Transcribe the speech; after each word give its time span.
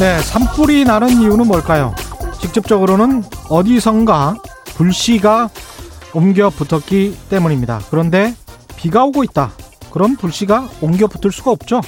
네, 0.00 0.18
산불이 0.18 0.84
나는 0.84 1.20
이유는 1.20 1.46
뭘까요? 1.46 1.94
직접적으로는 2.40 3.22
어디선가 3.50 4.34
불씨가 4.64 5.50
옮겨 6.14 6.48
붙었기 6.48 7.18
때문입니다. 7.28 7.82
그런데 7.90 8.34
비가 8.76 9.04
오고 9.04 9.24
있다. 9.24 9.52
그럼 9.90 10.16
불씨가 10.16 10.70
옮겨 10.80 11.06
붙을 11.06 11.30
수가 11.30 11.50
없죠. 11.50 11.82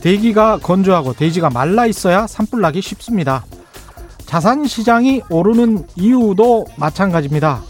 대기가 0.00 0.56
건조하고 0.56 1.12
대지가 1.12 1.50
말라 1.50 1.84
있어야 1.84 2.26
산불 2.26 2.62
나기 2.62 2.80
쉽습니다. 2.80 3.44
자산 4.24 4.66
시장이 4.66 5.20
오르는 5.28 5.86
이유도 5.96 6.64
마찬가지입니다. 6.78 7.60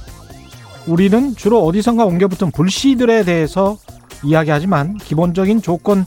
우리는 0.86 1.34
주로 1.34 1.64
어디선가 1.64 2.04
옮겨 2.04 2.28
붙은 2.28 2.52
불씨들에 2.52 3.24
대해서 3.24 3.76
이야기하지만 4.22 4.98
기본적인 4.98 5.62
조건 5.62 6.06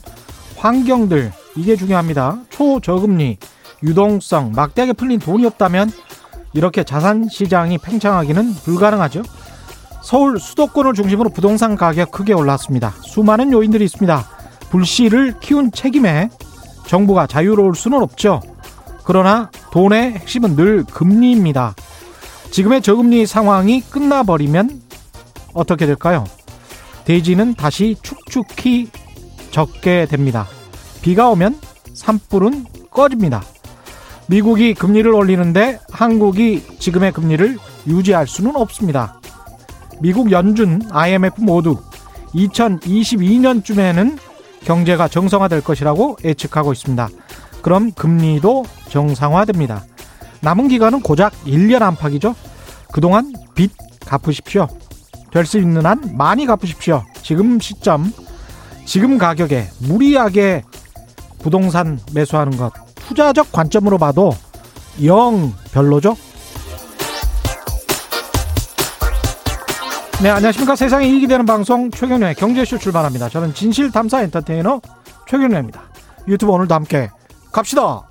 환경들 0.56 1.32
이게 1.54 1.76
중요합니다. 1.76 2.38
초저금리, 2.48 3.36
유동성, 3.82 4.52
막대하게 4.54 4.92
풀린 4.94 5.18
돈이 5.18 5.46
없다면 5.46 5.90
이렇게 6.52 6.84
자산 6.84 7.28
시장이 7.28 7.78
팽창하기는 7.78 8.54
불가능하죠. 8.54 9.22
서울 10.02 10.40
수도권을 10.40 10.94
중심으로 10.94 11.30
부동산 11.30 11.76
가격 11.76 12.10
크게 12.10 12.32
올랐습니다. 12.32 12.94
수많은 13.02 13.52
요인들이 13.52 13.84
있습니다. 13.84 14.24
불씨를 14.70 15.40
키운 15.40 15.70
책임에 15.70 16.30
정부가 16.86 17.26
자유로울 17.26 17.74
수는 17.74 18.02
없죠. 18.02 18.40
그러나 19.04 19.50
돈의 19.72 20.12
핵심은 20.12 20.56
늘 20.56 20.84
금리입니다. 20.84 21.74
지금의 22.50 22.82
저금리 22.82 23.26
상황이 23.26 23.80
끝나버리면 23.82 24.82
어떻게 25.52 25.86
될까요? 25.86 26.24
대지는 27.04 27.54
다시 27.54 27.96
축축히 28.02 28.90
적게 29.50 30.06
됩니다. 30.06 30.46
비가 31.02 31.28
오면 31.30 31.58
산불은 31.94 32.66
꺼집니다. 32.90 33.42
미국이 34.28 34.74
금리를 34.74 35.10
올리는데 35.10 35.80
한국이 35.90 36.62
지금의 36.78 37.12
금리를 37.12 37.58
유지할 37.86 38.26
수는 38.26 38.56
없습니다. 38.56 39.20
미국 40.00 40.30
연준, 40.30 40.82
IMF 40.90 41.40
모두 41.40 41.78
2022년쯤에는 42.34 44.18
경제가 44.64 45.08
정상화될 45.08 45.62
것이라고 45.62 46.18
예측하고 46.22 46.72
있습니다. 46.72 47.08
그럼 47.62 47.90
금리도 47.92 48.64
정상화됩니다. 48.88 49.84
남은 50.40 50.68
기간은 50.68 51.00
고작 51.00 51.32
1년 51.44 51.82
안팎이죠. 51.82 52.34
그동안 52.92 53.32
빚 53.54 53.72
갚으십시오. 54.06 54.68
될 55.30 55.44
수 55.46 55.58
있는 55.58 55.84
한 55.84 56.16
많이 56.16 56.46
갚으십시오. 56.46 57.02
지금 57.22 57.60
시점, 57.60 58.12
지금 58.84 59.18
가격에 59.18 59.68
무리하게 59.80 60.62
부동산 61.40 61.98
매수하는 62.12 62.56
것 62.56 62.72
투자적 63.08 63.50
관점으로 63.52 63.96
봐도 63.96 64.34
영 65.04 65.54
별로죠. 65.72 66.14
네, 70.22 70.28
안녕하십니까. 70.28 70.76
세상에 70.76 71.08
이익이 71.08 71.26
되는 71.26 71.46
방송 71.46 71.90
최경련의 71.90 72.34
경제쇼 72.34 72.76
출발합니다. 72.78 73.30
저는 73.30 73.54
진실탐사 73.54 74.22
엔터테이너 74.24 74.82
최경련입니다. 75.26 75.80
유튜브 76.26 76.52
오늘도 76.52 76.74
함께 76.74 77.08
갑시다. 77.50 78.02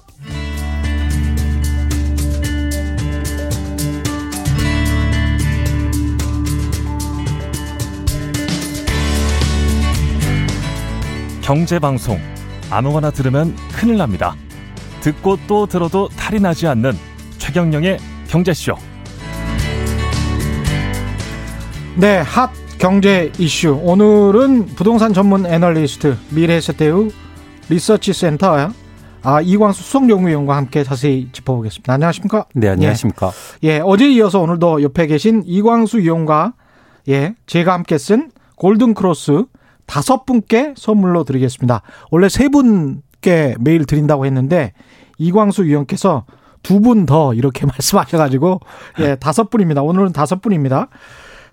경제방송 11.43 12.19
아무거나 12.71 13.11
들으면 13.11 13.55
큰일 13.73 13.97
납니다. 13.97 14.35
듣고 15.07 15.37
또 15.47 15.65
들어도 15.65 16.09
탈이 16.09 16.41
나지 16.41 16.67
않는 16.67 16.91
최경령의 17.37 17.97
경제쇼. 18.27 18.75
네, 21.95 22.17
핫 22.17 22.51
경제 22.77 23.31
이슈. 23.39 23.79
오늘은 23.83 24.65
부동산 24.75 25.13
전문 25.13 25.45
애널리스트 25.45 26.17
미래세대우 26.31 27.09
리서치 27.69 28.11
센터 28.11 28.69
아, 29.23 29.41
이광수 29.41 29.81
수석연구위원과 29.81 30.57
함께 30.57 30.83
자세히 30.83 31.29
짚어보겠습니다. 31.31 31.93
안녕하십니까? 31.93 32.45
네, 32.53 32.67
안녕하십니까? 32.67 33.31
예, 33.63 33.67
예, 33.67 33.81
어제 33.81 34.11
이어서 34.11 34.41
오늘도 34.41 34.83
옆에 34.83 35.07
계신 35.07 35.41
이광수 35.45 35.99
위원과 35.99 36.53
예, 37.07 37.33
제가 37.45 37.71
함께 37.71 37.97
쓴 37.97 38.29
골든 38.57 38.93
크로스 38.93 39.45
다섯 39.85 40.25
분께 40.25 40.73
선물로 40.75 41.23
드리겠습니다. 41.23 41.81
원래 42.11 42.27
세 42.27 42.49
분께 42.49 43.55
매일 43.61 43.85
드린다고 43.85 44.25
했는데 44.25 44.73
이광수 45.17 45.63
위원께서 45.63 46.25
두 46.63 46.79
분 46.81 47.05
더 47.05 47.33
이렇게 47.33 47.65
말씀하셔가지고 47.67 48.59
예 48.99 49.15
다섯 49.15 49.49
분입니다. 49.49 49.81
오늘은 49.83 50.11
다섯 50.13 50.41
분입니다. 50.41 50.87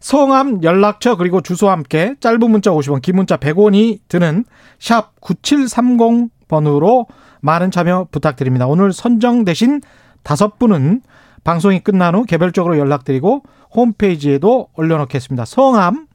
성함, 0.01 0.63
연락처 0.63 1.17
그리고 1.17 1.41
주소와 1.41 1.73
함께 1.73 2.15
짧은 2.21 2.51
문자 2.51 2.71
50원, 2.71 3.01
긴 3.01 3.17
문자 3.17 3.37
100원이 3.39 4.01
드는 4.09 4.45
샵 4.79 5.19
9730 5.21 6.31
번으로 6.49 7.07
많은 7.41 7.71
참여 7.71 8.09
부탁드립니다. 8.11 8.67
오늘 8.67 8.93
선정되신 8.93 9.81
다섯 10.23 10.59
분은 10.59 11.01
방송이 11.43 11.81
끝난 11.81 12.15
후 12.15 12.25
개별적으로 12.25 12.79
연락드리고 12.79 13.43
홈페이지에도 13.75 14.69
올려놓겠습니다. 14.77 15.45
성함, 15.47 16.07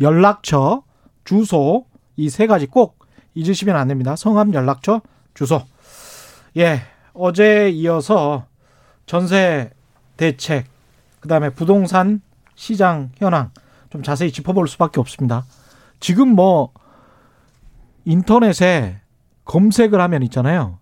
연락처, 0.00 0.82
주소 1.24 1.86
이 2.16 2.28
세 2.28 2.46
가지 2.46 2.66
꼭 2.66 2.98
잊으시면 3.34 3.76
안 3.76 3.88
됩니다. 3.88 4.16
성함, 4.16 4.52
연락처, 4.52 5.00
주소. 5.34 5.62
예, 6.58 6.80
어제 7.12 7.70
이어서 7.70 8.46
전세 9.06 9.70
대책, 10.16 10.66
그다음에 11.20 11.50
부동산 11.50 12.20
시장 12.54 13.10
현황 13.16 13.50
좀 13.90 14.02
자세히 14.02 14.30
짚어볼 14.32 14.68
수밖에 14.68 15.00
없습니다. 15.00 15.44
지금 15.98 16.28
뭐 16.28 16.72
인터넷에 18.04 19.00
검색을 19.44 20.00
하면 20.00 20.22
있잖아요. 20.24 20.78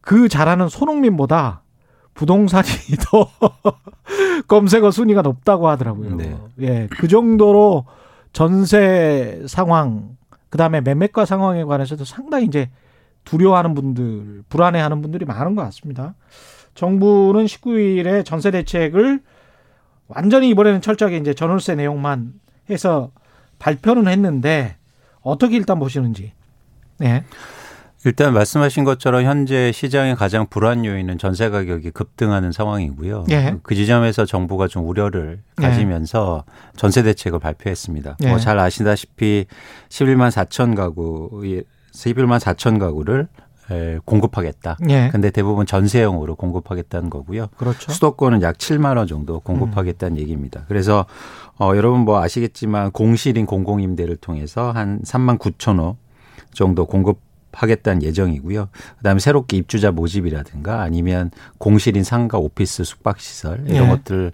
그 0.00 0.28
잘하는 0.28 0.68
손흥민보다 0.68 1.62
부동산이 2.14 2.66
더 3.10 3.28
검색어 4.48 4.90
순위가 4.90 5.22
높다고 5.22 5.68
하더라고요. 5.68 6.16
네. 6.16 6.36
예, 6.60 6.88
그 6.90 7.08
정도로 7.08 7.84
전세 8.32 9.42
상황, 9.46 10.16
그 10.48 10.58
다음에 10.58 10.80
매매가 10.80 11.24
상황에 11.24 11.64
관해서도 11.64 12.04
상당히 12.04 12.46
이제 12.46 12.70
두려워하는 13.26 13.74
분들, 13.74 14.44
불안해하는 14.48 15.02
분들이 15.02 15.26
많은 15.26 15.54
것 15.54 15.62
같습니다. 15.64 16.14
정부는 16.74 17.44
19일에 17.44 18.24
전세 18.24 18.50
대책을 18.50 19.20
완전히 20.08 20.48
이번에는 20.50 20.80
철저하게 20.80 21.18
이제 21.18 21.34
전월세 21.34 21.74
내용만 21.74 22.32
해서 22.70 23.10
발표는 23.58 24.08
했는데 24.08 24.76
어떻게 25.20 25.56
일단 25.56 25.78
보시는지. 25.78 26.32
네. 26.98 27.24
일단 28.04 28.32
말씀하신 28.34 28.84
것처럼 28.84 29.24
현재 29.24 29.72
시장의 29.72 30.14
가장 30.14 30.46
불안 30.48 30.84
요인은 30.84 31.18
전세 31.18 31.50
가격이 31.50 31.90
급등하는 31.90 32.52
상황이고요. 32.52 33.24
예. 33.30 33.56
그 33.64 33.74
지점에서 33.74 34.24
정부가 34.26 34.68
좀 34.68 34.88
우려를 34.88 35.40
가지면서 35.56 36.44
예. 36.46 36.76
전세 36.76 37.02
대책을 37.02 37.40
발표했습니다. 37.40 38.18
예. 38.22 38.28
뭐잘 38.28 38.60
아시다시피 38.60 39.46
11만 39.88 40.30
4천 40.30 40.76
가구, 40.76 41.42
11만 41.96 42.38
4천 42.38 42.78
가구를 42.78 43.28
공급하겠다. 44.04 44.76
예. 44.90 45.08
근데 45.10 45.30
대부분 45.30 45.66
전세형으로 45.66 46.36
공급하겠다는 46.36 47.10
거고요. 47.10 47.48
그렇죠. 47.56 47.90
수도권은 47.90 48.42
약 48.42 48.58
7만 48.58 48.96
원 48.96 49.06
정도 49.06 49.40
공급하겠다는 49.40 50.16
음. 50.16 50.20
얘기입니다. 50.20 50.64
그래서 50.68 51.06
어 51.58 51.72
여러분 51.74 52.00
뭐 52.00 52.20
아시겠지만 52.20 52.92
공실인 52.92 53.46
공공임대를 53.46 54.16
통해서 54.16 54.70
한 54.70 55.00
3만 55.02 55.38
9천 55.38 55.80
호 55.80 55.96
정도 56.52 56.86
공급 56.86 57.25
하겠다는 57.56 58.02
예정이고요. 58.02 58.68
그다음에 58.98 59.18
새롭게 59.18 59.56
입주자 59.56 59.90
모집이라든가 59.90 60.82
아니면 60.82 61.30
공실인 61.58 62.04
상가 62.04 62.38
오피스 62.38 62.84
숙박시설 62.84 63.64
이런 63.66 63.86
예. 63.86 63.88
것들 63.88 64.32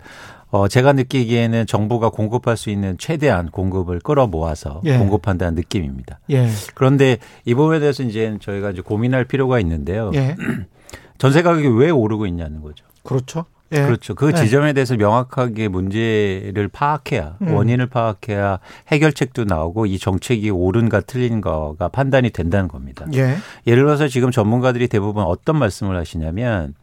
어 0.50 0.68
제가 0.68 0.92
느끼기에는 0.92 1.66
정부가 1.66 2.10
공급할 2.10 2.58
수 2.58 2.68
있는 2.68 2.98
최대한 2.98 3.50
공급을 3.50 4.00
끌어 4.00 4.26
모아서 4.26 4.82
예. 4.84 4.98
공급한다는 4.98 5.54
느낌입니다. 5.54 6.20
예. 6.30 6.48
그런데 6.74 7.18
이 7.46 7.54
부분에 7.54 7.80
대해서 7.80 8.02
이제 8.02 8.36
저희가 8.40 8.72
이제 8.72 8.82
고민할 8.82 9.24
필요가 9.24 9.58
있는데요. 9.60 10.10
예. 10.14 10.36
전세 11.16 11.42
가격이 11.42 11.68
왜 11.68 11.88
오르고 11.90 12.26
있냐는 12.26 12.60
거죠. 12.60 12.84
그렇죠. 13.02 13.46
예. 13.72 13.82
그렇죠. 13.82 14.14
그 14.14 14.28
예. 14.28 14.32
지점에 14.32 14.72
대해서 14.72 14.96
명확하게 14.96 15.68
문제를 15.68 16.68
파악해야 16.68 17.36
음. 17.42 17.54
원인을 17.54 17.86
파악해야 17.86 18.58
해결책도 18.88 19.44
나오고 19.44 19.86
이 19.86 19.98
정책이 19.98 20.50
옳은가 20.50 21.00
틀린가가 21.00 21.88
판단이 21.88 22.30
된다는 22.30 22.68
겁니다. 22.68 23.06
예. 23.14 23.36
예를 23.66 23.84
들어서 23.84 24.08
지금 24.08 24.30
전문가들이 24.30 24.88
대부분 24.88 25.24
어떤 25.24 25.58
말씀을 25.58 25.96
하시냐면 25.96 26.74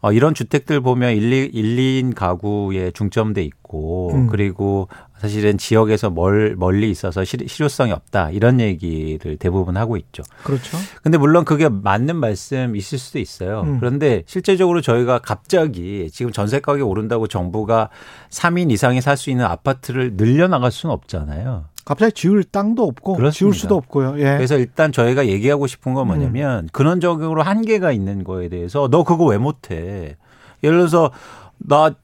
어, 0.00 0.12
이런 0.12 0.34
주택들 0.34 0.80
보면 0.80 1.14
1, 1.14 1.52
1인 1.52 2.14
가구에 2.14 2.90
중점돼 2.90 3.42
있고 3.42 4.10
음. 4.12 4.26
그리고 4.26 4.88
사실은 5.22 5.56
지역에서 5.56 6.10
멀, 6.10 6.56
멀리 6.58 6.90
있어서 6.90 7.22
실, 7.22 7.48
실효성이 7.48 7.92
없다 7.92 8.30
이런 8.30 8.58
얘기를 8.58 9.36
대부분 9.36 9.76
하고 9.76 9.96
있죠. 9.96 10.24
그렇죠. 10.42 10.76
근데 11.00 11.16
물론 11.16 11.44
그게 11.44 11.68
맞는 11.68 12.16
말씀 12.16 12.74
있을 12.74 12.98
수도 12.98 13.20
있어요. 13.20 13.60
음. 13.60 13.78
그런데 13.78 14.24
실제적으로 14.26 14.80
저희가 14.80 15.20
갑자기 15.20 16.10
지금 16.12 16.32
전세 16.32 16.58
가격이 16.58 16.82
오른다고 16.82 17.28
정부가 17.28 17.88
3인 18.30 18.72
이상이 18.72 19.00
살 19.00 19.12
수 19.16 19.30
있는 19.30 19.44
아파트를 19.44 20.14
늘려나갈 20.16 20.72
수는 20.72 20.92
없잖아요. 20.94 21.66
갑자기 21.84 22.12
지을 22.14 22.42
땅도 22.42 22.82
없고 22.82 23.12
그렇습니다. 23.14 23.36
지을 23.38 23.54
수도 23.54 23.76
없고요. 23.76 24.14
예. 24.18 24.36
그래서 24.36 24.56
일단 24.58 24.90
저희가 24.90 25.26
얘기하고 25.28 25.68
싶은 25.68 25.94
건 25.94 26.08
뭐냐면 26.08 26.68
근원적으로 26.72 27.42
한계가 27.42 27.92
있는 27.92 28.24
거에 28.24 28.48
대해서 28.48 28.88
너 28.90 29.04
그거 29.04 29.26
왜 29.26 29.38
못해? 29.38 30.16
예를 30.64 30.78
들어서 30.78 31.12
나 31.68 31.94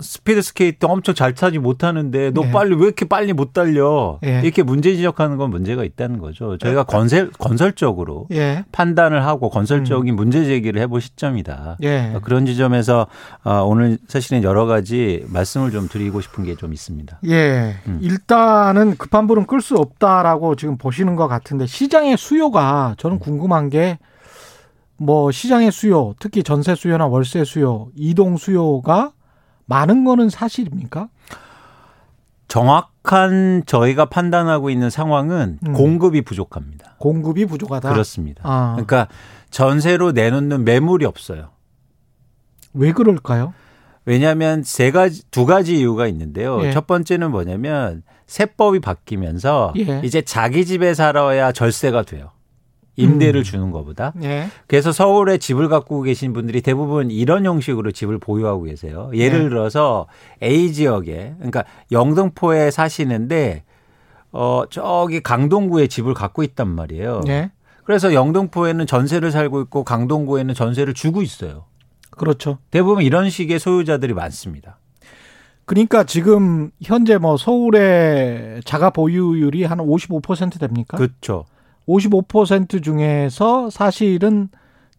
스피드 0.00 0.42
스케이트 0.42 0.84
엄청 0.86 1.14
잘 1.14 1.34
타지 1.34 1.58
못하는데 1.58 2.30
너 2.32 2.42
예. 2.44 2.50
빨리 2.52 2.74
왜 2.74 2.84
이렇게 2.84 3.06
빨리 3.06 3.32
못 3.32 3.52
달려? 3.52 4.18
예. 4.24 4.40
이렇게 4.44 4.62
문제 4.62 4.94
지적하는 4.94 5.36
건 5.38 5.50
문제가 5.50 5.82
있다는 5.84 6.18
거죠. 6.18 6.58
저희가 6.58 6.84
건설 6.84 7.30
건설적으로 7.38 8.26
예. 8.32 8.64
판단을 8.72 9.24
하고 9.24 9.48
건설적인 9.50 10.14
문제 10.14 10.44
제기를 10.44 10.80
해볼 10.82 11.00
시점이다. 11.00 11.78
예. 11.82 12.12
어, 12.14 12.20
그런 12.22 12.44
지점에서 12.46 13.06
어, 13.44 13.62
오늘 13.64 13.98
사실은 14.08 14.42
여러 14.42 14.66
가지 14.66 15.24
말씀을 15.28 15.70
좀 15.70 15.88
드리고 15.88 16.20
싶은 16.20 16.44
게 16.44 16.58
좀 16.58 16.72
있습니다. 16.72 17.20
예. 17.26 17.76
음. 17.86 17.98
일단은 18.02 18.96
급한 18.96 19.26
불은 19.28 19.46
끌 19.46 19.60
수 19.60 19.76
없다라고 19.76 20.56
지금 20.56 20.76
보시는 20.76 21.14
것 21.14 21.28
같은데 21.28 21.66
시장의 21.66 22.16
수요가 22.16 22.94
저는 22.98 23.18
궁금한 23.18 23.70
게 23.70 23.98
뭐 24.98 25.30
시장의 25.30 25.72
수요, 25.72 26.14
특히 26.18 26.42
전세 26.42 26.74
수요나 26.74 27.06
월세 27.06 27.44
수요, 27.44 27.88
이동 27.94 28.36
수요가 28.36 29.12
많은 29.66 30.04
거는 30.04 30.28
사실입니까? 30.28 31.08
정확한 32.48 33.62
저희가 33.66 34.06
판단하고 34.06 34.70
있는 34.70 34.90
상황은 34.90 35.58
음. 35.66 35.72
공급이 35.72 36.22
부족합니다. 36.22 36.96
공급이 36.98 37.46
부족하다. 37.46 37.90
그렇습니다. 37.90 38.42
아, 38.44 38.72
그러니까 38.72 39.08
전세로 39.50 40.12
내놓는 40.12 40.64
매물이 40.64 41.04
없어요. 41.04 41.50
왜 42.72 42.92
그럴까요? 42.92 43.52
왜냐하면 44.04 44.62
세 44.62 44.90
가지 44.90 45.22
두 45.30 45.44
가지 45.44 45.78
이유가 45.78 46.06
있는데요. 46.06 46.64
예. 46.64 46.72
첫 46.72 46.86
번째는 46.86 47.30
뭐냐면 47.30 48.02
세법이 48.26 48.80
바뀌면서 48.80 49.74
예. 49.76 50.00
이제 50.02 50.22
자기 50.22 50.64
집에 50.64 50.94
살아야 50.94 51.52
절세가 51.52 52.02
돼요. 52.02 52.30
임대를 52.98 53.40
음. 53.40 53.44
주는 53.44 53.70
것보다. 53.70 54.12
예. 54.22 54.48
그래서 54.66 54.92
서울에 54.92 55.38
집을 55.38 55.68
갖고 55.68 56.02
계신 56.02 56.32
분들이 56.32 56.60
대부분 56.60 57.10
이런 57.10 57.46
형식으로 57.46 57.92
집을 57.92 58.18
보유하고 58.18 58.64
계세요. 58.64 59.10
예를 59.14 59.44
네. 59.44 59.48
들어서 59.48 60.06
A 60.42 60.72
지역에 60.72 61.34
그러니까 61.36 61.64
영등포에 61.92 62.70
사시는데 62.70 63.62
어 64.32 64.64
저기 64.68 65.20
강동구에 65.20 65.86
집을 65.86 66.12
갖고 66.12 66.42
있단 66.42 66.68
말이에요. 66.68 67.22
예. 67.28 67.52
그래서 67.84 68.12
영등포에는 68.12 68.86
전세를 68.86 69.30
살고 69.30 69.62
있고 69.62 69.84
강동구에는 69.84 70.52
전세를 70.54 70.92
주고 70.92 71.22
있어요. 71.22 71.64
그렇죠. 72.10 72.58
대부분 72.70 73.04
이런 73.04 73.30
식의 73.30 73.60
소유자들이 73.60 74.12
많습니다. 74.12 74.78
그러니까 75.64 76.04
지금 76.04 76.70
현재 76.82 77.18
뭐 77.18 77.36
서울의 77.36 78.62
자가 78.64 78.90
보유율이 78.90 79.64
한 79.64 79.78
55% 79.78 80.58
됩니까? 80.58 80.96
그렇죠. 80.96 81.44
55% 81.88 82.82
중에서 82.82 83.70
사실은 83.70 84.48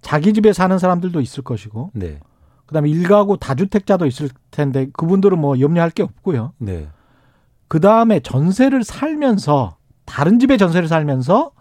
자기 0.02 0.34
집에 0.34 0.54
사는 0.54 0.78
사람들도 0.78 1.22
있을 1.22 1.44
것이고 1.44 1.92
네. 1.94 2.20
그다음에 2.66 2.90
일가구 2.90 3.38
다주택자도 3.38 4.06
있을 4.06 4.30
텐데 4.52 4.88
그분들은 4.94 5.40
뭐 5.40 5.60
염려할 5.60 5.92
게 5.92 6.04
없고요. 6.04 6.54
네. 6.58 6.88
그다음에 7.68 8.20
전세를 8.20 8.84
살면서 8.84 9.78
다른 10.06 10.40
집에 10.40 10.58
전세를 10.58 10.88
살면서 10.88 11.52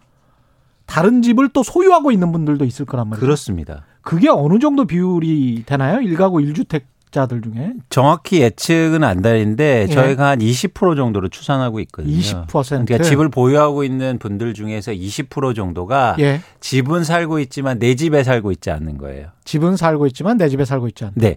다른 0.86 1.20
집을 1.20 1.50
또 1.50 1.62
소유하고 1.62 2.12
있는 2.12 2.32
분들도 2.32 2.64
있을 2.64 2.86
거란 2.86 3.08
말이에요. 3.08 3.20
그렇습니다. 3.20 3.84
그게 4.00 4.28
어느 4.30 4.58
정도 4.58 4.86
비율이 4.86 5.64
되나요? 5.66 6.00
일가구 6.00 6.40
일주택 6.40 6.86
자들 7.10 7.42
중에 7.42 7.74
정확히 7.90 8.40
예측은 8.42 9.04
안 9.04 9.22
되는데 9.22 9.86
예. 9.88 9.92
저희가 9.92 10.30
한 10.30 10.38
20% 10.38 10.96
정도로 10.96 11.28
추산하고 11.28 11.80
있거든요. 11.80 12.16
20%. 12.16 12.86
그러니까 12.86 12.98
집을 12.98 13.28
보유하고 13.28 13.84
있는 13.84 14.18
분들 14.18 14.54
중에서 14.54 14.92
20% 14.92 15.54
정도가 15.54 16.16
예. 16.20 16.40
집은 16.60 17.04
살고 17.04 17.38
있지만 17.40 17.78
내 17.78 17.94
집에 17.94 18.22
살고 18.22 18.52
있지 18.52 18.70
않는 18.70 18.98
거예요. 18.98 19.28
집은 19.44 19.76
살고 19.76 20.06
있지만 20.08 20.36
내 20.36 20.48
집에 20.48 20.64
살고 20.64 20.88
있지 20.88 21.04
않다. 21.04 21.14
네. 21.16 21.36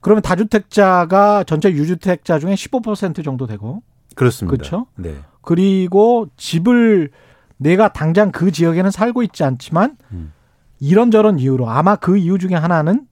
그러면 0.00 0.22
다주택자가 0.22 1.44
전체 1.44 1.70
유주택자 1.70 2.38
중에 2.38 2.54
15% 2.54 3.22
정도 3.24 3.46
되고 3.46 3.82
그렇습니다. 4.14 4.56
그렇죠? 4.56 4.86
네. 4.96 5.14
그리고 5.42 6.26
집을 6.36 7.10
내가 7.56 7.92
당장 7.92 8.32
그 8.32 8.50
지역에는 8.50 8.90
살고 8.90 9.22
있지 9.22 9.44
않지만 9.44 9.96
음. 10.12 10.32
이런저런 10.80 11.38
이유로 11.38 11.68
아마 11.68 11.94
그 11.96 12.16
이유 12.16 12.38
중에 12.38 12.54
하나는 12.54 13.06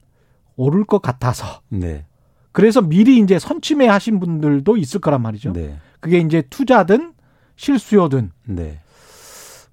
오를 0.58 0.84
것 0.84 1.00
같아서 1.00 1.62
네. 1.68 2.04
그래서 2.52 2.82
미리 2.82 3.18
이제 3.18 3.38
선취매 3.38 3.86
하신 3.86 4.18
분들도 4.18 4.76
있을 4.76 5.00
거란 5.00 5.22
말이죠. 5.22 5.52
네. 5.52 5.78
그게 6.00 6.18
이제 6.18 6.42
투자든 6.50 7.14
실수요든 7.56 8.32
네. 8.44 8.80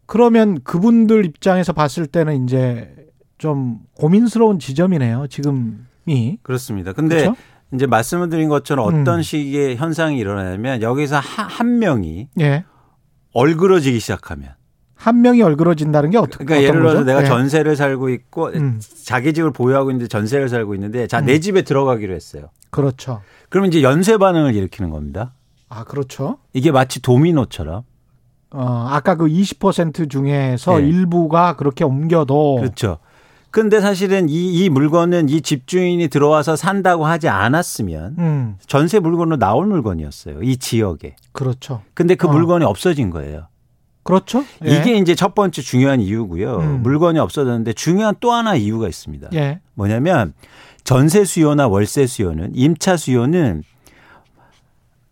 그러면 0.05 0.61
그분들 0.63 1.25
입장에서 1.25 1.73
봤을 1.73 2.05
때는 2.05 2.45
이제 2.45 2.95
좀 3.39 3.79
고민스러운 3.95 4.59
지점이네요. 4.59 5.25
지금이. 5.27 6.37
그렇습니다. 6.43 6.93
근데 6.93 7.23
그렇죠? 7.23 7.35
이제 7.73 7.87
말씀을 7.87 8.29
드린 8.29 8.47
것처럼 8.47 8.85
어떤 8.85 9.17
음. 9.17 9.21
식의 9.23 9.77
현상이 9.77 10.19
일어나냐면 10.19 10.83
여기서 10.83 11.17
한, 11.17 11.49
한 11.49 11.79
명이 11.79 12.29
예. 12.39 12.63
얼그러지기 13.33 13.99
시작하면 13.99 14.53
한 14.95 15.21
명이 15.21 15.41
얼그러진다는 15.41 16.09
게 16.09 16.17
어떻게 16.17 16.45
그러니까 16.45 16.67
예를 16.67 16.81
들어서 16.81 17.03
내가 17.03 17.21
예. 17.21 17.25
전세를 17.25 17.75
살고 17.75 18.09
있고 18.09 18.47
음. 18.55 18.79
자기 19.03 19.33
집을 19.33 19.51
보유하고 19.51 19.91
있는데 19.91 20.07
전세를 20.07 20.49
살고 20.49 20.73
있는데 20.75 21.07
자내 21.07 21.35
음. 21.35 21.41
집에 21.41 21.61
들어가기로 21.63 22.13
했어요. 22.13 22.49
그렇죠. 22.69 23.21
그러면 23.49 23.71
이제 23.71 23.83
연쇄 23.83 24.17
반응을 24.17 24.55
일으키는 24.55 24.89
겁니다. 24.89 25.33
아, 25.69 25.83
그렇죠. 25.83 26.37
이게 26.53 26.71
마치 26.71 27.01
도미노처럼 27.01 27.83
어, 28.51 28.87
아까 28.89 29.15
그 29.15 29.25
20% 29.25 30.09
중에서 30.09 30.79
네. 30.79 30.87
일부가 30.87 31.55
그렇게 31.55 31.83
옮겨도 31.83 32.55
그렇죠. 32.61 32.99
근데 33.51 33.79
사실은 33.79 34.27
이, 34.27 34.65
이 34.65 34.69
물건은 34.69 35.29
이 35.29 35.41
집주인이 35.41 36.05
들어와서 36.09 36.57
산다고 36.57 37.05
하지 37.05 37.29
않았으면 37.29 38.15
음, 38.19 38.57
전세 38.67 38.99
물건으로 38.99 39.37
나올 39.37 39.65
물건이었어요. 39.67 40.43
이 40.43 40.57
지역에. 40.57 41.15
그렇죠. 41.31 41.81
근데 41.93 42.15
그 42.15 42.27
어. 42.27 42.31
물건이 42.31 42.65
없어진 42.65 43.09
거예요. 43.09 43.47
그렇죠. 44.05 44.45
예. 44.63 44.77
이게 44.77 44.95
이제 44.97 45.15
첫 45.15 45.33
번째 45.33 45.61
중요한 45.63 45.99
이유고요. 45.99 46.57
음. 46.57 46.83
물건이 46.83 47.17
없어졌는데 47.17 47.73
중요한 47.73 48.13
또 48.19 48.31
하나 48.31 48.55
이유가 48.55 48.87
있습니다. 48.87 49.29
예. 49.33 49.59
뭐냐면 49.73 50.33
전세 50.83 51.25
수요나 51.25 51.67
월세 51.67 52.05
수요는 52.05 52.51
임차 52.53 52.97
수요는 52.97 53.63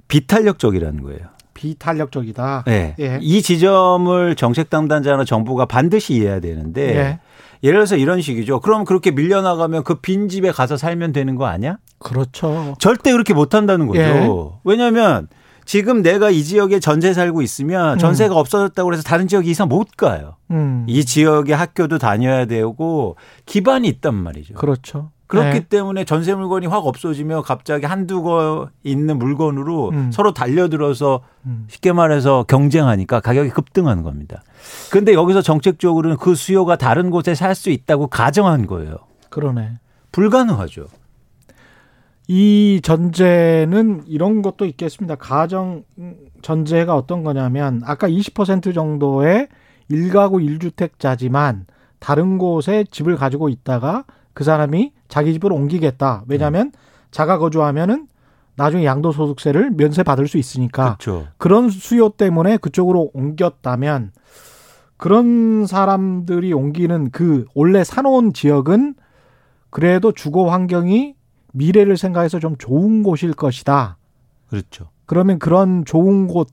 비탄력적이라는 0.08 1.02
거예요. 1.02 1.22
비탄력적이다. 1.56 2.66
네. 2.68 2.96
예. 3.00 3.18
이 3.20 3.42
지점을 3.42 4.36
정책 4.36 4.70
담당자나 4.70 5.26
정부가 5.26 5.66
반드시 5.66 6.14
이해해야 6.14 6.40
되는데 6.40 6.96
예. 6.96 7.20
예를 7.64 7.78
들어서 7.80 7.96
이런 7.96 8.22
식이죠. 8.22 8.60
그럼 8.60 8.86
그렇게 8.86 9.10
밀려나가면 9.10 9.84
그 9.84 9.96
빈 10.02 10.30
집에 10.30 10.52
가서 10.52 10.78
살면 10.78 11.14
되는 11.14 11.36
거 11.36 11.48
아니야? 11.48 11.78
그렇죠. 11.98 12.76
절대 12.78 13.12
그렇게 13.12 13.34
못 13.34 13.56
한다는 13.56 13.88
거죠. 13.88 14.00
예. 14.02 14.30
왜냐하면 14.66 15.28
지금 15.66 16.02
내가 16.02 16.30
이 16.30 16.44
지역에 16.44 16.80
전세 16.80 17.14
살고 17.14 17.42
있으면 17.42 17.94
음. 17.94 17.98
전세가 17.98 18.36
없어졌다고 18.36 18.94
해서 18.94 19.04
다른 19.04 19.28
지역 19.28 19.48
이상 19.48 19.68
못 19.70 19.96
가요. 19.98 20.36
음. 20.52 20.86
이 20.88 21.06
지역의 21.06 21.56
학교도 21.56 21.98
다녀야 21.98 22.46
되고 22.46 23.16
기반이 23.46 23.88
있단 23.88 24.14
말이죠. 24.14 24.56
그렇죠. 24.56 25.12
그렇기 25.28 25.56
예. 25.56 25.60
때문에 25.62 26.06
전세 26.06 26.36
물건이 26.36 26.68
확 26.68 26.86
없어지면 26.86 27.42
갑자기 27.42 27.88
한두 27.88 28.22
거 28.22 28.70
있는 28.84 29.18
물건으로 29.18 29.90
음. 29.90 30.12
서로 30.12 30.32
달려들어서 30.34 31.22
음. 31.48 31.66
쉽게 31.70 31.92
말해서 31.92 32.46
경쟁하니까 32.48 33.20
가격이 33.20 33.50
급등하는 33.50 34.04
겁니다. 34.04 34.44
근데 34.92 35.14
여기서 35.14 35.42
정책적으로는 35.42 36.18
그 36.18 36.36
수요가 36.36 36.76
다른 36.76 37.10
곳에 37.10 37.34
살 37.34 37.56
수 37.56 37.72
있다고 37.72 38.08
가정한 38.08 38.68
거예요. 38.68 38.98
그러네. 39.30 39.80
불가능하죠. 40.12 40.86
이 42.28 42.80
전제는 42.82 44.04
이런 44.08 44.42
것도 44.42 44.66
있겠습니다. 44.66 45.16
가정 45.16 45.84
전제가 46.42 46.96
어떤 46.96 47.24
거냐면 47.24 47.82
아까 47.86 48.08
20% 48.08 48.74
정도의 48.74 49.50
일가구 49.90 50.42
일주택자지만 50.42 51.66
다른 52.00 52.38
곳에 52.38 52.86
집을 52.90 53.16
가지고 53.18 53.50
있다가 53.50 54.06
그 54.34 54.44
사람이 54.44 54.94
자기 55.08 55.34
집으로 55.34 55.56
옮기겠다. 55.56 56.24
왜냐하면 56.28 56.72
자가 57.12 57.38
거주하면은 57.38 58.08
나중에 58.56 58.86
양도소득세를 58.86 59.72
면세 59.72 60.04
받을 60.04 60.28
수 60.28 60.38
있으니까 60.38 60.98
그렇죠. 61.00 61.28
그런 61.38 61.70
수요 61.70 62.10
때문에 62.10 62.58
그쪽으로 62.58 63.12
옮겼다면 63.14 64.12
그런 64.98 65.66
사람들이 65.66 66.54
옮기는 66.54 67.12
그 67.12 67.46
원래 67.56 67.84
사놓은 67.84 68.34
지역은 68.34 68.96
그래도 69.70 70.12
주거 70.12 70.50
환경이 70.50 71.16
미래를 71.54 71.98
생각해서 71.98 72.40
좀 72.40 72.58
좋은 72.58 73.02
곳일 73.04 73.34
것이다. 73.34 73.98
그렇죠. 74.50 74.90
그러면 75.06 75.40
그런 75.40 75.86
좋은 75.86 76.28
곳 76.28 76.50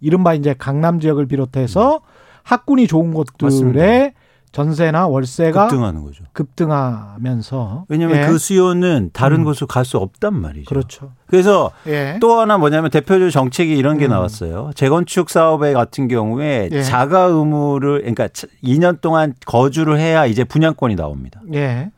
이른바 0.00 0.34
이제 0.34 0.54
강남 0.56 1.00
지역을 1.00 1.26
비롯해서 1.26 2.00
학군이 2.42 2.86
좋은 2.86 3.12
곳들의. 3.14 4.12
전세나 4.52 5.06
월세가 5.06 5.68
급등하는 5.68 6.02
거죠. 6.02 6.24
급등하면서 6.32 7.84
왜냐하면 7.88 8.18
예. 8.18 8.26
그 8.26 8.36
수요는 8.38 9.10
다른 9.12 9.38
음. 9.38 9.44
곳으로 9.44 9.66
갈 9.68 9.84
수 9.84 9.96
없단 9.98 10.34
말이죠. 10.34 10.68
그렇죠. 10.68 11.12
그래서 11.26 11.70
예. 11.86 12.18
또 12.20 12.40
하나 12.40 12.58
뭐냐면 12.58 12.90
대표적 12.90 13.30
정책이 13.30 13.76
이런 13.76 13.96
게 13.96 14.06
음. 14.06 14.10
나왔어요. 14.10 14.70
재건축 14.74 15.30
사업에 15.30 15.72
같은 15.72 16.08
경우에 16.08 16.68
예. 16.72 16.82
자가 16.82 17.26
의무를 17.26 18.00
그러니까 18.00 18.26
2년 18.62 19.00
동안 19.00 19.34
거주를 19.46 19.98
해야 19.98 20.26
이제 20.26 20.44
분양권이 20.44 20.96
나옵니다. 20.96 21.40
예. 21.54 21.90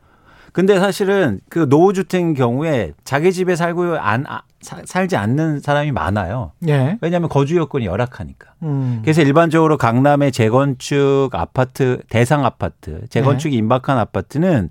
근데 0.53 0.79
사실은 0.79 1.39
그 1.49 1.65
노후주택인 1.69 2.35
경우에 2.35 2.93
자기 3.03 3.33
집에 3.33 3.55
살고 3.55 3.97
안 3.97 4.25
아, 4.27 4.43
사- 4.61 4.81
살지 4.85 5.17
않는 5.17 5.59
사람이 5.59 5.91
많아요. 5.91 6.51
예. 6.67 6.97
왜냐하면 7.01 7.27
거주 7.27 7.57
여건이 7.57 7.85
열악하니까. 7.85 8.51
음. 8.63 8.99
그래서 9.03 9.21
일반적으로 9.21 9.77
강남의 9.77 10.31
재건축 10.31 11.29
아파트 11.33 11.99
대상 12.09 12.45
아파트, 12.45 13.05
재건축이 13.09 13.55
임박한 13.57 13.97
아파트는 13.97 14.69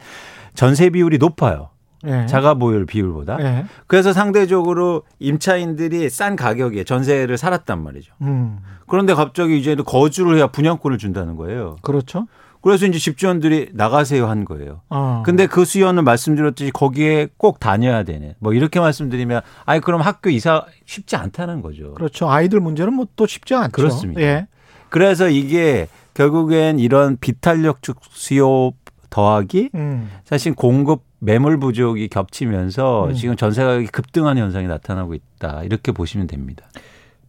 전세 0.55 0.89
비율이 0.91 1.19
높아요. 1.19 1.69
예. 2.07 2.27
자가 2.27 2.55
보유 2.55 2.87
비율보다. 2.87 3.39
예. 3.41 3.65
그래서 3.87 4.13
상대적으로 4.13 5.03
임차인들이 5.19 6.11
싼 6.11 6.37
가격에 6.37 6.85
전세를 6.85 7.37
살았단 7.39 7.83
말이죠. 7.83 8.13
음. 8.23 8.59
그런데 8.89 9.15
갑자기 9.15 9.59
이제는 9.59 9.85
거주를 9.85 10.37
해야 10.37 10.47
분양권을 10.49 10.99
준다는 10.99 11.37
거예요. 11.37 11.77
그렇죠. 11.83 12.27
그래서 12.63 12.87
이제 12.87 12.99
집주원들이 12.99 13.71
나가세요 13.73 14.27
한 14.29 14.45
거예요. 14.45 14.83
어. 14.89 15.23
근데 15.27 15.47
그 15.47 15.65
수요는 15.65 16.05
말씀드렸듯이 16.05 16.71
거기에 16.71 17.29
꼭 17.37 17.59
다녀야 17.61 18.05
되네. 18.05 18.37
뭐 18.39 18.55
이렇게 18.55 18.79
말씀드리면 18.81 19.43
아니 19.67 19.81
그럼 19.81 20.01
학교 20.01 20.31
이사 20.31 20.65
쉽지 20.87 21.17
않다는 21.17 21.61
거죠. 21.61 21.95
그렇죠. 21.95 22.31
아이들 22.31 22.61
문제는 22.61 22.95
뭐 22.95 23.07
또 23.17 23.27
쉽지 23.27 23.55
않죠. 23.55 23.73
그렇습니다. 23.73 24.21
예. 24.23 24.47
그래서 24.89 25.29
이게 25.29 25.89
결국엔 26.15 26.79
이런 26.79 27.17
비탄력적 27.19 27.99
수요 28.11 28.73
더하기 29.11 29.71
음. 29.75 30.11
사실 30.25 30.55
공급 30.55 31.03
매물 31.19 31.59
부족이 31.59 32.09
겹치면서 32.09 33.09
음. 33.09 33.15
지금 33.15 33.37
전세 33.37 33.63
가격이 33.65 33.89
급등하는 33.89 34.41
현상이 34.43 34.67
나타나고 34.67 35.15
있다. 35.15 35.63
이렇게 35.65 35.93
보시면 35.93 36.27
됩니다. 36.27 36.67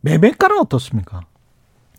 매매가는 0.02 0.58
어떻습니까? 0.60 1.22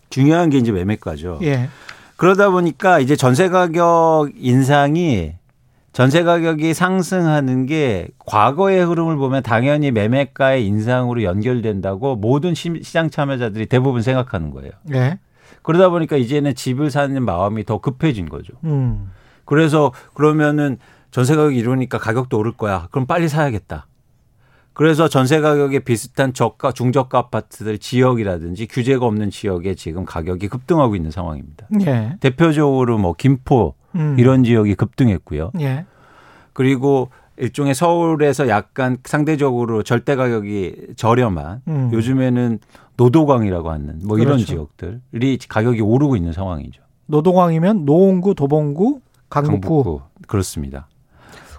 중요한 0.09 0.49
게 0.49 0.57
이제 0.57 0.71
매매가죠. 0.71 1.39
예. 1.43 1.69
그러다 2.17 2.49
보니까 2.49 2.99
이제 2.99 3.15
전세 3.15 3.49
가격 3.49 4.29
인상이 4.37 5.33
전세 5.91 6.23
가격이 6.23 6.73
상승하는 6.73 7.65
게 7.65 8.07
과거의 8.25 8.83
흐름을 8.83 9.15
보면 9.15 9.43
당연히 9.43 9.91
매매가의 9.91 10.65
인상으로 10.65 11.23
연결된다고 11.23 12.15
모든 12.17 12.53
시- 12.53 12.81
시장 12.83 13.09
참여자들이 13.09 13.67
대부분 13.67 14.01
생각하는 14.01 14.51
거예요. 14.51 14.71
예. 14.93 15.19
그러다 15.61 15.89
보니까 15.89 16.17
이제는 16.17 16.53
집을 16.53 16.91
사는 16.91 17.23
마음이 17.23 17.63
더 17.63 17.79
급해진 17.79 18.27
거죠. 18.27 18.53
음. 18.65 19.09
그래서 19.45 19.93
그러면은 20.13 20.77
전세 21.11 21.35
가격이 21.35 21.57
이러니까 21.57 21.97
가격도 21.97 22.37
오를 22.37 22.51
거야. 22.51 22.87
그럼 22.91 23.05
빨리 23.07 23.29
사야겠다. 23.29 23.87
그래서 24.75 25.07
전세 25.07 25.39
가격에 25.39 25.79
비슷한 25.79 26.33
저가 26.33 26.73
중저가 26.73 27.17
아파트들 27.17 27.77
지역이라든지 27.77 28.67
규제가 28.67 29.05
없는 29.05 29.29
지역에 29.29 29.73
지금 29.73 30.03
가격이 30.03 30.49
급등하고 30.49 30.97
있는 30.97 31.11
상황입니다. 31.11 31.67
예. 31.87 32.17
대표적으로 32.19 32.97
뭐 32.97 33.13
김포 33.13 33.73
음. 33.95 34.17
이런 34.19 34.43
지역이 34.43 34.75
급등했고요. 34.75 35.51
예. 35.61 35.85
그리고 36.51 37.09
일종의 37.37 37.73
서울에서 37.73 38.49
약간 38.49 38.97
상대적으로 39.05 39.81
절대 39.81 40.15
가격이 40.15 40.87
저렴한 40.97 41.61
음. 41.69 41.89
요즘에는 41.93 42.59
노도강이라고 42.97 43.71
하는 43.71 44.01
뭐 44.03 44.17
이런 44.17 44.35
그렇죠. 44.35 44.45
지역들이 44.45 45.39
가격이 45.47 45.81
오르고 45.81 46.17
있는 46.17 46.33
상황이죠. 46.33 46.81
노도강이면 47.05 47.85
노원구, 47.85 48.35
도봉구, 48.35 48.99
강북구. 49.29 49.83
강북구 49.83 50.01
그렇습니다. 50.27 50.87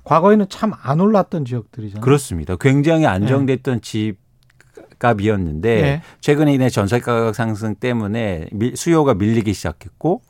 과거에는 0.07 0.49
참 0.49 0.73
안 0.83 1.01
올랐던 1.01 1.45
지역들이잖아요. 1.45 2.01
그렇습니다. 2.01 2.57
굉장히 2.57 3.07
안정됐던 3.07 3.81
집값이었는데 3.81 5.83
네. 5.83 6.03
최근에 6.21 6.55
인해 6.55 6.69
전세 6.69 7.01
가격 7.01 7.35
상승 7.35 7.75
때문에 7.75 8.49
밀- 8.53 8.77
수요가 8.77 9.15
밀리기 9.15 9.53
시작했고 9.53 10.23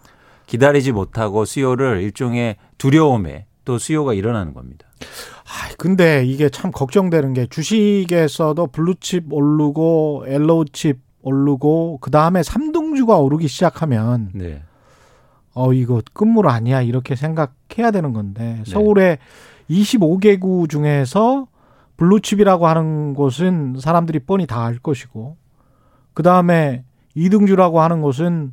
기다리지 0.46 0.92
못하고 0.92 1.44
수요를 1.44 2.00
일종의 2.02 2.56
두려움에 2.78 3.46
또 3.64 3.78
수요가 3.78 4.14
일어나는 4.14 4.54
겁니다. 4.54 4.86
아, 5.00 5.74
근데 5.76 6.24
이게 6.24 6.48
참 6.48 6.70
걱정되는 6.70 7.34
게 7.34 7.46
주식에서도 7.46 8.66
블루칩 8.68 9.32
오르고 9.32 10.24
옐로우칩 10.28 11.00
오르고 11.22 11.98
그 12.00 12.10
다음에 12.10 12.42
삼등주가 12.42 13.18
오르기 13.18 13.48
시작하면 13.48 14.30
네. 14.32 14.62
어 15.52 15.72
이거 15.72 16.00
끝물 16.12 16.48
아니야 16.48 16.82
이렇게 16.82 17.16
생각해야 17.16 17.90
되는 17.92 18.12
건데 18.12 18.62
네. 18.64 18.70
서울의 18.70 19.18
25개구 19.70 20.68
중에서 20.68 21.46
블루칩이라고 21.96 22.66
하는 22.66 23.14
곳은 23.14 23.76
사람들이 23.80 24.20
뻔히 24.20 24.46
다 24.46 24.64
알 24.64 24.78
것이고 24.78 25.36
그 26.14 26.22
다음에 26.22 26.84
이등주라고 27.14 27.80
하는 27.80 28.02
곳은 28.02 28.52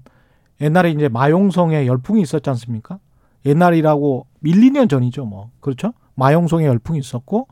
옛날에 0.62 0.92
이제 0.92 1.10
마용성에 1.10 1.86
열풍이 1.88 2.22
있었지 2.22 2.50
않습니까? 2.50 3.00
옛날이라고 3.46 4.28
1, 4.44 4.56
2년 4.56 4.90
전이죠, 4.90 5.26
뭐. 5.26 5.52
그렇죠? 5.60 5.94
마용성에 6.16 6.66
열풍이 6.66 7.00
있었고, 7.00 7.48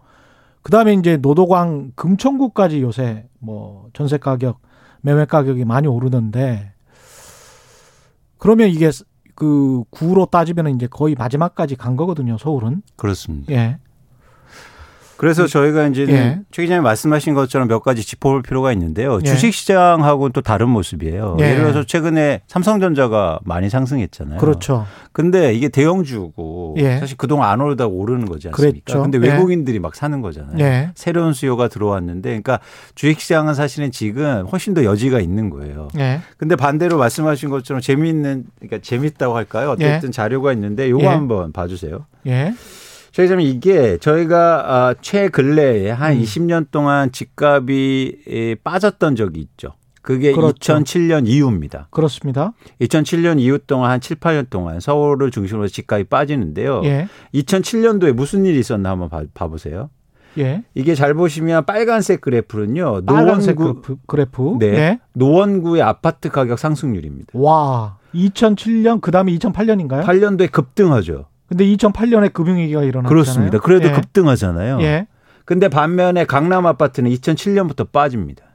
그 0.61 0.71
다음에 0.71 0.93
이제 0.93 1.17
노도강 1.17 1.91
금천구까지 1.95 2.81
요새 2.81 3.27
뭐 3.39 3.89
전세 3.93 4.17
가격, 4.17 4.59
매매 5.01 5.25
가격이 5.25 5.65
많이 5.65 5.87
오르는데, 5.87 6.71
그러면 8.37 8.69
이게 8.69 8.89
그 9.41 9.83
구로 9.89 10.27
따지면 10.27 10.67
이제 10.75 10.85
거의 10.85 11.15
마지막까지 11.15 11.75
간 11.75 11.95
거거든요, 11.95 12.37
서울은. 12.37 12.83
그렇습니다. 12.95 13.51
예. 13.51 13.79
그래서 15.21 15.45
저희가 15.45 15.85
이제 15.85 16.07
예. 16.09 16.39
최 16.49 16.63
기자님 16.63 16.81
말씀하신 16.81 17.35
것처럼 17.35 17.67
몇 17.67 17.83
가지 17.83 18.01
짚어볼 18.01 18.41
필요가 18.41 18.73
있는데요. 18.73 19.19
예. 19.23 19.29
주식시장하고는 19.29 20.31
또 20.33 20.41
다른 20.41 20.69
모습이에요. 20.69 21.37
예. 21.39 21.43
예를 21.43 21.61
들어서 21.61 21.83
최근에 21.83 22.41
삼성전자가 22.47 23.39
많이 23.43 23.69
상승했잖아요. 23.69 24.39
그렇죠. 24.39 24.87
근데 25.11 25.53
이게 25.53 25.69
대형주고 25.69 26.77
예. 26.79 26.97
사실 26.97 27.17
그동안 27.17 27.51
안 27.51 27.61
오르다가 27.61 27.87
오르는 27.87 28.25
거지 28.25 28.47
않습니까? 28.47 28.71
그랬죠. 28.71 29.03
근데 29.03 29.19
예. 29.21 29.31
외국인들이 29.31 29.77
막 29.77 29.93
사는 29.93 30.19
거잖아요. 30.21 30.57
예. 30.57 30.89
새로운 30.95 31.33
수요가 31.33 31.67
들어왔는데 31.67 32.29
그러니까 32.29 32.59
주식시장은 32.95 33.53
사실은 33.53 33.91
지금 33.91 34.47
훨씬 34.51 34.73
더 34.73 34.83
여지가 34.83 35.19
있는 35.19 35.51
거예요. 35.51 35.89
예. 35.99 36.21
근데 36.37 36.55
반대로 36.55 36.97
말씀하신 36.97 37.51
것처럼 37.51 37.79
재미있는 37.79 38.45
그러니까 38.57 38.79
재밌다고 38.81 39.35
할까요? 39.35 39.69
어쨌든 39.69 40.11
자료가 40.11 40.51
있는데 40.53 40.89
요거 40.89 41.03
예. 41.03 41.07
한번 41.09 41.51
봐주세요. 41.51 42.07
예. 42.25 42.55
저희 43.11 43.27
좀 43.27 43.41
이게 43.41 43.97
저희가 43.97 44.89
아, 44.89 44.95
최근래에 45.01 45.91
한 45.91 46.13
음. 46.13 46.21
20년 46.21 46.71
동안 46.71 47.11
집값이 47.11 48.23
에, 48.27 48.55
빠졌던 48.55 49.15
적이 49.15 49.41
있죠. 49.41 49.73
그게 50.01 50.31
그렇죠. 50.31 50.73
2007년 50.73 51.27
이후입니다. 51.27 51.87
그렇습니다. 51.91 52.53
2007년 52.79 53.11
2007년 53.11 53.39
이후 53.39 53.59
동안 53.59 53.91
한 53.91 54.01
7, 54.01 54.17
8년 54.17 54.49
동안 54.49 54.79
서울을 54.79 55.31
중심으로 55.31 55.67
집값이 55.67 56.05
빠지는데요. 56.05 56.81
예. 56.85 57.07
2007년도에 57.35 58.13
무슨 58.13 58.45
일이 58.45 58.59
있었나 58.59 58.91
한번 58.91 59.09
봐, 59.09 59.23
봐보세요. 59.33 59.89
예. 60.37 60.63
이게 60.73 60.95
잘 60.95 61.13
보시면 61.13 61.65
빨간색 61.65 62.21
그래프는요. 62.21 63.05
빨간색 63.05 63.57
노원구, 63.59 63.97
그래프. 64.07 64.57
네. 64.59 64.67
예. 64.67 64.99
노원구의 65.13 65.81
아파트 65.81 66.29
가격 66.29 66.57
상승률입니다. 66.57 67.31
와, 67.33 67.97
2007년 68.15 69.01
그다음에 69.01 69.33
2008년인가요? 69.33 70.03
8년도에 70.03 70.51
급등하죠. 70.51 71.25
근데 71.51 71.65
2008년에 71.65 72.31
금융위기가 72.31 72.81
일어났잖아요. 72.81 73.09
그렇습니다. 73.09 73.59
그래도 73.59 73.89
예. 73.89 73.91
급등하잖아요. 73.91 74.81
예. 74.83 75.07
근데 75.43 75.67
반면에 75.67 76.23
강남 76.23 76.65
아파트는 76.65 77.11
2007년부터 77.11 77.91
빠집니다. 77.91 78.45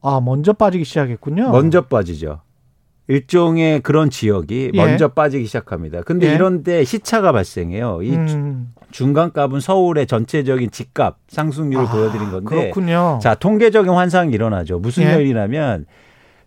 아, 0.00 0.18
먼저 0.24 0.54
빠지기 0.54 0.84
시작했군요. 0.84 1.50
먼저 1.50 1.82
빠지죠. 1.82 2.40
일종의 3.06 3.80
그런 3.80 4.08
지역이 4.08 4.70
예. 4.72 4.76
먼저 4.78 5.08
빠지기 5.08 5.44
시작합니다. 5.44 6.00
근데 6.00 6.30
예. 6.30 6.34
이런데 6.34 6.84
시차가 6.84 7.32
발생해요. 7.32 8.00
이 8.02 8.14
음, 8.14 8.72
중간값은 8.92 9.60
서울의 9.60 10.06
전체적인 10.06 10.70
집값 10.70 11.18
상승률을 11.28 11.84
아, 11.84 11.90
보여드린 11.90 12.30
건데 12.30 12.48
그렇군요. 12.48 13.18
자 13.20 13.34
통계적인 13.34 13.92
환상이 13.92 14.32
일어나죠. 14.32 14.78
무슨 14.78 15.02
예. 15.02 15.20
일이냐면 15.20 15.84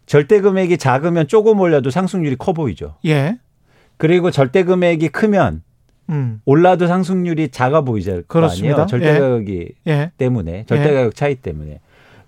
절대 0.08 0.42
금액이 0.42 0.80
작으면 0.80 1.28
조금 1.28 1.60
올려도 1.60 1.92
상승률이 1.92 2.38
커 2.38 2.54
보이죠. 2.54 2.96
예. 3.06 3.38
그리고 3.98 4.32
절대 4.32 4.64
금액이 4.64 5.10
크면 5.10 5.62
음. 6.12 6.42
올라도 6.46 6.88
상승률이 6.88 7.50
작아 7.50 7.82
보이죠. 7.82 8.22
그렇습니다. 8.28 8.86
절대 8.86 9.16
예. 9.16 9.20
가격이 9.20 9.70
예. 9.88 10.12
때문에 10.18 10.66
절대 10.68 10.90
예. 10.90 10.94
가격 10.94 11.16
차이 11.16 11.36
때문에. 11.36 11.80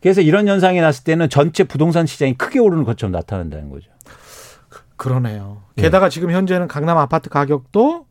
그래서 0.01 0.21
이런 0.21 0.47
현상이 0.47 0.81
났을 0.81 1.03
때는 1.03 1.29
전체 1.29 1.63
부동산 1.63 2.05
시장이 2.05 2.33
크게 2.33 2.59
오르는 2.59 2.83
것처럼 2.83 3.11
나타난다는 3.11 3.69
거죠. 3.69 3.89
그러네요. 4.95 5.61
예. 5.77 5.83
게다가 5.83 6.09
지금 6.09 6.31
현재는 6.31 6.67
강남 6.67 6.97
아파트 6.97 7.29
가격도 7.29 8.05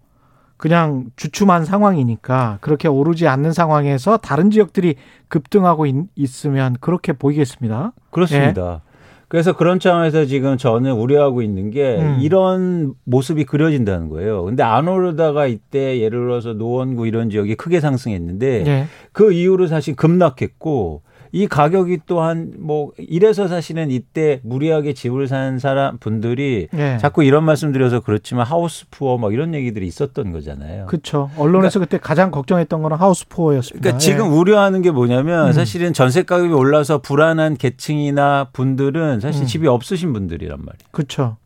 그냥 0.57 1.07
주춤한 1.17 1.65
상황이니까 1.65 2.59
그렇게 2.61 2.87
오르지 2.87 3.27
않는 3.27 3.53
상황에서 3.53 4.17
다른 4.17 4.51
지역들이 4.51 4.95
급등하고 5.29 5.87
있, 5.87 6.47
으면 6.47 6.77
그렇게 6.81 7.13
보이겠습니다. 7.13 7.93
그렇습니다. 8.11 8.83
예. 8.87 8.92
그래서 9.33 9.55
그런 9.55 9.81
차원에서 9.81 10.27
지금 10.27 10.59
저는 10.59 10.93
우려하고 10.93 11.41
있는 11.41 11.71
게 11.71 11.97
음. 11.97 12.19
이런 12.21 12.93
모습이 13.05 13.45
그려진다는 13.45 14.11
거예요. 14.11 14.45
근데 14.45 14.63
안 14.63 14.87
오르다가 14.87 15.47
이때 15.47 16.01
예를 16.01 16.21
들어서 16.21 16.53
노원구 16.53 17.07
이런 17.07 17.31
지역이 17.31 17.55
크게 17.55 17.81
상승했는데 17.81 18.67
예. 18.67 18.87
그 19.13 19.33
이후로 19.33 19.69
사실 19.69 19.97
급락했고 19.97 21.01
이 21.35 21.47
가격이 21.47 22.01
또한 22.07 22.53
뭐 22.59 22.93
이래서 22.99 23.49
사실은 23.49 23.91
이때 23.91 24.41
무리하게 24.45 24.93
집을 24.93 25.27
산 25.29 25.59
사람 25.59 25.97
분들이 25.97 26.69
네. 26.73 26.99
자꾸 26.99 27.25
이런 27.25 27.45
말씀 27.45 27.73
드려서 27.73 28.01
그렇지만 28.01 28.45
하우스 28.47 28.85
푸어 28.91 29.17
뭐 29.17 29.33
이런 29.33 29.55
얘기들이 29.55 29.87
있었던 29.87 30.31
거잖아요. 30.31 30.87
그렇죠. 30.87 31.31
언론에서 31.39 31.79
그러니까, 31.79 31.97
그때 31.97 31.99
가장 31.99 32.31
걱정했던 32.31 32.83
거는 32.83 32.99
하우스 32.99 33.27
푸어였습니다. 33.29 33.81
그러니까 33.81 33.99
지금 33.99 34.27
예. 34.27 34.29
우려하는 34.29 34.83
게 34.83 34.91
뭐냐면 34.91 35.49
음. 35.49 35.53
사실은 35.53 35.95
전세 35.95 36.23
가격이 36.23 36.53
올라서 36.53 36.99
불안한 36.99 37.57
계층이나 37.57 38.49
분들은 38.53 39.21
사실 39.21 39.45
음. 39.45 39.47
집이 39.47 39.67
없으신 39.67 40.13
분들이란 40.13 40.59
말이에요. 40.59 40.89
그렇죠. 40.91 41.39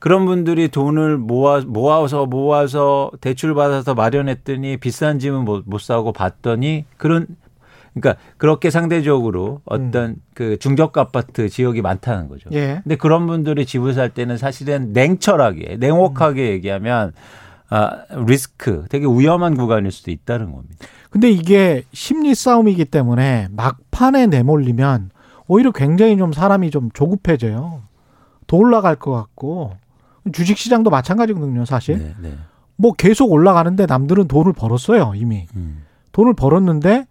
그런 0.00 0.26
분들이 0.26 0.68
돈을 0.68 1.16
모아 1.16 1.62
모아서 1.66 2.26
모아서 2.26 3.10
대출 3.20 3.54
받아서 3.54 3.94
마련했더니 3.94 4.78
비싼 4.78 5.18
집은 5.18 5.44
못, 5.44 5.62
못 5.66 5.80
사고 5.80 6.12
봤더니 6.12 6.84
그런 6.96 7.26
그러니까 8.00 8.22
그렇게 8.36 8.70
상대적으로 8.70 9.60
어떤 9.64 10.10
음. 10.10 10.16
그 10.34 10.58
중저가 10.58 11.00
아파트 11.00 11.48
지역이 11.48 11.82
많다는 11.82 12.28
거죠. 12.28 12.50
예. 12.52 12.80
근데 12.82 12.96
그런 12.96 13.26
분들이 13.26 13.66
집을 13.66 13.94
살 13.94 14.10
때는 14.10 14.36
사실은 14.36 14.92
냉철하게, 14.92 15.76
냉혹하게 15.78 16.42
음. 16.42 16.52
얘기하면 16.52 17.12
아, 17.70 18.04
리스크, 18.26 18.86
되게 18.88 19.06
위험한 19.06 19.54
구간일 19.56 19.90
수도 19.92 20.10
있다는 20.10 20.52
겁니다. 20.52 20.86
근데 21.10 21.30
이게 21.30 21.84
심리 21.92 22.34
싸움이기 22.34 22.86
때문에 22.86 23.48
막판에 23.50 24.26
내몰리면 24.26 25.10
오히려 25.46 25.72
굉장히 25.72 26.16
좀 26.16 26.32
사람이 26.32 26.70
좀 26.70 26.90
조급해져요. 26.92 27.82
더 28.46 28.56
올라갈 28.56 28.96
것 28.96 29.12
같고 29.12 29.76
주식 30.32 30.58
시장도 30.58 30.90
마찬가지거든요, 30.90 31.64
사실. 31.64 31.98
네, 31.98 32.14
네. 32.20 32.34
뭐 32.76 32.92
계속 32.92 33.32
올라가는데 33.32 33.86
남들은 33.86 34.28
돈을 34.28 34.52
벌었어요, 34.52 35.12
이미. 35.14 35.46
음. 35.56 35.84
돈을 36.12 36.34
벌었는데 36.34 37.06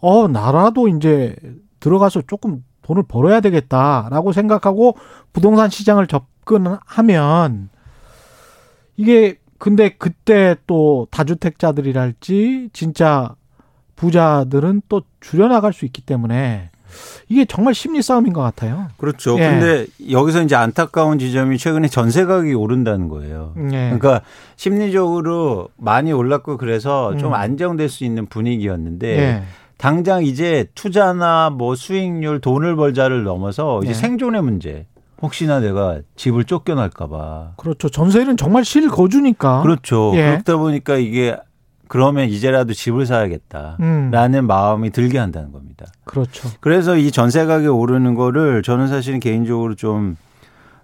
어, 0.00 0.28
나라도 0.28 0.88
이제 0.88 1.36
들어가서 1.80 2.22
조금 2.26 2.64
돈을 2.82 3.04
벌어야 3.04 3.40
되겠다라고 3.40 4.32
생각하고 4.32 4.96
부동산 5.32 5.70
시장을 5.70 6.06
접근하면 6.06 7.68
이게 8.96 9.36
근데 9.58 9.90
그때 9.90 10.56
또 10.66 11.06
다주택자들이랄지 11.10 12.70
진짜 12.72 13.34
부자들은 13.96 14.82
또 14.88 15.02
줄여나갈 15.20 15.72
수 15.72 15.84
있기 15.84 16.02
때문에 16.02 16.70
이게 17.28 17.44
정말 17.44 17.74
심리 17.74 18.02
싸움인 18.02 18.32
것 18.32 18.40
같아요. 18.42 18.88
그렇죠. 18.96 19.38
예. 19.38 19.48
근데 19.48 19.86
여기서 20.10 20.42
이제 20.42 20.56
안타까운 20.56 21.18
지점이 21.18 21.58
최근에 21.58 21.88
전세 21.88 22.24
가격이 22.24 22.54
오른다는 22.54 23.08
거예요. 23.08 23.54
예. 23.72 23.90
그러니까 23.96 24.22
심리적으로 24.56 25.68
많이 25.76 26.12
올랐고 26.12 26.56
그래서 26.56 27.16
좀 27.18 27.28
음. 27.28 27.34
안정될 27.34 27.88
수 27.88 28.04
있는 28.04 28.26
분위기였는데 28.26 29.18
예. 29.18 29.42
당장 29.80 30.22
이제 30.22 30.66
투자나 30.74 31.48
뭐 31.48 31.74
수익률 31.74 32.42
돈을 32.42 32.76
벌자를 32.76 33.24
넘어서 33.24 33.80
이제 33.82 33.94
네. 33.94 33.98
생존의 33.98 34.42
문제. 34.42 34.86
혹시나 35.22 35.58
내가 35.58 36.00
집을 36.16 36.44
쫓겨날까봐. 36.44 37.54
그렇죠. 37.56 37.88
전세는 37.88 38.36
정말 38.36 38.62
실거주니까. 38.64 39.62
그렇죠. 39.62 40.12
예. 40.16 40.32
그렇다 40.32 40.58
보니까 40.58 40.96
이게 40.96 41.34
그러면 41.88 42.28
이제라도 42.28 42.74
집을 42.74 43.06
사야겠다라는 43.06 44.38
음. 44.40 44.46
마음이 44.46 44.90
들게 44.90 45.16
한다는 45.16 45.50
겁니다. 45.50 45.86
그렇죠. 46.04 46.50
그래서 46.60 46.98
이 46.98 47.10
전세 47.10 47.46
가격 47.46 47.78
오르는 47.78 48.14
거를 48.14 48.62
저는 48.62 48.88
사실은 48.88 49.18
개인적으로 49.18 49.74
좀 49.76 50.16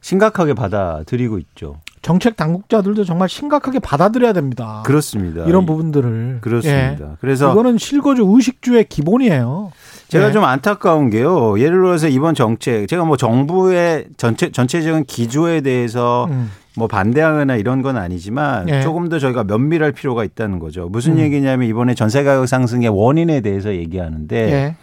심각하게 0.01 0.55
받아들이고 0.55 1.38
있죠. 1.38 1.81
정책 2.07 2.37
당국자들도 2.37 3.03
정말 3.03 3.29
심각하게 3.29 3.81
받아들여야 3.81 4.33
됩니다. 4.33 4.85
그렇습니다. 4.87 5.42
이런 5.47 5.66
부분들을 5.66 6.38
그렇습니다. 6.40 7.05
예. 7.05 7.16
그래서 7.21 7.51
이거는 7.51 7.79
실거주 7.79 8.25
의식주의 8.29 8.85
기본이에요. 8.85 9.73
제가 10.07 10.29
예. 10.29 10.33
좀 10.33 10.45
안타까운 10.45 11.11
게요. 11.11 11.59
예를 11.59 11.83
들어서 11.83 12.07
이번 12.07 12.37
정책, 12.37 12.87
제가 12.87 13.05
뭐 13.05 13.16
정부의 13.16 14.07
전체 14.19 14.53
전체적인 14.53 15.07
기조에 15.07 15.62
대해서 15.62 16.29
음. 16.31 16.53
뭐 16.77 16.87
반대하거나 16.87 17.57
이런 17.57 17.83
건 17.83 17.97
아니지만 17.97 18.69
예. 18.69 18.83
조금 18.83 19.09
더 19.09 19.19
저희가 19.19 19.42
면밀할 19.42 19.90
필요가 19.90 20.23
있다는 20.23 20.61
거죠. 20.61 20.88
무슨 20.88 21.14
음. 21.14 21.19
얘기냐면 21.19 21.69
이번에 21.69 21.97
전세 21.97 22.23
가격 22.23 22.47
상승의 22.47 22.88
원인에 22.88 23.40
대해서 23.40 23.75
얘기하는데 23.75 24.53
예. 24.53 24.77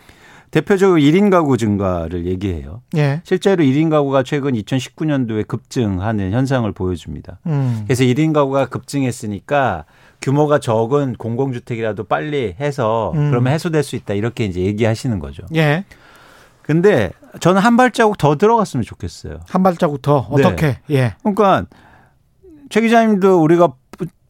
대표적으로 0.54 1.00
1인 1.00 1.32
가구 1.32 1.58
증가를 1.58 2.28
얘기해요. 2.28 2.84
예. 2.96 3.22
실제로 3.24 3.64
1인 3.64 3.90
가구가 3.90 4.22
최근 4.22 4.54
2019년도에 4.54 5.48
급증하는 5.48 6.32
현상을 6.32 6.72
보여줍니다. 6.72 7.40
음. 7.48 7.82
그래서 7.86 8.04
1인 8.04 8.34
가구가 8.34 8.68
급증했으니까 8.68 9.86
규모가 10.22 10.60
적은 10.60 11.16
공공주택이라도 11.16 12.04
빨리 12.04 12.56
해서 12.60 13.14
음. 13.16 13.32
그러면 13.32 13.52
해소될 13.52 13.82
수 13.82 13.96
있다 13.96 14.14
이렇게 14.14 14.46
이제 14.46 14.62
얘기하시는 14.62 15.18
거죠. 15.18 15.42
예. 15.56 15.86
근데 16.62 17.12
저는 17.40 17.60
한 17.60 17.76
발자국 17.76 18.20
더 18.20 18.36
들어갔으면 18.36 18.84
좋겠어요. 18.84 19.40
한 19.50 19.64
발자국 19.64 20.04
더 20.04 20.20
어떻게? 20.30 20.68
네. 20.68 20.82
예. 20.92 21.16
그러니까 21.24 21.66
최 22.70 22.82
기자님도 22.82 23.42
우리가 23.42 23.74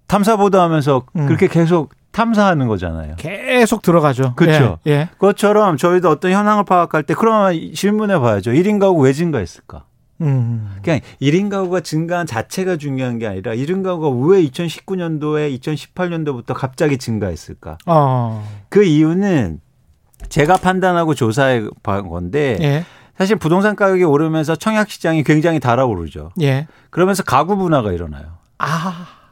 탐사 0.08 0.38
보도 0.38 0.62
하면서 0.62 1.06
음. 1.18 1.26
그렇게 1.26 1.48
계속 1.48 1.94
탐사하는 2.14 2.68
거잖아요. 2.68 3.16
계속 3.18 3.82
들어가죠. 3.82 4.34
그렇죠. 4.36 4.80
예, 4.88 4.92
예. 4.92 5.10
그것처럼 5.14 5.78
저희도 5.78 6.10
어떤 6.10 6.32
현황을 6.32 6.64
파악할 6.64 7.04
때 7.04 7.14
그러면 7.14 7.74
질문해 7.74 8.20
봐야죠. 8.20 8.52
1인 8.52 8.80
가구 8.80 9.02
왜 9.02 9.12
증가했을까? 9.12 9.86
음. 10.22 10.78
그냥 10.84 11.00
1인 11.22 11.50
가구가 11.50 11.82
증가한 11.82 12.28
자체가 12.28 12.78
중요한 12.78 13.18
게 13.18 13.28
아니라 13.28 13.54
1인 13.54 13.84
가구가 13.84 14.10
왜 14.28 14.44
2019년도에 14.44 15.60
2018년도부터 15.60 16.54
갑자기 16.54 16.98
증가했을까? 16.98 17.80
어. 17.88 18.48
그 18.70 18.84
이유는 18.84 19.60
제가 20.30 20.58
판단하고 20.58 21.16
조사해 21.16 21.66
본 21.82 22.10
건데 22.10 22.58
예. 22.62 22.86
사실 23.18 23.36
부동산 23.36 23.76
가격이 23.76 24.04
오르면서 24.04 24.56
청약 24.56 24.90
시장이 24.90 25.24
굉장히 25.24 25.60
달아오르죠. 25.60 26.32
예. 26.42 26.68
그러면서 26.92 27.24
가구 27.24 27.58
분화가 27.58 27.92
일어나요. 27.92 28.38
아. 28.60 29.23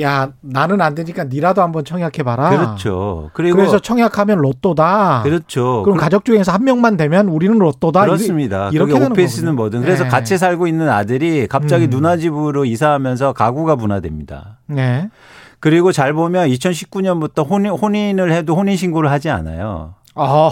야 0.00 0.32
나는 0.40 0.80
안 0.80 0.94
되니까 0.94 1.24
니라도 1.24 1.62
한번 1.62 1.84
청약해 1.84 2.24
봐라. 2.24 2.50
그렇죠. 2.50 3.30
그리고 3.32 3.56
그래서 3.56 3.78
청약하면 3.78 4.38
로또다. 4.38 5.22
그렇죠. 5.22 5.82
그럼 5.84 5.96
가족 5.98 6.24
중에서 6.24 6.50
한 6.52 6.64
명만 6.64 6.96
되면 6.96 7.28
우리는 7.28 7.56
로또다. 7.58 8.04
그렇습니다. 8.04 8.70
이렇게 8.72 8.92
되는 8.92 9.12
오피스는 9.12 9.54
뭐든. 9.54 9.82
그래서 9.82 10.04
네. 10.04 10.10
같이 10.10 10.36
살고 10.36 10.66
있는 10.66 10.88
아들이 10.88 11.46
갑자기 11.46 11.84
음. 11.84 11.90
누나 11.90 12.16
집으로 12.16 12.64
이사하면서 12.64 13.34
가구가 13.34 13.76
분화됩니다. 13.76 14.58
네. 14.66 15.08
그리고 15.60 15.92
잘 15.92 16.12
보면 16.12 16.48
2019년부터 16.48 17.48
혼인, 17.48 17.70
혼인을 17.70 18.32
해도 18.32 18.56
혼인 18.56 18.76
신고를 18.76 19.10
하지 19.10 19.30
않아요. 19.30 19.94
어. 20.16 20.50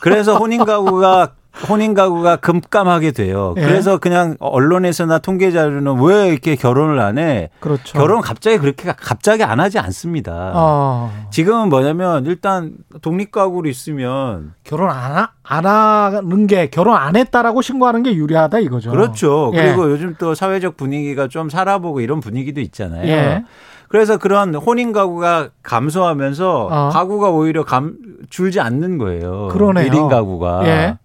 그래서 0.00 0.36
혼인 0.36 0.64
가구가 0.64 1.32
혼인 1.68 1.94
가구가 1.94 2.36
금감하게 2.36 3.10
돼요. 3.12 3.54
예. 3.56 3.62
그래서 3.62 3.98
그냥 3.98 4.36
언론에서나 4.40 5.18
통계 5.18 5.50
자료는 5.50 6.00
왜 6.02 6.28
이렇게 6.28 6.56
결혼을 6.56 7.00
안 7.00 7.18
해? 7.18 7.50
그렇죠. 7.60 7.98
결혼 7.98 8.20
갑자기 8.20 8.58
그렇게 8.58 8.92
갑자기 8.96 9.42
안 9.42 9.60
하지 9.60 9.78
않습니다. 9.78 10.52
어. 10.54 11.12
지금은 11.30 11.68
뭐냐면 11.68 12.24
일단 12.26 12.74
독립 13.02 13.32
가구로 13.32 13.68
있으면 13.68 14.54
결혼 14.64 14.90
안, 14.90 15.16
하, 15.16 15.30
안 15.42 15.66
하는 15.66 16.46
게 16.46 16.70
결혼 16.70 16.96
안 16.96 17.16
했다라고 17.16 17.62
신고하는 17.62 18.02
게 18.02 18.14
유리하다 18.14 18.60
이거죠. 18.60 18.90
그렇죠. 18.90 19.50
예. 19.54 19.62
그리고 19.62 19.90
요즘 19.90 20.14
또 20.18 20.34
사회적 20.34 20.76
분위기가 20.76 21.28
좀 21.28 21.50
살아보고 21.50 22.00
이런 22.00 22.20
분위기도 22.20 22.60
있잖아요. 22.60 23.08
예. 23.08 23.44
그래서 23.88 24.18
그런 24.18 24.54
혼인 24.54 24.92
가구가 24.92 25.48
감소하면서 25.64 26.68
어. 26.70 26.88
가구가 26.90 27.30
오히려 27.30 27.64
감, 27.64 27.96
줄지 28.30 28.60
않는 28.60 28.98
거예요. 28.98 29.48
그러네요. 29.48 29.90
1인 29.90 30.08
가구가. 30.08 30.62
예. 30.66 30.96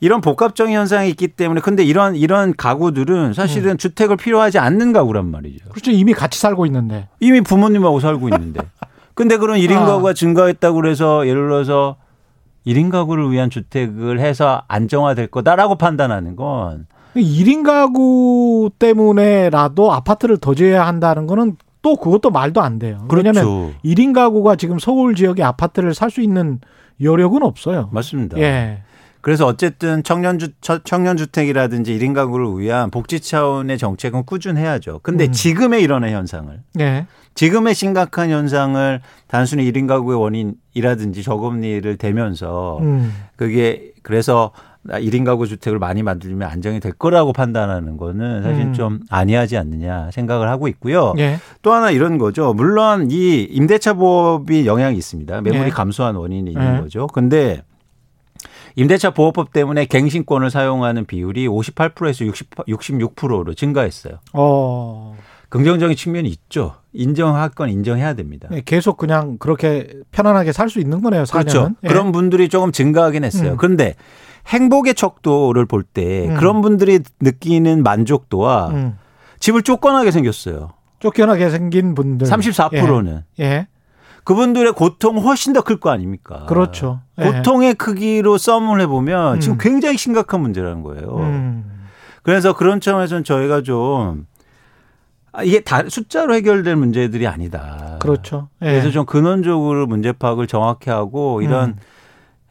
이런 0.00 0.20
복합적 0.20 0.70
현상이 0.70 1.10
있기 1.10 1.28
때문에 1.28 1.60
근데 1.60 1.84
이런 1.84 2.16
이런 2.16 2.54
가구들은 2.56 3.34
사실은 3.34 3.72
음. 3.72 3.76
주택을 3.76 4.16
필요하지 4.16 4.58
않는 4.58 4.92
가구란 4.92 5.30
말이죠. 5.30 5.68
그렇죠. 5.68 5.90
이미 5.90 6.14
같이 6.14 6.40
살고 6.40 6.64
있는데. 6.66 7.08
이미 7.20 7.40
부모님하고 7.42 8.00
살고 8.00 8.28
있는데. 8.28 8.60
근데 9.14 9.36
그런 9.36 9.58
1인 9.58 9.76
아. 9.76 9.84
가구가 9.86 10.14
증가했다고 10.14 10.76
그래서 10.76 11.26
예를 11.26 11.48
들어서 11.48 11.96
1인 12.66 12.90
가구를 12.90 13.30
위한 13.30 13.50
주택을 13.50 14.20
해서 14.20 14.62
안정화될 14.68 15.26
거다라고 15.26 15.76
판단하는 15.76 16.36
건 16.36 16.86
1인 17.16 17.64
가구 17.64 18.70
때문에라도 18.78 19.92
아파트를 19.92 20.38
더 20.38 20.54
지어야 20.54 20.86
한다는 20.86 21.26
거는 21.26 21.56
또 21.82 21.96
그것도 21.96 22.30
말도 22.30 22.60
안 22.62 22.78
돼요. 22.78 23.04
그렇죠. 23.08 23.28
왜냐하면 23.28 23.74
1인 23.84 24.14
가구가 24.14 24.56
지금 24.56 24.78
서울 24.78 25.14
지역의 25.14 25.44
아파트를 25.44 25.94
살 25.94 26.10
수 26.10 26.20
있는 26.22 26.60
여력은 27.02 27.42
없어요. 27.42 27.88
맞습니다. 27.92 28.38
예. 28.38 28.82
그래서 29.20 29.46
어쨌든 29.46 30.02
청년주 30.02 30.52
청년주택이라든지 30.84 31.98
1인 31.98 32.14
가구를 32.14 32.58
위한 32.58 32.90
복지 32.90 33.20
차원의 33.20 33.78
정책은 33.78 34.24
꾸준해야죠. 34.24 35.00
근데 35.02 35.26
음. 35.26 35.32
지금의 35.32 35.82
일어난 35.82 36.10
현상을 36.10 36.60
네. 36.74 37.06
지금의 37.34 37.74
심각한 37.74 38.30
현상을 38.30 39.00
단순히 39.28 39.70
1인 39.70 39.86
가구의 39.86 40.20
원인이라든지 40.20 41.22
저금리를 41.22 41.96
대면서 41.96 42.78
음. 42.80 43.12
그게 43.36 43.92
그래서 44.02 44.52
1인 44.88 45.24
가구 45.24 45.46
주택을 45.46 45.78
많이 45.78 46.02
만들면 46.02 46.48
안정이 46.48 46.80
될 46.80 46.92
거라고 46.92 47.32
판단하는 47.32 47.98
거는 47.98 48.42
사실 48.42 48.62
음. 48.62 48.72
좀 48.72 49.00
아니하지 49.10 49.58
않느냐 49.58 50.10
생각을 50.10 50.48
하고 50.48 50.68
있고요. 50.68 51.12
예. 51.18 51.38
또 51.60 51.72
하나 51.72 51.90
이런 51.90 52.16
거죠. 52.16 52.54
물론 52.54 53.10
이 53.10 53.42
임대차 53.42 53.94
보험이 53.94 54.66
영향이 54.66 54.96
있습니다. 54.96 55.42
매물이 55.42 55.66
예. 55.66 55.70
감소한 55.70 56.14
원인이 56.16 56.50
있는 56.50 56.76
예. 56.76 56.80
거죠. 56.80 57.06
근데 57.08 57.62
임대차 58.76 59.10
보호법 59.10 59.52
때문에 59.52 59.84
갱신권을 59.86 60.50
사용하는 60.50 61.04
비율이 61.06 61.46
58%에서 61.48 62.24
60, 62.24 62.50
66%로 62.66 63.54
증가했어요. 63.54 64.14
어. 64.32 65.16
긍정적인 65.48 65.96
측면이 65.96 66.28
있죠. 66.28 66.76
인정할 66.92 67.48
건 67.50 67.68
인정해야 67.70 68.14
됩니다. 68.14 68.48
예, 68.52 68.62
계속 68.64 68.96
그냥 68.96 69.36
그렇게 69.38 69.88
편안하게 70.12 70.52
살 70.52 70.68
수 70.70 70.78
있는 70.78 71.02
거네요. 71.02 71.24
4년은. 71.24 71.30
그렇죠. 71.42 71.70
예. 71.82 71.88
그런 71.88 72.12
분들이 72.12 72.48
조금 72.48 72.70
증가하긴 72.70 73.24
했어요. 73.24 73.52
음. 73.52 73.56
그런데 73.56 73.96
행복의 74.46 74.94
척도를 74.94 75.66
볼때 75.66 76.28
음. 76.28 76.34
그런 76.36 76.60
분들이 76.62 77.00
느끼는 77.20 77.82
만족도와 77.82 78.68
음. 78.68 78.98
집을 79.40 79.62
쫓겨나게 79.62 80.12
생겼어요. 80.12 80.70
쫓겨나게 81.00 81.50
생긴 81.50 81.94
분들 81.94 82.28
34%는. 82.28 83.24
예. 83.40 83.44
예. 83.44 83.66
그분들의 84.24 84.72
고통은 84.72 85.22
훨씬 85.22 85.52
더 85.52 85.62
클 85.62 85.80
거 85.80 85.90
아닙니까? 85.90 86.44
그렇죠. 86.46 87.00
예. 87.18 87.24
고통의 87.24 87.74
크기로 87.74 88.38
썸을 88.38 88.80
해보면 88.82 89.34
음. 89.34 89.40
지금 89.40 89.58
굉장히 89.58 89.96
심각한 89.96 90.40
문제라는 90.40 90.82
거예요. 90.82 91.16
음. 91.16 91.64
그래서 92.22 92.54
그런 92.54 92.80
점에서는 92.80 93.24
저희가 93.24 93.62
좀 93.62 94.26
아, 95.32 95.42
이게 95.42 95.60
다 95.60 95.82
숫자로 95.88 96.34
해결될 96.34 96.76
문제들이 96.76 97.26
아니다. 97.26 97.96
그렇죠. 98.00 98.48
예. 98.62 98.66
그래서 98.66 98.90
좀 98.90 99.06
근원적으로 99.06 99.86
문제 99.86 100.12
파악을 100.12 100.46
정확히 100.46 100.90
하고 100.90 101.40
이런 101.40 101.70
음. 101.70 101.76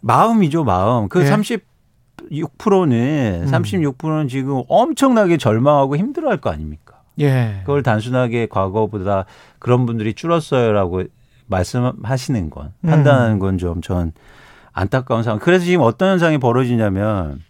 마음이죠, 0.01 0.63
마음. 0.63 1.09
그 1.09 1.21
예. 1.21 1.29
36%는 1.29 3.43
음. 3.43 3.51
36%는 3.51 4.27
지금 4.27 4.63
엄청나게 4.67 5.37
절망하고 5.37 5.97
힘들어할 5.97 6.37
거 6.37 6.49
아닙니까? 6.49 7.01
예. 7.19 7.59
그걸 7.61 7.83
단순하게 7.83 8.47
과거보다 8.47 9.25
그런 9.59 9.85
분들이 9.85 10.13
줄었어요라고 10.13 11.03
말씀하시는 11.49 12.49
건 12.49 12.71
음. 12.85 12.89
판단하는 12.89 13.39
건 13.39 13.57
좀 13.57 13.81
전 13.81 14.13
안타까운 14.73 15.23
상황. 15.23 15.39
그래서 15.39 15.65
지금 15.65 15.81
어떤 15.81 16.11
현상이 16.11 16.37
벌어지냐면 16.37 17.41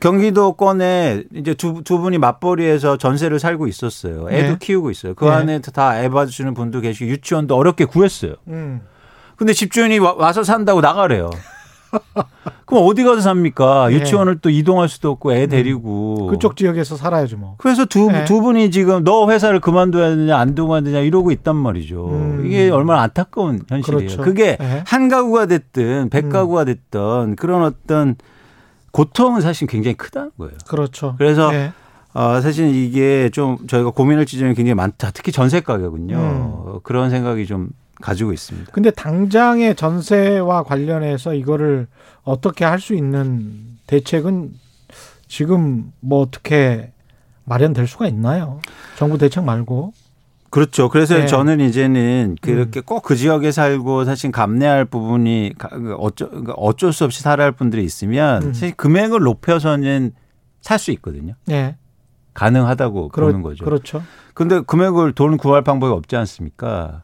경기도권에 0.00 1.24
이제 1.34 1.54
두, 1.54 1.82
두 1.84 1.98
분이 1.98 2.18
맞벌이해서 2.18 2.96
전세를 2.96 3.38
살고 3.38 3.66
있었어요. 3.68 4.26
애도 4.30 4.48
네. 4.52 4.56
키우고 4.58 4.90
있어요. 4.90 5.14
그 5.14 5.24
네. 5.26 5.30
안에 5.30 5.60
다 5.60 6.00
애 6.02 6.08
봐주시는 6.08 6.54
분도 6.54 6.80
계시고 6.80 7.08
유치원도 7.10 7.54
어렵게 7.56 7.84
구했어요. 7.84 8.34
음. 8.48 8.80
근데 9.36 9.52
집주인이 9.52 9.98
와, 9.98 10.14
와서 10.14 10.42
산다고 10.42 10.80
나가래요. 10.80 11.30
그럼 12.66 12.84
어디 12.86 13.04
가서 13.04 13.20
삽니까? 13.20 13.88
네. 13.88 13.96
유치원을 13.96 14.38
또 14.38 14.50
이동할 14.50 14.88
수도 14.88 15.10
없고 15.10 15.32
애 15.32 15.46
데리고. 15.46 16.28
그쪽 16.28 16.56
지역에서 16.56 16.96
살아야지 16.96 17.36
뭐. 17.36 17.56
그래서 17.58 17.84
두, 17.84 18.10
네. 18.10 18.24
두 18.24 18.40
분이 18.40 18.70
지금 18.70 19.04
너 19.04 19.30
회사를 19.30 19.60
그만둬야 19.60 20.16
되냐 20.16 20.38
안 20.38 20.54
되냐 20.54 21.00
이러고 21.00 21.30
있단 21.32 21.54
말이죠. 21.56 22.08
음. 22.08 22.46
이게 22.46 22.70
얼마나 22.70 23.02
안타까운 23.02 23.60
현실이에요. 23.68 24.06
그렇죠. 24.06 24.22
그게 24.22 24.56
네. 24.56 24.82
한 24.86 25.08
가구가 25.08 25.46
됐든 25.46 26.08
백 26.10 26.24
음. 26.24 26.30
가구가 26.30 26.64
됐든 26.64 27.36
그런 27.36 27.62
어떤 27.62 28.16
고통은 28.90 29.40
사실 29.40 29.66
굉장히 29.66 29.94
크다는 29.94 30.30
거예요. 30.38 30.54
그렇죠. 30.68 31.14
그래서 31.18 31.52
예. 31.54 31.72
어, 32.14 32.40
사실 32.40 32.74
이게 32.74 33.30
좀 33.30 33.58
저희가 33.66 33.90
고민할 33.90 34.26
지점이 34.26 34.54
굉장히 34.54 34.74
많다. 34.74 35.10
특히 35.12 35.32
전세 35.32 35.60
가격은요. 35.60 36.16
음. 36.16 36.78
그런 36.82 37.10
생각이 37.10 37.46
좀 37.46 37.70
가지고 38.00 38.32
있습니다. 38.32 38.72
근데 38.72 38.90
당장의 38.90 39.76
전세와 39.76 40.62
관련해서 40.64 41.34
이거를 41.34 41.86
어떻게 42.24 42.64
할 42.64 42.80
수 42.80 42.94
있는 42.94 43.78
대책은 43.86 44.54
지금 45.28 45.92
뭐 46.00 46.20
어떻게 46.20 46.92
마련될 47.44 47.86
수가 47.86 48.06
있나요? 48.08 48.60
정부 48.96 49.18
대책 49.18 49.44
말고. 49.44 49.92
그렇죠. 50.50 50.88
그래서 50.90 51.14
네. 51.16 51.26
저는 51.26 51.60
이제는 51.60 52.36
그렇게 52.42 52.80
꼭그 52.80 53.16
지역에 53.16 53.50
살고 53.52 54.04
사실 54.04 54.30
감내할 54.30 54.84
부분이 54.84 55.54
가- 55.56 55.68
그 55.70 55.94
어쩌, 55.94 56.28
그러니까 56.28 56.52
어쩔 56.54 56.92
수 56.92 57.04
없이 57.04 57.22
살아야 57.22 57.46
할 57.46 57.52
분들이 57.52 57.82
있으면 57.84 58.42
음. 58.42 58.52
사실 58.52 58.74
금액을 58.76 59.20
높여서는 59.20 60.12
살 60.60 60.78
수 60.78 60.90
있거든요. 60.92 61.34
예. 61.50 61.76
가능하다고 62.34 63.08
그렇, 63.08 63.26
보는 63.28 63.42
거죠. 63.42 63.64
그렇죠. 63.64 64.02
근데 64.34 64.60
금액을 64.60 65.12
돈 65.12 65.36
구할 65.38 65.62
방법이 65.62 65.90
없지 65.92 66.16
않습니까? 66.16 67.02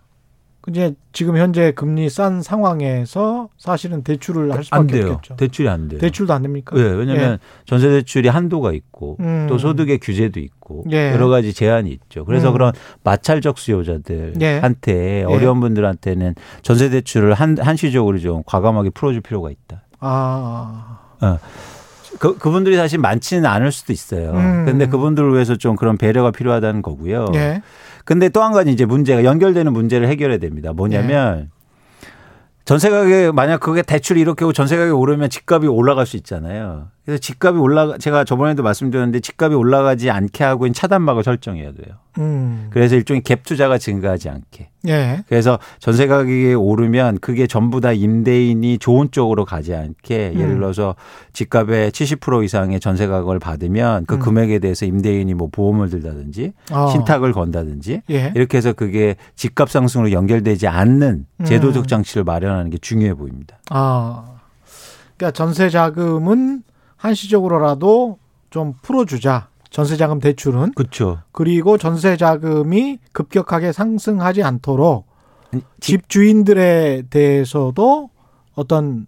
이제 0.69 0.95
지금 1.13 1.37
현재 1.37 1.73
금리 1.73 2.09
싼 2.11 2.43
상황에서 2.43 3.49
사실은 3.57 4.03
대출을 4.03 4.53
할 4.53 4.65
수밖에 4.65 4.81
안 4.81 4.87
돼요. 4.87 5.13
없겠죠. 5.15 5.37
대출이 5.37 5.69
안 5.69 5.89
돼요. 5.89 6.01
대출도 6.01 6.33
안 6.33 6.43
됩니까? 6.43 6.77
네, 6.77 6.83
왜냐하면 6.83 7.39
전세 7.65 7.89
대출이 7.89 8.29
한도가 8.29 8.73
있고 8.73 9.17
음. 9.21 9.47
또 9.49 9.59
소득의 9.59 9.99
규제도 9.99 10.41
있고 10.41 10.85
예. 10.91 11.13
여러 11.13 11.29
가지 11.29 11.53
제한이 11.53 11.91
있죠. 11.91 12.25
그래서 12.25 12.51
음. 12.51 12.53
그런 12.53 12.73
마찰적 13.03 13.59
수요자들한테 13.59 15.21
예. 15.21 15.25
어려운 15.25 15.61
분들한테는 15.61 16.35
전세 16.63 16.91
대출을 16.91 17.35
한, 17.35 17.57
한시적으로 17.59 18.19
좀 18.19 18.43
과감하게 18.47 18.91
풀어줄 18.91 19.23
필요가 19.23 19.51
있다. 19.51 19.83
아. 20.01 20.99
그, 22.19 22.37
그분들이 22.39 22.77
사실 22.77 22.99
많지는 22.99 23.47
않을 23.47 23.73
수도 23.73 23.93
있어요. 23.93 24.33
음. 24.33 24.65
근데 24.65 24.87
그분들을 24.87 25.33
위해서 25.33 25.57
좀 25.57 25.77
그런 25.77 25.97
배려가 25.97 26.31
필요하다는 26.31 26.83
거고요. 26.83 27.27
예. 27.35 27.63
근데 28.05 28.29
또 28.29 28.43
한 28.43 28.53
가지 28.53 28.71
이제 28.71 28.85
문제가 28.85 29.25
연결되는 29.25 29.73
문제를 29.73 30.09
해결해야 30.09 30.39
됩니다. 30.39 30.73
뭐냐면 30.73 31.51
전세 32.65 32.91
가격 32.91 33.35
만약 33.35 33.61
그게 33.61 33.81
대출이 33.83 34.21
이렇게 34.21 34.45
하고 34.45 34.53
전세 34.53 34.77
가격이 34.77 34.93
오르면 34.93 35.31
집값이 35.31 35.67
올라갈 35.69 36.05
수 36.05 36.17
있잖아요. 36.19 36.89
그래서 37.05 37.19
집값이 37.19 37.59
올라가 37.59 37.97
제가 37.97 38.25
저번에도 38.25 38.63
말씀드렸는데 38.63 39.21
집값이 39.21 39.55
올라가지 39.55 40.11
않게 40.11 40.45
하고 40.45 40.67
있는 40.67 40.75
차단막을 40.75 41.25
설정해야 41.25 41.73
돼요. 41.73 41.97
음. 42.19 42.69
그래서 42.71 42.95
일종의 42.95 43.23
갭 43.23 43.43
투자가 43.45 43.79
증가하지 43.79 44.29
않게. 44.29 44.69
예. 44.87 45.25
그래서 45.29 45.59
전세 45.81 46.07
가격이 46.07 46.55
오르면 46.55 47.19
그게 47.21 47.47
전부 47.47 47.81
다 47.81 47.93
임대인이 47.93 48.79
좋은 48.79 49.11
쪽으로 49.11 49.45
가지 49.45 49.75
않게 49.75 50.33
음. 50.35 50.41
예를 50.41 50.55
들어서 50.55 50.95
집값의 51.33 51.91
70% 51.91 52.45
이상의 52.45 52.79
전세 52.79 53.07
가격을 53.07 53.39
받으면 53.39 54.07
그 54.07 54.15
음. 54.15 54.21
금액에 54.21 54.61
대해서 54.61 54.87
임대인이 54.87 55.35
뭐 55.35 55.49
보험을 55.51 55.91
들다든지 55.91 56.53
아. 56.71 56.89
신탁을 56.89 57.33
건다든지 57.33 58.03
예. 58.11 58.33
이렇게 58.37 58.59
해서 58.59 58.73
그게 58.73 59.17
집값 59.35 59.71
상승으로 59.71 60.13
연결되지 60.13 60.69
않는 60.69 61.27
음. 61.41 61.45
제도적 61.45 61.89
장치를 61.89 62.25
마련하는 62.25 62.71
게 62.71 62.79
중요해 62.79 63.15
보입니다. 63.15 63.59
아. 63.71 64.39
그러니까 65.17 65.33
전세 65.33 65.69
자금은 65.69 66.63
한시적으로라도 66.97 68.19
좀 68.51 68.75
풀어주자. 68.83 69.49
전세 69.71 69.97
자금 69.97 70.19
대출은 70.21 70.73
그렇죠. 70.75 71.19
그리고 71.33 71.77
전세 71.79 72.17
자금이 72.17 72.99
급격하게 73.13 73.73
상승하지 73.73 74.43
않도록 74.43 75.07
집 75.53 75.63
집 75.81 76.09
주인들에 76.09 77.05
대해서도 77.11 78.11
어떤 78.55 79.07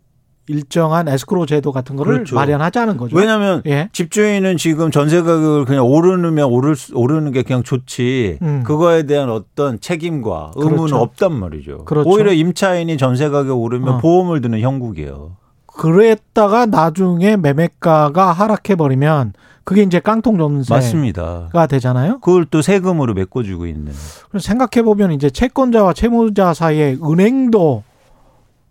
일정한 0.49 1.07
에스크로 1.07 1.47
제도 1.47 1.71
같은 1.71 1.95
거를 1.97 2.13
그렇죠. 2.15 2.35
마련하자는 2.35 2.97
거죠. 2.97 3.17
왜냐하면 3.17 3.63
예. 3.67 3.89
집주인은 3.93 4.57
지금 4.57 4.91
전세 4.91 5.21
가격을 5.23 5.65
그냥 5.65 5.85
오르면 5.87 6.45
오를 6.47 6.75
수- 6.75 6.93
오르는 6.97 7.31
게 7.31 7.43
그냥 7.43 7.63
좋지 7.63 8.39
음. 8.43 8.65
그거에 8.65 9.05
대한 9.05 9.31
어떤 9.31 9.79
책임과 9.79 10.53
의무는 10.57 10.77
그렇죠. 10.79 10.97
없단 10.97 11.33
말이죠. 11.33 11.85
그렇죠. 11.85 12.09
오히려 12.11 12.33
임차인이 12.33 12.97
전세 12.97 13.29
가격 13.29 13.61
오르면 13.61 13.89
어. 13.95 13.99
보험을 13.99 14.41
드는 14.41 14.61
형국이에요. 14.61 15.37
그랬다가 15.67 16.67
나중에 16.67 17.37
매매가가 17.37 18.33
하락해 18.33 18.75
버리면 18.77 19.33
그게 19.71 19.83
이제 19.83 20.01
깡통 20.01 20.37
전세가 20.37 20.75
맞습니다. 20.75 21.49
되잖아요. 21.69 22.19
그걸 22.19 22.45
또 22.45 22.61
세금으로 22.61 23.15
메꿔주고 23.15 23.67
있는. 23.67 23.93
그래서 24.29 24.45
생각해 24.45 24.83
보면 24.83 25.13
이제 25.13 25.31
채권자와 25.31 25.93
채무자 25.93 26.53
사이에 26.53 26.97
은행도 27.01 27.85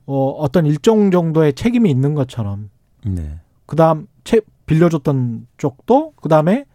어, 0.08 0.30
어떤 0.32 0.66
일정 0.66 1.10
정도의 1.10 1.54
책임이 1.54 1.90
있는 1.90 2.16
것처럼 2.16 2.70
네. 3.06 3.38
그다음 3.66 4.08
채 4.26 4.42
빌려줬던 4.66 5.48
쪽도 5.58 6.16
그다음에 6.18 6.66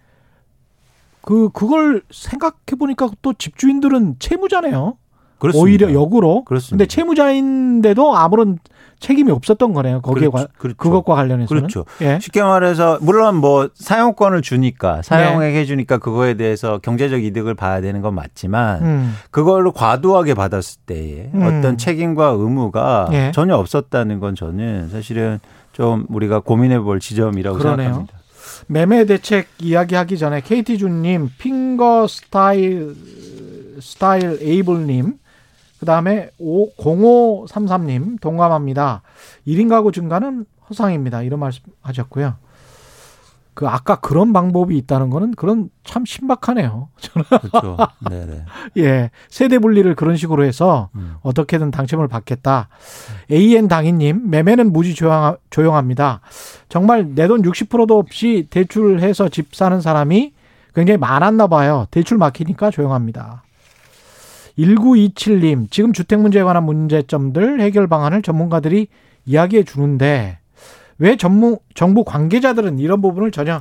그 1.21 1.51
그걸 1.51 2.03
생각해 2.11 2.79
보니까 2.79 3.11
또 3.21 3.35
집주인들은 3.35 4.17
채무자네요. 4.21 4.97
그렇습니다. 5.37 5.63
오히려 5.63 5.93
역으로. 5.93 6.45
그렇습니다. 6.45 6.73
근데 6.79 6.87
채무자인데도 6.87 8.17
아무런 8.17 8.59
책임이 9.05 9.31
없었던 9.31 9.75
거네요. 9.75 10.01
거기에 10.01 10.29
그렇죠. 10.29 10.31
관 10.31 10.47
그렇죠. 10.57 10.77
그것과 10.79 11.15
관련해서는. 11.15 11.61
그렇죠. 11.61 11.85
예. 12.01 12.19
쉽게 12.23 12.43
말해서 12.43 12.99
물론 13.03 13.37
뭐 13.37 13.69
사용권을 13.75 14.41
주니까 14.41 15.03
사용해 15.03 15.67
주니까 15.67 15.99
그거에 15.99 16.35
대해서 16.35 16.79
경제적 16.79 17.23
이득을 17.23 17.55
봐야 17.55 17.83
되는 17.83 18.01
건 18.01 18.15
맞지만 18.15 18.83
음. 18.83 19.15
그걸로 19.31 19.73
과도하게 19.73 20.33
받았을 20.33 20.81
때의 20.87 21.31
음. 21.35 21.43
어떤 21.43 21.77
책임과 21.77 22.29
의무가 22.29 23.11
예. 23.13 23.31
전혀 23.35 23.57
없었다는 23.57 24.21
건 24.21 24.35
저는 24.35 24.89
사실은 24.89 25.39
좀 25.73 26.07
우리가 26.09 26.41
고민해 26.41 26.81
볼 26.81 26.99
지점이라고 26.99 27.59
그러네요. 27.59 27.89
생각합니다. 27.89 28.19
매매 28.69 29.05
대책 29.05 29.49
이야기하기 29.59 30.17
전에 30.17 30.41
KT 30.41 30.79
준님 30.79 31.29
핑거 31.37 32.07
스타일 32.09 32.95
스타일 33.81 34.39
에이블님, 34.41 35.15
그 35.85 35.87
다음에 35.87 36.31
0533님, 36.41 38.19
동감합니다. 38.23 39.03
1인 39.47 39.69
가구 39.69 39.93
증가는 39.93 40.47
허상입니다. 40.71 41.21
이런 41.21 41.41
말씀 41.41 41.63
하셨고요. 41.83 42.37
그 43.53 43.69
아까 43.69 43.97
그런 43.97 44.33
방법이 44.33 44.79
있다는 44.79 45.11
거는 45.11 45.33
그런 45.33 45.69
참 45.85 46.07
신박하네요. 46.07 46.89
저는 46.99 47.25
그렇죠. 47.29 47.77
네네. 48.09 48.45
예 48.79 49.11
세대 49.29 49.59
분리를 49.59 49.95
그런 49.95 50.17
식으로 50.17 50.43
해서 50.45 50.89
음. 50.95 51.17
어떻게든 51.23 51.71
당첨을 51.71 52.09
받겠다. 52.09 52.69
AN 53.31 53.69
당인님 53.69 54.31
매매는 54.31 54.73
무지 54.73 54.95
조용, 54.95 55.37
조용합니다. 55.51 56.21
정말 56.71 57.15
내 57.15 57.29
돈 57.29 57.43
60%도 57.43 57.99
없이 57.99 58.47
대출해서 58.49 59.29
집 59.29 59.55
사는 59.55 59.79
사람이 59.83 60.33
굉장히 60.75 60.97
많았나 60.97 61.47
봐요. 61.47 61.87
대출 61.91 62.17
막히니까 62.17 62.71
조용합니다. 62.71 63.44
1927님 64.59 65.71
지금 65.71 65.93
주택 65.93 66.21
문제에 66.21 66.43
관한 66.43 66.65
문제점들 66.65 67.61
해결 67.61 67.87
방안을 67.87 68.23
전문가들이 68.23 68.89
이야기해 69.27 69.65
주는데 69.65 70.39
왜 70.99 71.17
전무, 71.17 71.59
정부 71.75 72.05
관계자들은 72.05 72.79
이런 72.79 73.03
부분을 73.03 73.31
전혀 73.33 73.61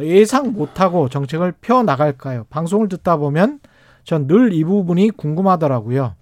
예상 0.00 0.52
못하고 0.52 1.08
정책을 1.08 1.54
펴 1.60 1.82
나갈까요? 1.82 2.46
방송을 2.50 2.88
듣다 2.88 3.16
보면 3.16 3.60
전 4.04 4.26
늘 4.26 4.52
이 4.52 4.64
부분이 4.64 5.10
궁금하더라고요. 5.10 6.14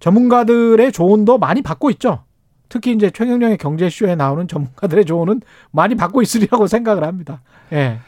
전문가들의 0.00 0.92
조언도 0.92 1.38
많이 1.38 1.62
받고 1.62 1.90
있죠. 1.90 2.24
특히 2.68 2.92
이제 2.92 3.10
최경영의 3.10 3.58
경제쇼에 3.58 4.14
나오는 4.14 4.46
전문가들의 4.46 5.04
조언은 5.04 5.40
많이 5.70 5.94
받고 5.94 6.22
있으리라고 6.22 6.66
생각을 6.68 7.04
합니다. 7.04 7.40
예. 7.72 7.98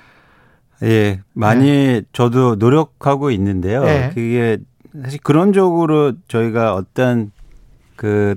예, 0.82 1.20
많이 1.32 2.02
저도 2.12 2.56
노력하고 2.56 3.30
있는데요. 3.30 3.84
네. 3.84 4.10
그게 4.14 4.58
사실 5.02 5.20
그런 5.22 5.52
쪽으로 5.52 6.14
저희가 6.28 6.74
어떤 6.74 7.32
그 7.96 8.34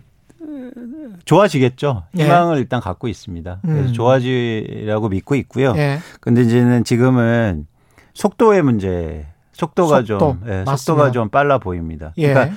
좋아지겠죠. 1.26 2.04
예. 2.18 2.24
희망을 2.24 2.58
일단 2.58 2.82
갖고 2.82 3.08
있습니다. 3.08 3.60
그래서 3.62 3.90
음. 3.90 3.94
좋아지라고 3.94 5.10
믿고 5.10 5.36
있고요. 5.36 5.74
예. 5.78 6.00
근데 6.20 6.42
이제는 6.42 6.84
지금은 6.84 7.66
속도의 8.14 8.62
문제, 8.62 9.26
속도가 9.54 10.00
속도, 10.00 10.18
좀, 10.18 10.42
예. 10.48 10.66
속도가 10.66 11.12
좀 11.12 11.30
빨라 11.30 11.58
보입니다. 11.60 12.14
예. 12.18 12.34
그러니까 12.34 12.56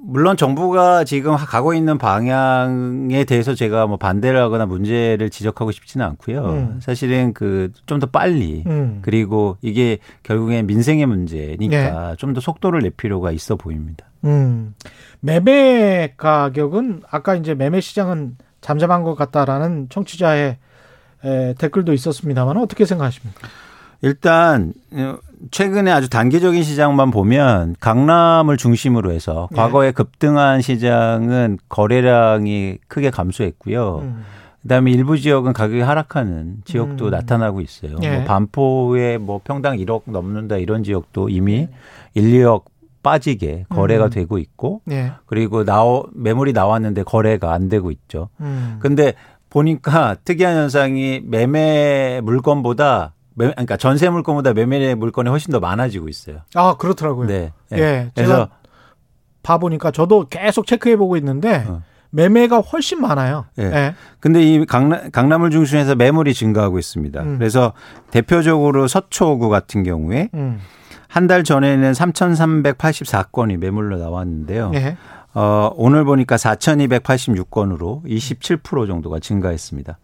물론 0.00 0.36
정부가 0.36 1.04
지금 1.04 1.36
가고 1.36 1.74
있는 1.74 1.98
방향에 1.98 3.24
대해서 3.24 3.54
제가 3.54 3.86
뭐 3.86 3.96
반대를 3.96 4.40
하거나 4.40 4.64
문제를 4.64 5.28
지적하고 5.28 5.70
싶지는 5.72 6.06
않고요. 6.06 6.44
음. 6.44 6.80
사실은 6.80 7.32
그 7.34 7.70
좀 7.86 7.98
더 7.98 8.06
빨리 8.06 8.62
음. 8.66 9.00
그리고 9.02 9.56
이게 9.60 9.98
결국엔 10.22 10.66
민생의 10.66 11.06
문제니까 11.06 12.14
좀더 12.16 12.40
속도를 12.40 12.80
낼 12.80 12.90
필요가 12.90 13.32
있어 13.32 13.56
보입니다. 13.56 14.06
음. 14.24 14.74
매매 15.20 16.14
가격은 16.16 17.02
아까 17.10 17.34
이제 17.34 17.54
매매 17.54 17.80
시장은 17.80 18.36
잠잠한 18.60 19.02
것 19.02 19.14
같다라는 19.14 19.88
청취자의 19.90 20.58
에, 21.24 21.54
댓글도 21.58 21.92
있었습니다만 21.92 22.56
어떻게 22.56 22.84
생각하십니까? 22.84 23.48
일단 24.02 24.72
어, 24.92 25.18
최근에 25.50 25.90
아주 25.90 26.08
단기적인 26.08 26.62
시장만 26.62 27.10
보면 27.10 27.76
강남을 27.80 28.56
중심으로 28.56 29.12
해서 29.12 29.48
네. 29.50 29.56
과거에 29.56 29.92
급등한 29.92 30.60
시장은 30.60 31.58
거래량이 31.68 32.78
크게 32.88 33.10
감소했고요. 33.10 33.98
음. 34.02 34.24
그다음에 34.62 34.90
일부 34.90 35.18
지역은 35.18 35.52
가격이 35.52 35.80
하락하는 35.80 36.58
지역도 36.64 37.06
음. 37.06 37.10
나타나고 37.10 37.60
있어요. 37.60 37.96
예. 38.02 38.16
뭐 38.16 38.24
반포에 38.24 39.18
뭐 39.18 39.40
평당 39.42 39.76
1억 39.76 40.02
넘는다 40.06 40.56
이런 40.56 40.82
지역도 40.82 41.28
이미 41.28 41.68
1, 42.14 42.24
2억 42.32 42.64
빠지게 43.02 43.66
거래가 43.68 44.06
음. 44.06 44.10
되고 44.10 44.38
있고 44.38 44.82
예. 44.90 45.12
그리고 45.26 45.64
나오 45.64 46.06
매물이 46.12 46.52
나왔는데 46.52 47.04
거래가 47.04 47.52
안 47.52 47.68
되고 47.68 47.90
있죠. 47.92 48.28
음. 48.40 48.78
근데 48.80 49.14
보니까 49.48 50.16
특이한 50.24 50.56
현상이 50.56 51.22
매매 51.24 52.20
물건보다 52.22 53.14
매, 53.14 53.17
그러니까 53.38 53.76
전세 53.76 54.08
물건보다 54.10 54.52
매매 54.52 54.94
물건이 54.94 55.28
훨씬 55.30 55.52
더 55.52 55.60
많아지고 55.60 56.08
있어요. 56.08 56.38
아 56.54 56.76
그렇더라고요. 56.76 57.26
네. 57.28 57.52
네. 57.70 57.78
예. 57.78 58.10
그래서 58.14 58.32
제가 58.32 58.48
봐보니까 59.42 59.90
저도 59.90 60.26
계속 60.28 60.66
체크해 60.66 60.96
보고 60.96 61.16
있는데 61.16 61.64
어. 61.68 61.82
매매가 62.10 62.60
훨씬 62.60 63.00
많아요. 63.00 63.46
예. 63.58 63.64
예. 63.64 63.94
근데 64.20 64.42
이 64.42 64.64
강남, 64.64 65.10
강남을 65.10 65.50
중심해서 65.50 65.94
매물이 65.94 66.34
증가하고 66.34 66.78
있습니다. 66.78 67.22
음. 67.22 67.38
그래서 67.38 67.72
대표적으로 68.10 68.88
서초구 68.88 69.48
같은 69.48 69.82
경우에 69.82 70.30
음. 70.34 70.58
한달 71.06 71.44
전에는 71.44 71.92
3,384건이 71.92 73.56
매물로 73.56 73.98
나왔는데요. 73.98 74.72
예. 74.74 74.96
어, 75.34 75.70
오늘 75.76 76.04
보니까 76.04 76.36
4,286건으로 76.36 78.04
27% 78.04 78.86
정도가 78.86 79.20
증가했습니다. 79.20 79.98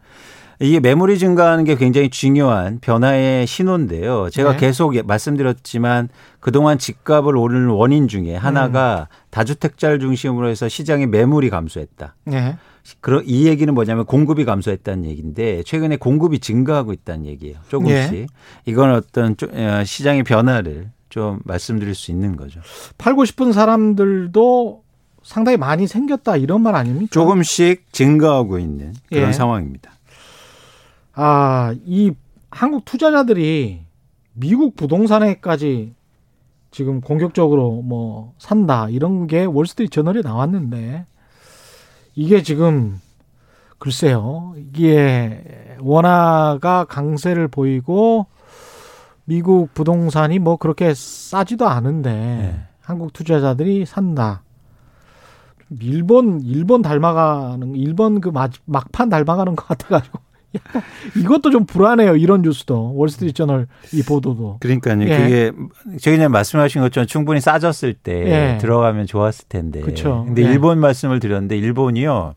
이게 0.60 0.80
매물이 0.80 1.18
증가하는 1.18 1.64
게 1.64 1.74
굉장히 1.76 2.10
중요한 2.10 2.78
변화의 2.80 3.46
신호인데요. 3.46 4.28
제가 4.30 4.52
네. 4.52 4.58
계속 4.58 4.94
말씀드렸지만 5.04 6.08
그동안 6.40 6.78
집값을 6.78 7.36
오르는 7.36 7.68
원인 7.68 8.08
중에 8.08 8.36
하나가 8.36 9.08
음. 9.10 9.14
다주택자를 9.30 9.98
중심으로 10.00 10.48
해서 10.48 10.68
시장의 10.68 11.06
매물이 11.08 11.50
감소했다. 11.50 12.14
예. 12.32 12.56
그러 13.00 13.22
이 13.22 13.46
얘기는 13.46 13.72
뭐냐면 13.72 14.04
공급이 14.04 14.44
감소했다는 14.44 15.06
얘기인데 15.06 15.62
최근에 15.64 15.96
공급이 15.96 16.38
증가하고 16.38 16.92
있다는 16.92 17.26
얘기예요. 17.26 17.56
조금씩. 17.68 18.14
예. 18.14 18.26
이건 18.66 18.92
어떤 18.92 19.36
좀, 19.36 19.50
어, 19.54 19.82
시장의 19.84 20.22
변화를 20.22 20.90
좀 21.08 21.40
말씀드릴 21.44 21.94
수 21.94 22.10
있는 22.10 22.36
거죠. 22.36 22.60
팔고 22.98 23.24
싶은 23.24 23.52
사람들도 23.52 24.82
상당히 25.22 25.56
많이 25.56 25.86
생겼다 25.86 26.36
이런 26.36 26.60
말 26.60 26.74
아닙니까? 26.74 27.08
조금씩 27.10 27.90
증가하고 27.92 28.58
있는 28.58 28.92
그런 29.08 29.28
예. 29.28 29.32
상황입니다. 29.32 29.93
아, 31.14 31.74
이 31.84 32.12
한국 32.50 32.84
투자자들이 32.84 33.80
미국 34.32 34.76
부동산에까지 34.76 35.94
지금 36.70 37.00
공격적으로 37.00 37.82
뭐 37.82 38.34
산다 38.38 38.88
이런 38.88 39.26
게 39.26 39.44
월스트리트 39.44 39.92
저널에 39.94 40.22
나왔는데 40.22 41.06
이게 42.16 42.42
지금 42.42 43.00
글쎄요. 43.78 44.54
이게 44.56 45.76
원화가 45.80 46.86
강세를 46.86 47.48
보이고 47.48 48.26
미국 49.24 49.72
부동산이 49.72 50.38
뭐 50.38 50.56
그렇게 50.56 50.94
싸지도 50.94 51.68
않은데 51.68 52.10
네. 52.12 52.60
한국 52.80 53.12
투자자들이 53.12 53.86
산다. 53.86 54.42
일본 55.80 56.40
일본 56.42 56.82
닮아가는 56.82 57.74
일본 57.74 58.20
그 58.20 58.28
막- 58.28 58.52
막판 58.66 59.08
닮아가는 59.08 59.56
것 59.56 59.66
같아가지고 59.66 60.18
이것도 61.16 61.50
좀 61.50 61.66
불안해요. 61.66 62.16
이런 62.16 62.42
뉴스도 62.42 62.94
월스트리트 62.96 63.34
저널 63.34 63.66
이 63.92 64.02
보도도. 64.02 64.58
그러니까요. 64.60 65.02
예. 65.02 65.16
그게 65.18 65.52
저희 66.00 66.16
그냥 66.16 66.30
말씀하신 66.32 66.82
것처럼 66.82 67.06
충분히 67.06 67.40
싸졌을 67.40 67.94
때 67.94 68.54
예. 68.54 68.58
들어가면 68.58 69.06
좋았을 69.06 69.46
텐데. 69.48 69.80
그쵸. 69.80 70.24
근데 70.26 70.42
예. 70.42 70.46
일본 70.50 70.78
말씀을 70.78 71.20
드렸는데 71.20 71.56
일본이요. 71.58 72.34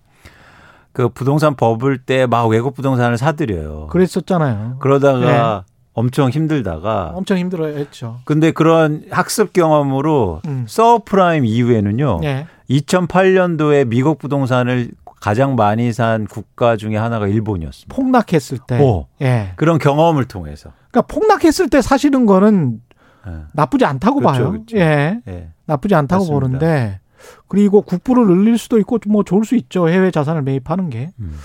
그 0.93 1.10
부동산 1.10 1.56
버블 1.56 1.99
때 1.99 2.25
막 2.25 2.47
외국 2.47 2.73
부동산을 2.75 3.17
사들여요. 3.17 3.88
그랬었잖아요. 3.91 4.77
그러다가 4.80 5.63
엄청 5.93 6.30
힘들다가 6.30 7.12
엄청 7.15 7.38
힘들어했죠. 7.38 8.19
근데 8.25 8.51
그런 8.51 9.03
학습 9.12 9.53
경험으로 9.53 10.41
음. 10.47 10.65
서브프라임 10.67 11.45
이후에는요. 11.45 12.19
예. 12.23 12.47
2008년도에 12.69 13.88
미국 13.88 14.17
부동산을 14.19 14.89
가장 15.19 15.56
많이 15.56 15.91
산 15.93 16.25
국가 16.25 16.77
중에 16.77 16.95
하나가 16.95 17.27
일본이었습니다. 17.27 17.95
폭락했을 17.95 18.60
때. 18.67 18.80
오. 18.82 19.08
예. 19.21 19.53
그런 19.56 19.77
경험을 19.80 20.25
통해서. 20.25 20.71
그러니까 20.91 21.13
폭락했을 21.13 21.69
때 21.69 21.82
사시는 21.82 22.25
거는 22.25 22.82
예. 23.27 23.32
나쁘지 23.53 23.86
않다고 23.86 24.19
그렇죠, 24.19 24.38
봐요. 24.38 24.51
그렇죠. 24.51 24.77
예. 24.77 25.21
예. 25.27 25.49
나쁘지 25.65 25.95
않다고 25.95 26.23
맞습니다. 26.23 26.39
보는데 26.39 26.99
그리고 27.47 27.82
국부를 27.82 28.25
늘릴 28.27 28.58
수도 28.58 28.77
있고 28.80 28.99
뭐 29.08 29.23
좋을 29.23 29.43
수 29.43 29.56
있죠. 29.56 29.89
해외 29.89 30.12
자산을 30.12 30.43
매입하는 30.43 30.89
게. 30.89 31.12
음. 31.19 31.38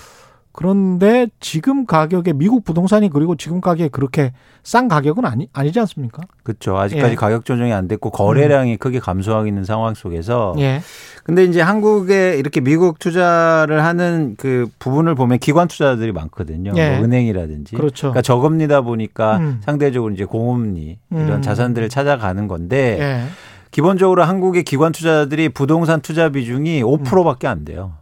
그런데 0.53 1.27
지금 1.39 1.87
가격에 1.87 2.31
미국 2.31 2.63
부동산이 2.63 3.09
그리고 3.09 3.35
지금 3.35 3.59
가격에 3.59 3.89
그렇게 3.89 4.33
싼 4.61 4.87
가격은 4.87 5.25
아니 5.25 5.49
아니지 5.51 5.79
않습니까? 5.79 6.21
그렇죠. 6.43 6.77
아직까지 6.77 7.11
예. 7.11 7.15
가격 7.15 7.43
조정이 7.43 7.73
안 7.73 7.87
됐고 7.87 8.11
거래량이 8.11 8.77
크게 8.77 8.99
감소하고 8.99 9.47
있는 9.47 9.65
상황 9.65 9.95
속에서 9.95 10.53
예. 10.59 10.81
근데 11.23 11.43
이제 11.43 11.59
한국에 11.59 12.37
이렇게 12.37 12.61
미국 12.61 12.99
투자를 12.99 13.83
하는 13.83 14.35
그 14.37 14.67
부분을 14.77 15.15
보면 15.15 15.39
기관 15.39 15.67
투자들이 15.67 16.11
많거든요. 16.11 16.73
예. 16.75 16.97
뭐 16.97 17.05
은행이라든지. 17.05 17.75
그렇죠. 17.75 18.09
그러니까 18.09 18.21
저금리다 18.21 18.81
보니까 18.81 19.37
음. 19.37 19.61
상대적으로 19.63 20.13
이제 20.13 20.23
공금리 20.23 20.99
이런 21.11 21.31
음. 21.31 21.41
자산들을 21.41 21.89
찾아가는 21.89 22.47
건데 22.47 22.97
예. 22.99 23.23
기본적으로 23.71 24.23
한국의 24.23 24.63
기관 24.63 24.91
투자자들이 24.91 25.49
부동산 25.49 25.99
투자 25.99 26.29
비중이 26.29 26.83
5%밖에 26.83 27.47
안 27.47 27.65
돼요. 27.65 27.93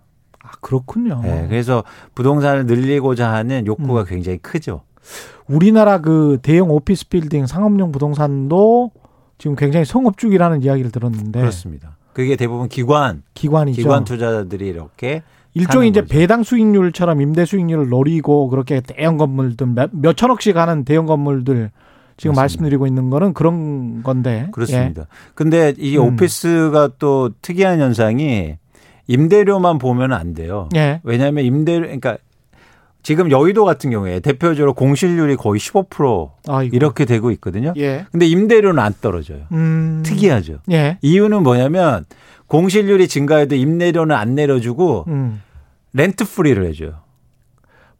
아, 0.43 0.51
그렇군요. 0.61 1.21
예, 1.25 1.45
그래서 1.47 1.83
부동산을 2.15 2.65
늘리고자 2.65 3.31
하는 3.31 3.65
욕구가 3.67 4.01
음. 4.01 4.05
굉장히 4.07 4.37
크죠. 4.39 4.81
우리나라 5.47 5.99
그 5.99 6.39
대형 6.41 6.69
오피스 6.71 7.09
빌딩 7.09 7.45
상업용 7.45 7.91
부동산도 7.91 8.91
지금 9.37 9.55
굉장히 9.55 9.85
성업중이라는 9.85 10.61
이야기를 10.61 10.91
들었는데 10.91 11.39
그렇습니다. 11.39 11.97
그게 12.13 12.35
대부분 12.35 12.69
기관 12.69 13.23
기관이죠. 13.33 13.81
기관 13.81 14.03
투자자들이 14.03 14.67
이렇게 14.67 15.23
일종의 15.53 15.89
이제 15.89 16.01
거죠. 16.01 16.13
배당 16.13 16.43
수익률처럼 16.43 17.21
임대 17.21 17.45
수익률을 17.45 17.89
노리고 17.89 18.47
그렇게 18.49 18.81
대형 18.81 19.17
건물들 19.17 19.67
몇, 19.67 19.89
몇 19.93 20.15
천억씩 20.15 20.57
하는 20.57 20.85
대형 20.85 21.05
건물들 21.05 21.71
지금 22.17 22.35
맞습니다. 22.35 22.41
말씀드리고 22.41 22.87
있는 22.87 23.09
거는 23.09 23.33
그런 23.33 24.03
건데. 24.03 24.47
그렇습니다. 24.51 25.07
근데 25.33 25.73
이 25.77 25.97
음. 25.97 26.13
오피스가 26.13 26.91
또 26.99 27.31
특이한 27.41 27.79
현상이 27.79 28.57
임대료만 29.11 29.77
보면 29.77 30.13
안 30.13 30.33
돼요. 30.33 30.69
예. 30.75 30.79
예. 30.79 31.01
왜냐하면 31.03 31.43
임대료 31.43 31.81
그러니까 31.81 32.17
지금 33.03 33.31
여의도 33.31 33.65
같은 33.65 33.89
경우에 33.89 34.19
대표적으로 34.19 34.73
공실률이 34.73 35.35
거의 35.35 35.59
15% 35.59 36.31
아이고. 36.47 36.75
이렇게 36.75 37.05
되고 37.05 37.31
있거든요. 37.31 37.73
예. 37.77 38.05
근데 38.11 38.25
임대료는 38.27 38.81
안 38.81 38.93
떨어져요. 39.01 39.41
음. 39.51 40.03
특이하죠. 40.05 40.59
예. 40.71 40.97
이유는 41.01 41.43
뭐냐면 41.43 42.05
공실률이 42.47 43.07
증가해도 43.07 43.55
임대료는 43.55 44.15
안 44.15 44.35
내려주고 44.35 45.05
음. 45.07 45.41
렌트 45.93 46.25
프리를 46.25 46.63
해줘요. 46.67 47.01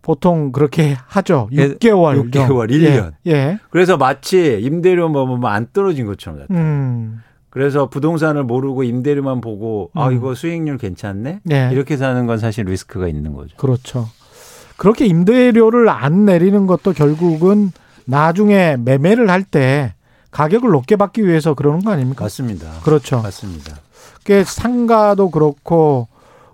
보통 0.02 0.52
그렇게 0.52 0.96
하죠. 1.08 1.48
예, 1.52 1.70
6개월. 1.76 2.32
6개월, 2.32 2.72
1년. 2.72 3.14
예. 3.28 3.32
예. 3.32 3.60
그래서 3.70 3.98
마치 3.98 4.60
임대료만 4.62 5.28
보면 5.28 5.46
안 5.52 5.68
떨어진 5.74 6.06
것처럼 6.06 6.40
나타나요. 6.40 6.64
음. 6.64 7.22
그래서 7.52 7.88
부동산을 7.90 8.44
모르고 8.44 8.84
임대료만 8.84 9.42
보고 9.42 9.92
아 9.94 10.08
음. 10.08 10.16
이거 10.16 10.34
수익률 10.34 10.78
괜찮네 10.80 11.42
네. 11.44 11.70
이렇게 11.72 11.98
사는 11.98 12.26
건 12.26 12.40
사실 12.40 12.66
리스크가 12.66 13.08
있는 13.08 13.34
거죠. 13.34 13.56
그렇죠. 13.58 14.10
그렇게 14.78 15.06
임대료를 15.06 15.90
안 15.90 16.26
내리는 16.26 16.66
것도 16.66 16.94
결국은 16.94 17.72
나중에 18.06 18.78
매매를 18.84 19.30
할 19.30 19.44
때 19.44 19.94
가격을 20.32 20.70
높게 20.72 20.96
받기 20.96 21.28
위해서 21.28 21.54
그러는 21.54 21.82
거 21.84 21.92
아닙니까? 21.92 22.24
맞습니다. 22.24 22.68
그렇죠. 22.84 23.22
맞습니다. 23.22 23.76
그 24.24 24.44
상가도 24.46 25.30
그렇고 25.30 26.08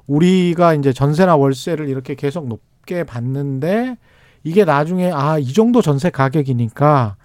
우리가 0.08 0.74
이제 0.74 0.92
전세나 0.94 1.36
월세를 1.36 1.88
이렇게 1.88 2.16
계속 2.16 2.48
높게 2.48 3.04
받는데 3.04 3.98
이게 4.44 4.66
나중에 4.66 5.12
아 5.14 5.38
이 5.38 5.54
정도 5.54 5.82
전세 5.84 6.10
가격이니까 6.10 7.18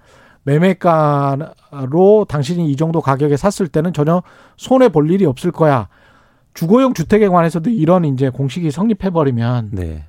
매매가로 0.44 2.26
당신이 2.28 2.70
이 2.70 2.76
정도 2.76 3.00
가격에 3.00 3.36
샀을 3.36 3.68
때는 3.68 3.92
전혀 3.92 4.22
손해 4.56 4.88
볼 4.88 5.10
일이 5.10 5.24
없을 5.24 5.50
거야. 5.52 5.88
주거용 6.54 6.94
주택에 6.94 7.28
관해서도 7.28 7.70
이런 7.70 8.04
이제 8.04 8.28
공식이 8.28 8.70
성립해 8.70 9.10
버리면 9.10 9.70
네, 9.72 10.04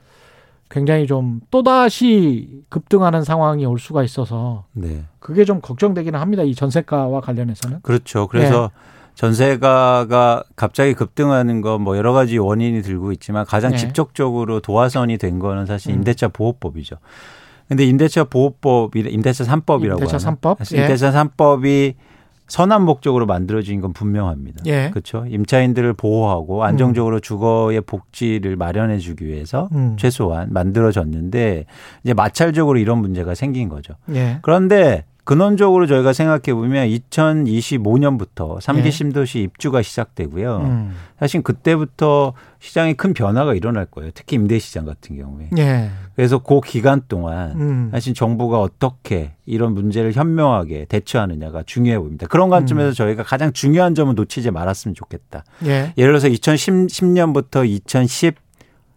굉장히 0.69 1.07
좀 1.07 1.39
또다시 1.51 2.63
급등하는 2.69 3.23
상황이 3.23 3.65
올 3.65 3.79
수가 3.79 4.03
있어서 4.03 4.65
네, 4.73 5.05
그게 5.19 5.45
좀 5.45 5.61
걱정되기는 5.61 6.19
합니다. 6.19 6.43
이 6.43 6.53
전세가와 6.53 7.21
관련해서는. 7.21 7.79
그렇죠. 7.81 8.27
그래서 8.27 8.71
네. 8.73 8.93
전세가가 9.15 10.43
갑자기 10.55 10.95
급등하는 10.95 11.61
건 11.61 11.81
뭐 11.81 11.95
여러 11.95 12.11
가지 12.13 12.37
원인이 12.37 12.81
들고 12.81 13.11
있지만 13.13 13.45
가장 13.45 13.71
네. 13.71 13.77
직접적으로 13.77 14.59
도화선이 14.59 15.17
된 15.19 15.39
거는 15.39 15.65
사실 15.65 15.91
음. 15.91 15.97
임대차 15.97 16.29
보호법이죠. 16.29 16.97
근데 17.67 17.85
임대차 17.85 18.25
보호법, 18.25 18.95
임대차 18.95 19.43
3법이라고 19.45 19.93
임대차 19.93 20.09
하나? 20.11 20.19
삼법? 20.19 20.59
예. 20.73 20.81
임대차 20.81 21.11
3법이 21.11 21.95
선한 22.47 22.83
목적으로 22.83 23.25
만들어진 23.25 23.81
건 23.81 23.93
분명합니다. 23.93 24.63
예. 24.65 24.89
그렇죠. 24.91 25.25
임차인들을 25.27 25.93
보호하고 25.93 26.63
안정적으로 26.63 27.19
주거의 27.19 27.81
복지를 27.81 28.57
마련해 28.57 28.99
주기 28.99 29.25
위해서 29.25 29.69
음. 29.71 29.95
최소한 29.97 30.49
만들어졌는데 30.51 31.65
이제 32.03 32.13
마찰적으로 32.13 32.77
이런 32.77 32.99
문제가 32.99 33.33
생긴 33.33 33.69
거죠. 33.69 33.95
예. 34.13 34.39
그런데 34.41 35.05
근원적으로 35.23 35.87
저희가 35.87 36.11
생각해 36.11 36.53
보면 36.53 36.87
2025년부터 36.89 38.59
삼기 38.59 38.87
예. 38.87 38.91
신도시 38.91 39.39
입주가 39.41 39.81
시작되고요. 39.81 40.57
음. 40.57 40.95
사실 41.17 41.41
그때부터 41.41 42.33
시장에 42.59 42.93
큰 42.93 43.13
변화가 43.13 43.53
일어날 43.53 43.85
거예요. 43.85 44.11
특히 44.13 44.35
임대 44.35 44.59
시장 44.59 44.85
같은 44.85 45.15
경우에. 45.15 45.49
예. 45.57 45.89
그래서 46.15 46.39
그 46.39 46.59
기간 46.61 47.01
동안 47.07 47.51
음. 47.59 47.89
사실 47.91 48.13
정부가 48.13 48.59
어떻게 48.59 49.33
이런 49.45 49.73
문제를 49.73 50.11
현명하게 50.13 50.85
대처하느냐가 50.85 51.63
중요해 51.63 51.99
보입니다. 51.99 52.27
그런 52.27 52.49
관점에서 52.49 52.89
음. 52.89 52.93
저희가 52.93 53.23
가장 53.23 53.53
중요한 53.53 53.95
점은 53.95 54.15
놓치지 54.15 54.51
말았으면 54.51 54.93
좋겠다. 54.93 55.45
예. 55.65 55.93
예를 55.97 56.11
들어서 56.11 56.27
2010년부터 56.27 57.65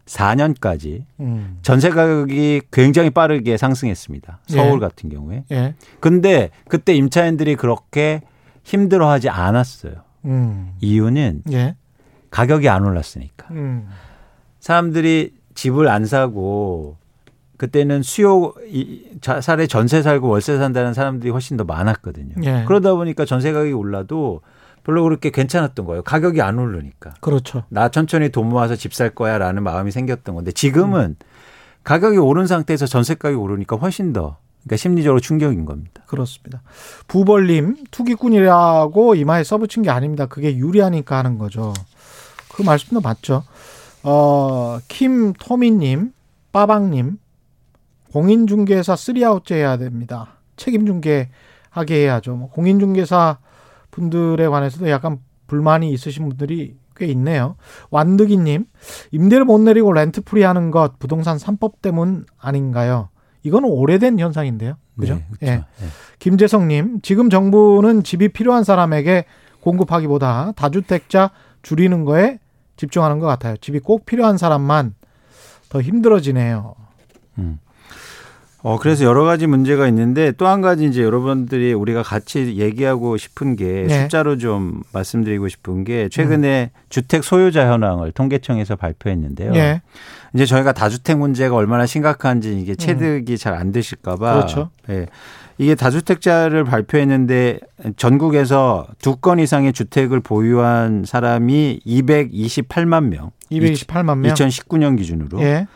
2014년까지 0.06 1.04
음. 1.20 1.58
전세 1.62 1.90
가격이 1.90 2.62
굉장히 2.70 3.10
빠르게 3.10 3.56
상승했습니다. 3.56 4.40
서울 4.46 4.76
예. 4.76 4.78
같은 4.78 5.10
경우에. 5.10 5.44
예. 5.50 5.74
근데 6.00 6.50
그때 6.68 6.94
임차인들이 6.94 7.56
그렇게 7.56 8.22
힘들어하지 8.64 9.28
않았어요. 9.28 9.94
음. 10.24 10.72
이유는 10.80 11.42
예. 11.52 11.76
가격이 12.30 12.68
안 12.68 12.84
올랐으니까. 12.84 13.48
음. 13.50 13.88
사람들이 14.60 15.34
집을 15.54 15.88
안 15.88 16.06
사고 16.06 16.96
그때는 17.56 18.02
수요 18.02 18.52
이 18.68 19.04
자살에 19.20 19.66
전세 19.66 20.02
살고 20.02 20.28
월세 20.28 20.58
산다는 20.58 20.92
사람들이 20.92 21.30
훨씬 21.30 21.56
더 21.56 21.64
많았거든요. 21.64 22.34
예. 22.44 22.64
그러다 22.66 22.94
보니까 22.94 23.24
전세 23.24 23.52
가격이 23.52 23.72
올라도 23.72 24.42
별로 24.86 25.02
그렇게 25.02 25.30
괜찮았던 25.30 25.84
거예요. 25.84 26.02
가격이 26.02 26.40
안 26.40 26.60
오르니까. 26.60 27.14
그렇죠. 27.20 27.64
나 27.68 27.88
천천히 27.88 28.28
돈 28.30 28.48
모아서 28.48 28.76
집 28.76 28.94
살 28.94 29.10
거야 29.10 29.36
라는 29.36 29.64
마음이 29.64 29.90
생겼던 29.90 30.36
건데 30.36 30.52
지금은 30.52 31.16
가격이 31.82 32.18
오른 32.18 32.46
상태에서 32.46 32.86
전세 32.86 33.16
가격이 33.16 33.34
오르니까 33.42 33.76
훨씬 33.76 34.12
더 34.12 34.36
그러니까 34.62 34.76
심리적으로 34.76 35.18
충격인 35.20 35.64
겁니다. 35.64 36.02
그렇습니다. 36.06 36.62
부벌님 37.08 37.76
투기꾼이라고 37.90 39.16
이마에 39.16 39.42
써붙인 39.42 39.82
게 39.82 39.90
아닙니다. 39.90 40.26
그게 40.26 40.56
유리하니까 40.56 41.18
하는 41.18 41.36
거죠. 41.38 41.72
그 42.54 42.62
말씀도 42.62 43.00
맞죠. 43.00 43.42
어, 44.04 44.78
킴 44.86 45.32
토미님, 45.32 46.12
빠방님, 46.52 47.18
공인중개사 48.12 48.94
쓰리아웃제 48.96 49.56
해야 49.56 49.76
됩니다. 49.76 50.36
책임중개 50.56 51.28
하게 51.70 52.02
해야죠. 52.02 52.36
뭐 52.36 52.48
공인중개사 52.50 53.38
분들에 53.96 54.46
관해서도 54.48 54.90
약간 54.90 55.18
불만이 55.46 55.90
있으신 55.90 56.28
분들이 56.28 56.76
꽤 56.94 57.06
있네요. 57.06 57.56
완득이님, 57.90 58.66
임대를 59.10 59.44
못 59.44 59.58
내리고 59.60 59.92
rent 59.92 60.20
free 60.22 60.42
하는 60.42 60.70
것 60.70 60.98
부동산 60.98 61.38
3법 61.38 61.80
때문 61.82 62.26
아닌가요? 62.38 63.08
이거는 63.42 63.68
오래된 63.68 64.18
현상인데요. 64.18 64.74
그죠? 64.98 65.14
네, 65.14 65.26
그렇죠. 65.38 65.46
예. 65.46 65.84
예. 65.84 65.88
김재성님, 66.18 67.00
지금 67.02 67.30
정부는 67.30 68.02
집이 68.02 68.30
필요한 68.30 68.64
사람에게 68.64 69.24
공급하기보다 69.60 70.52
다주택자 70.56 71.30
줄이는 71.62 72.04
거에 72.04 72.38
집중하는 72.76 73.18
것 73.18 73.26
같아요. 73.26 73.56
집이 73.56 73.80
꼭 73.80 74.04
필요한 74.04 74.36
사람만 74.36 74.94
더 75.68 75.80
힘들어지네요. 75.80 76.74
음. 77.38 77.58
어, 78.66 78.78
그래서 78.80 79.04
여러 79.04 79.22
가지 79.22 79.46
문제가 79.46 79.86
있는데 79.86 80.32
또 80.32 80.46
한 80.48 80.60
가지 80.60 80.86
이제 80.86 81.00
여러분들이 81.04 81.72
우리가 81.72 82.02
같이 82.02 82.56
얘기하고 82.56 83.16
싶은 83.16 83.54
게 83.54 83.84
네. 83.86 84.02
숫자로 84.02 84.38
좀 84.38 84.82
말씀드리고 84.92 85.46
싶은 85.46 85.84
게 85.84 86.08
최근에 86.08 86.72
주택 86.88 87.22
소유자 87.22 87.70
현황을 87.70 88.10
통계청에서 88.10 88.74
발표했는데요. 88.74 89.54
예, 89.54 89.82
이제 90.34 90.46
저희가 90.46 90.72
다주택 90.72 91.16
문제가 91.18 91.54
얼마나 91.54 91.86
심각한지 91.86 92.58
이게 92.60 92.74
체득이 92.74 93.38
잘안 93.38 93.70
되실까봐. 93.70 94.32
음. 94.32 94.36
그렇죠. 94.36 94.70
예. 94.90 95.06
이게 95.58 95.76
다주택자를 95.76 96.64
발표했는데 96.64 97.60
전국에서 97.96 98.88
두 99.00 99.16
건 99.20 99.38
이상의 99.38 99.72
주택을 99.74 100.18
보유한 100.20 101.04
사람이 101.06 101.82
228만 101.86 103.04
명. 103.10 103.30
228만 103.52 104.18
명. 104.18 104.34
2019년 104.34 104.98
기준으로. 104.98 105.40
예, 105.42 105.66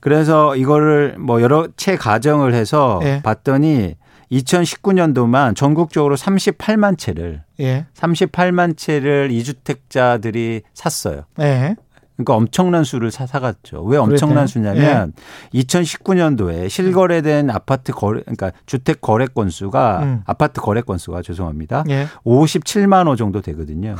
그래서 0.00 0.56
이거를 0.56 1.16
뭐 1.18 1.42
여러 1.42 1.68
채 1.76 1.96
가정을 1.96 2.54
해서 2.54 3.00
예. 3.04 3.20
봤더니 3.22 3.96
2019년도만 4.32 5.56
전국적으로 5.56 6.16
38만 6.16 6.96
채를 6.96 7.42
예, 7.60 7.86
38만 7.94 8.76
채를 8.76 9.30
이주택자들이 9.32 10.62
샀어요. 10.72 11.24
예, 11.40 11.76
그러니까 12.16 12.34
엄청난 12.34 12.84
수를 12.84 13.10
사, 13.10 13.26
사갔죠. 13.26 13.82
왜 13.84 13.96
엄청난 13.96 14.46
그랬대요? 14.46 14.46
수냐면 14.46 15.12
2019년도에 15.54 16.68
실거래된 16.68 17.50
아파트 17.50 17.92
거래, 17.92 18.20
그러니까 18.20 18.52
주택 18.66 19.00
거래 19.00 19.26
건수가 19.26 20.02
음. 20.02 20.22
아파트 20.26 20.60
거래 20.60 20.82
건수가 20.82 21.22
죄송합니다. 21.22 21.84
예. 21.88 22.06
57만 22.24 23.06
호 23.06 23.16
정도 23.16 23.40
되거든요. 23.40 23.96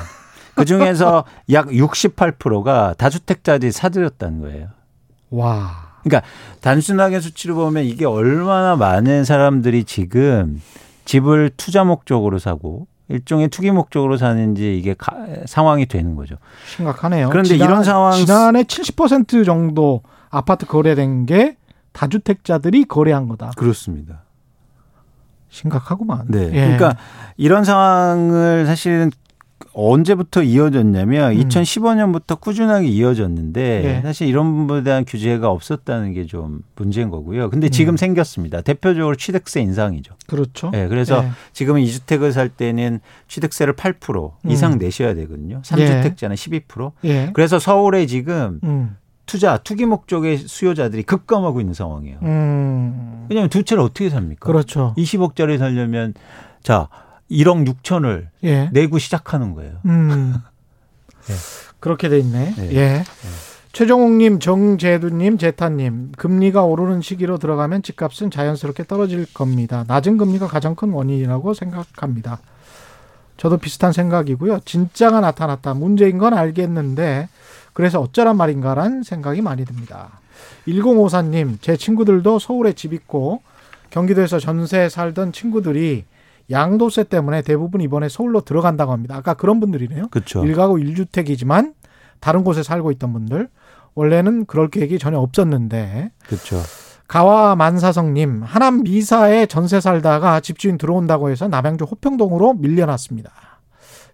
그 0.55 0.65
중에서 0.65 1.25
약 1.53 1.69
68%가 1.69 2.95
다주택자들이 2.99 3.73
사들였다는 3.73 4.41
거예요. 4.41 4.69
와, 5.31 5.90
그러니까 6.03 6.27
단순하게 6.61 7.21
수치로 7.21 7.55
보면 7.55 7.85
이게 7.85 8.05
얼마나 8.07 8.77
많은 8.77 9.25
사람들이 9.25 9.85
지금 9.85 10.61
집을 11.05 11.51
투자 11.57 11.85
목적으로 11.85 12.39
사고 12.39 12.87
일종의 13.09 13.49
투기 13.49 13.71
목적으로 13.71 14.17
사는지 14.17 14.79
이게 14.79 14.95
가- 14.95 15.17
상황이 15.47 15.87
되는 15.87 16.15
거죠. 16.15 16.37
심각하네요. 16.67 17.29
그런데 17.31 17.57
이런 17.57 17.83
상황- 17.83 18.13
지난해 18.13 18.63
70% 18.63 19.45
정도 19.45 20.03
아파트 20.31 20.65
거래된 20.67 21.27
게 21.27 21.57
다주택자들이 21.93 22.85
거래한 22.85 23.27
거다. 23.29 23.51
그렇습니다. 23.57 24.23
심각하구만. 25.49 26.27
네. 26.29 26.45
예. 26.53 26.61
그러니까 26.77 26.97
이런 27.37 27.65
상황을 27.65 28.67
사실은 28.67 29.11
언제부터 29.73 30.43
이어졌냐면 30.43 31.33
음. 31.33 31.49
2015년부터 31.49 32.41
꾸준하게 32.41 32.89
이어졌는데 32.89 33.83
예. 33.85 34.01
사실 34.03 34.27
이런 34.29 34.53
부분에 34.55 34.83
대한 34.83 35.05
규제가 35.05 35.51
없었다는 35.51 36.15
게 36.15 36.25
좀 36.31 36.61
문제인 36.77 37.11
거고요. 37.11 37.51
근데 37.51 37.69
지금 37.71 37.95
음. 37.95 37.97
생겼습니다. 37.97 38.61
대표적으로 38.61 39.17
취득세 39.17 39.61
인상이죠. 39.61 40.15
그렇죠. 40.29 40.71
예. 40.75 40.87
그래서 40.87 41.25
예. 41.25 41.31
지금은 41.53 41.83
2주택을 41.83 42.31
살 42.31 42.49
때는 42.49 43.01
취득세를 43.27 43.75
8% 43.75 44.33
이상 44.49 44.75
음. 44.75 44.79
내셔야 44.79 45.15
되거든요. 45.15 45.61
3주택자는 45.63 46.35
12%. 46.35 46.93
예. 47.05 47.31
그래서 47.33 47.59
서울에 47.59 48.07
지금 48.07 48.61
음. 48.63 48.97
투자, 49.27 49.59
투기 49.59 49.87
목적의 49.87 50.39
수요자들이 50.39 51.03
급감하고 51.05 51.61
있는 51.61 51.75
상황이에요. 51.75 52.19
음. 52.23 53.27
왜냐하면 53.29 53.49
두 53.51 53.63
채를 53.63 53.83
어떻게 53.83 54.09
삽니까? 54.11 54.47
그렇죠. 54.47 54.95
20억짜리 54.99 55.59
살려면 55.59 56.15
자 56.63 56.89
1억 57.31 57.67
6천을 57.83 58.29
예. 58.45 58.69
내고 58.73 58.99
시작하는 58.99 59.55
거예요. 59.55 59.79
음. 59.87 60.35
예. 61.31 61.35
그렇게 61.79 62.09
돼 62.09 62.19
있네. 62.19 62.55
네. 62.57 62.77
예. 62.77 63.05
최정욱님, 63.73 64.41
정재두님, 64.41 65.39
제타님, 65.39 66.13
금리가 66.17 66.65
오르는 66.65 67.03
시기로 67.03 67.39
들어가면 67.39 67.83
집값은 67.83 68.31
자연스럽게 68.31 68.85
떨어질 68.85 69.33
겁니다. 69.33 69.85
낮은 69.87 70.17
금리가 70.17 70.49
가장 70.49 70.75
큰 70.75 70.91
원인이라고 70.91 71.55
생각합니다. 71.55 72.41
저도 73.37 73.59
비슷한 73.59 73.93
생각이고요. 73.93 74.61
진짜가 74.65 75.21
나타났다. 75.21 75.75
문제인 75.75 76.19
건 76.19 76.35
알겠는데, 76.35 77.29
그래서 77.73 78.01
어쩌란 78.01 78.37
말인가란 78.37 79.05
생각이 79.05 79.41
많이 79.41 79.65
듭니다. 79.65 80.21
1054님, 80.67 81.63
제 81.63 81.77
친구들도 81.77 82.41
서울에 82.41 82.73
집 82.73 82.93
있고, 82.93 83.41
경기도에서 83.91 84.41
전세 84.41 84.89
살던 84.89 85.33
친구들이 85.33 86.05
양도세 86.51 87.05
때문에 87.05 87.43
대부분 87.43 87.81
이번에 87.81 88.09
서울로 88.09 88.41
들어간다고 88.41 88.93
합니다. 88.93 89.17
아까 89.17 89.35
그런 89.35 89.61
분들이네요. 89.61 90.09
그렇죠. 90.09 90.45
일가구 90.45 90.75
1주택이지만 90.75 91.75
다른 92.19 92.45
곳에 92.45 92.63
살고 92.63 92.91
있던 92.93 93.13
분들 93.13 93.49
원래는 93.95 94.47
그럴 94.47 94.69
계획이 94.69 94.99
전혀 94.99 95.19
없었는데 95.19 96.11
그렇죠. 96.27 96.61
가와 97.09 97.57
만사성님 97.57 98.43
하남 98.45 98.83
미사에 98.85 99.47
전세 99.47 99.81
살다가 99.81 100.41
집주인 100.41 100.79
들어온다고 100.79 101.31
해서 101.31 101.49
남양주 101.49 101.85
호평동으로 101.85 102.55
밀려났습니다. 102.55 103.33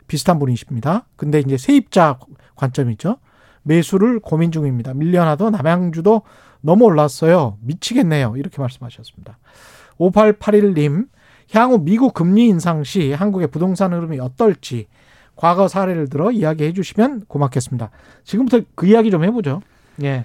비슷한 0.06 0.38
분이십니다. 0.38 1.06
근데 1.16 1.40
이제 1.40 1.58
세입자 1.58 2.18
관점이죠. 2.54 3.18
매수를 3.64 4.20
고민 4.20 4.52
중입니다. 4.52 4.94
밀려나도 4.94 5.50
남양주도 5.50 6.22
너무 6.60 6.84
올랐어요. 6.84 7.58
미치겠네요. 7.60 8.36
이렇게 8.36 8.60
말씀하셨습니다. 8.60 9.38
5881님 9.98 11.08
향후 11.54 11.78
미국 11.82 12.14
금리 12.14 12.46
인상 12.46 12.84
시 12.84 13.12
한국의 13.12 13.48
부동산 13.48 13.92
흐름이 13.92 14.18
어떨지 14.20 14.86
과거 15.36 15.68
사례를 15.68 16.08
들어 16.08 16.30
이야기해 16.30 16.72
주시면 16.72 17.24
고맙겠습니다. 17.28 17.90
지금부터 18.24 18.60
그 18.74 18.86
이야기 18.86 19.10
좀 19.10 19.22
해보죠. 19.24 19.60
예. 20.02 20.24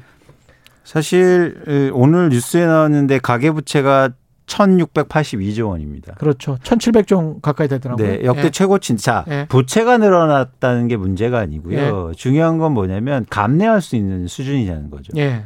사실 0.83 1.91
오늘 1.93 2.29
뉴스에 2.29 2.65
나왔는데 2.65 3.19
가계부채가 3.19 4.09
1,682조 4.47 5.69
원입니다. 5.69 6.15
그렇죠. 6.15 6.57
1,700종 6.63 7.41
가까이 7.41 7.69
되더라고요. 7.69 8.05
네, 8.05 8.21
역대 8.25 8.45
예. 8.45 8.49
최고치. 8.49 8.97
자, 8.97 9.23
예. 9.29 9.45
부채가 9.47 9.97
늘어났다는 9.97 10.89
게 10.89 10.97
문제가 10.97 11.39
아니고요. 11.39 12.11
중요한 12.17 12.57
건 12.57 12.73
뭐냐면 12.73 13.25
감내할 13.29 13.81
수 13.81 13.95
있는 13.95 14.27
수준이라는 14.27 14.89
거죠. 14.89 15.13
예. 15.15 15.43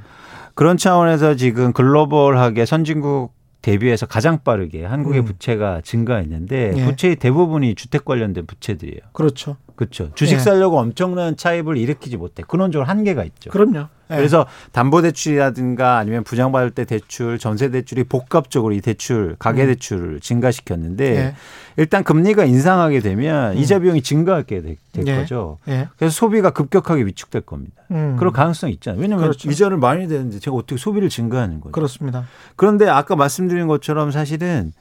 그런 0.56 0.78
차원에서 0.78 1.36
지금 1.36 1.72
글로벌하게 1.74 2.66
선진국 2.66 3.35
대비해서 3.66 4.06
가장 4.06 4.44
빠르게 4.44 4.86
한국의 4.86 5.22
음. 5.22 5.26
부채가 5.26 5.82
증가했는데 5.82 6.74
예. 6.78 6.86
부채의 6.86 7.16
대부분이 7.16 7.74
주택 7.74 8.06
관련된 8.06 8.46
부채들이에요. 8.46 9.02
그렇죠. 9.12 9.58
그렇죠. 9.76 10.12
주식 10.14 10.36
예. 10.36 10.40
살려고 10.40 10.78
엄청난 10.78 11.36
차입을 11.36 11.76
일으키지 11.76 12.18
못해. 12.18 12.44
근원적으로 12.48 12.88
한계가 12.88 13.24
있죠. 13.24 13.50
그럼요. 13.50 13.88
예. 14.12 14.16
그래서 14.16 14.46
담보대출이라든가 14.72 15.98
아니면 15.98 16.24
부장받을 16.24 16.72
때 16.72 16.86
대출, 16.86 17.40
전세대출이 17.40 18.04
복합적으로 18.06 18.74
이 18.74 18.82
대출, 18.82 19.32
음. 19.32 19.36
가계대출을 19.40 20.20
증가시켰는데 20.20 21.16
예. 21.16 21.36
일단 21.78 22.04
금리가 22.04 22.46
인상하게 22.46 23.00
되면 23.00 23.54
음. 23.54 23.58
이자 23.58 23.80
비용이 23.80 24.02
증가하게 24.02 24.62
될, 24.62 24.78
될 24.92 25.08
예. 25.08 25.16
거죠. 25.18 25.58
예. 25.68 25.88
그래서 25.98 26.14
소비가 26.14 26.52
급격하게 26.52 27.04
위축될 27.06 27.42
겁니다. 27.42 27.84
음. 27.92 28.16
그럴 28.18 28.32
가능성이 28.32 28.74
있잖아요. 28.74 29.02
왜냐하면 29.02 29.26
그렇죠. 29.26 29.50
이자를 29.50 29.78
많이 29.78 30.08
내는데 30.08 30.40
제가 30.40 30.56
어떻게 30.56 30.78
소비를 30.78 31.10
증가하는 31.10 31.60
거죠. 31.62 31.72
그렇습니다. 31.72 32.26
그런데 32.56 32.88
아까 32.88 33.16
말씀드린 33.16 33.68
것처럼 33.68 34.12
사실은 34.12 34.72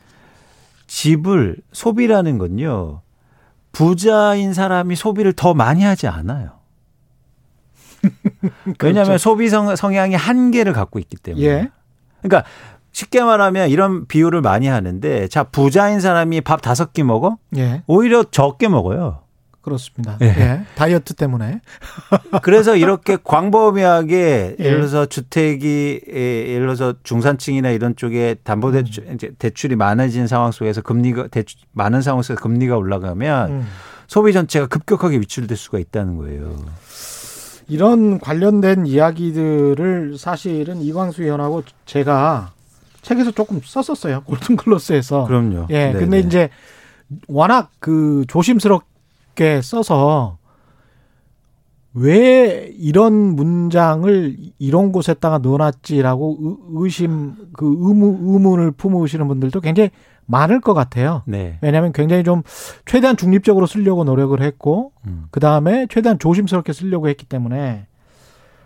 집을 0.86 1.56
소비라는 1.72 2.38
건요. 2.38 3.00
부자인 3.72 4.52
사람이 4.52 4.94
소비를 4.94 5.32
더 5.32 5.52
많이 5.52 5.82
하지 5.82 6.06
않아요. 6.06 6.63
왜냐하면 8.82 9.18
소비 9.18 9.48
성, 9.48 9.74
성향이 9.74 10.14
한계를 10.14 10.72
갖고 10.72 10.98
있기 10.98 11.16
때문에. 11.16 11.44
그렇죠. 11.44 11.64
예. 11.64 11.70
그러니까 12.22 12.48
쉽게 12.92 13.22
말하면 13.22 13.68
이런 13.70 14.06
비유를 14.06 14.40
많이 14.40 14.68
하는데 14.68 15.28
자 15.28 15.44
부자인 15.44 16.00
사람이 16.00 16.40
밥 16.42 16.62
다섯 16.62 16.92
끼 16.92 17.02
먹어 17.02 17.38
예. 17.56 17.82
오히려 17.86 18.22
적게 18.24 18.68
먹어요. 18.68 19.24
그렇습니다. 19.64 20.18
예. 20.20 20.26
예. 20.26 20.60
다이어트 20.74 21.14
때문에. 21.14 21.60
그래서 22.42 22.76
이렇게 22.76 23.16
광범위하게 23.22 24.56
예. 24.60 24.64
예를 24.64 24.78
들어서 24.78 25.06
주택이 25.06 26.02
예, 26.06 26.48
예를 26.50 26.66
들어서 26.66 26.94
중산층이나 27.02 27.70
이런 27.70 27.96
쪽에 27.96 28.36
담보 28.44 28.72
대출 28.72 29.04
음. 29.08 29.14
이제 29.14 29.32
대출이 29.38 29.74
많아진 29.74 30.26
상황 30.26 30.52
속에서 30.52 30.82
금리가 30.82 31.28
대출 31.28 31.58
많은 31.72 32.02
상황 32.02 32.22
속에서 32.22 32.42
금리가 32.42 32.76
올라가면 32.76 33.50
음. 33.50 33.66
소비 34.06 34.34
전체가 34.34 34.66
급격하게 34.66 35.18
위출될 35.20 35.56
수가 35.56 35.78
있다는 35.78 36.18
거예요. 36.18 36.54
이런 37.68 38.18
관련된 38.18 38.86
이야기들을 38.86 40.16
사실은 40.18 40.80
이광수 40.82 41.22
의원하고 41.22 41.62
제가 41.86 42.52
책에서 43.02 43.30
조금 43.32 43.60
썼었어요. 43.62 44.22
골든글로스에서. 44.24 45.24
그럼요. 45.26 45.66
예. 45.70 45.86
네, 45.88 45.92
근데 45.92 46.20
네. 46.20 46.26
이제 46.26 46.48
워낙 47.28 47.70
그 47.78 48.24
조심스럽게 48.28 49.60
써서 49.62 50.38
왜 51.96 52.72
이런 52.76 53.12
문장을 53.36 54.36
이런 54.58 54.90
곳에다가 54.90 55.38
넣어놨지라고 55.38 56.38
의- 56.40 56.56
의심 56.82 57.34
그 57.52 57.66
의무 57.66 58.18
의문을 58.34 58.72
품으시는 58.72 59.28
분들도 59.28 59.60
굉장히 59.60 59.90
많을 60.26 60.60
것 60.60 60.74
같아요. 60.74 61.22
네. 61.26 61.58
왜냐하면 61.60 61.92
굉장히 61.92 62.24
좀 62.24 62.42
최대한 62.86 63.16
중립적으로 63.16 63.66
쓰려고 63.66 64.04
노력을 64.04 64.40
했고 64.40 64.92
음. 65.06 65.24
그 65.30 65.40
다음에 65.40 65.86
최대한 65.90 66.18
조심스럽게 66.18 66.72
쓰려고 66.72 67.08
했기 67.08 67.26
때문에 67.26 67.86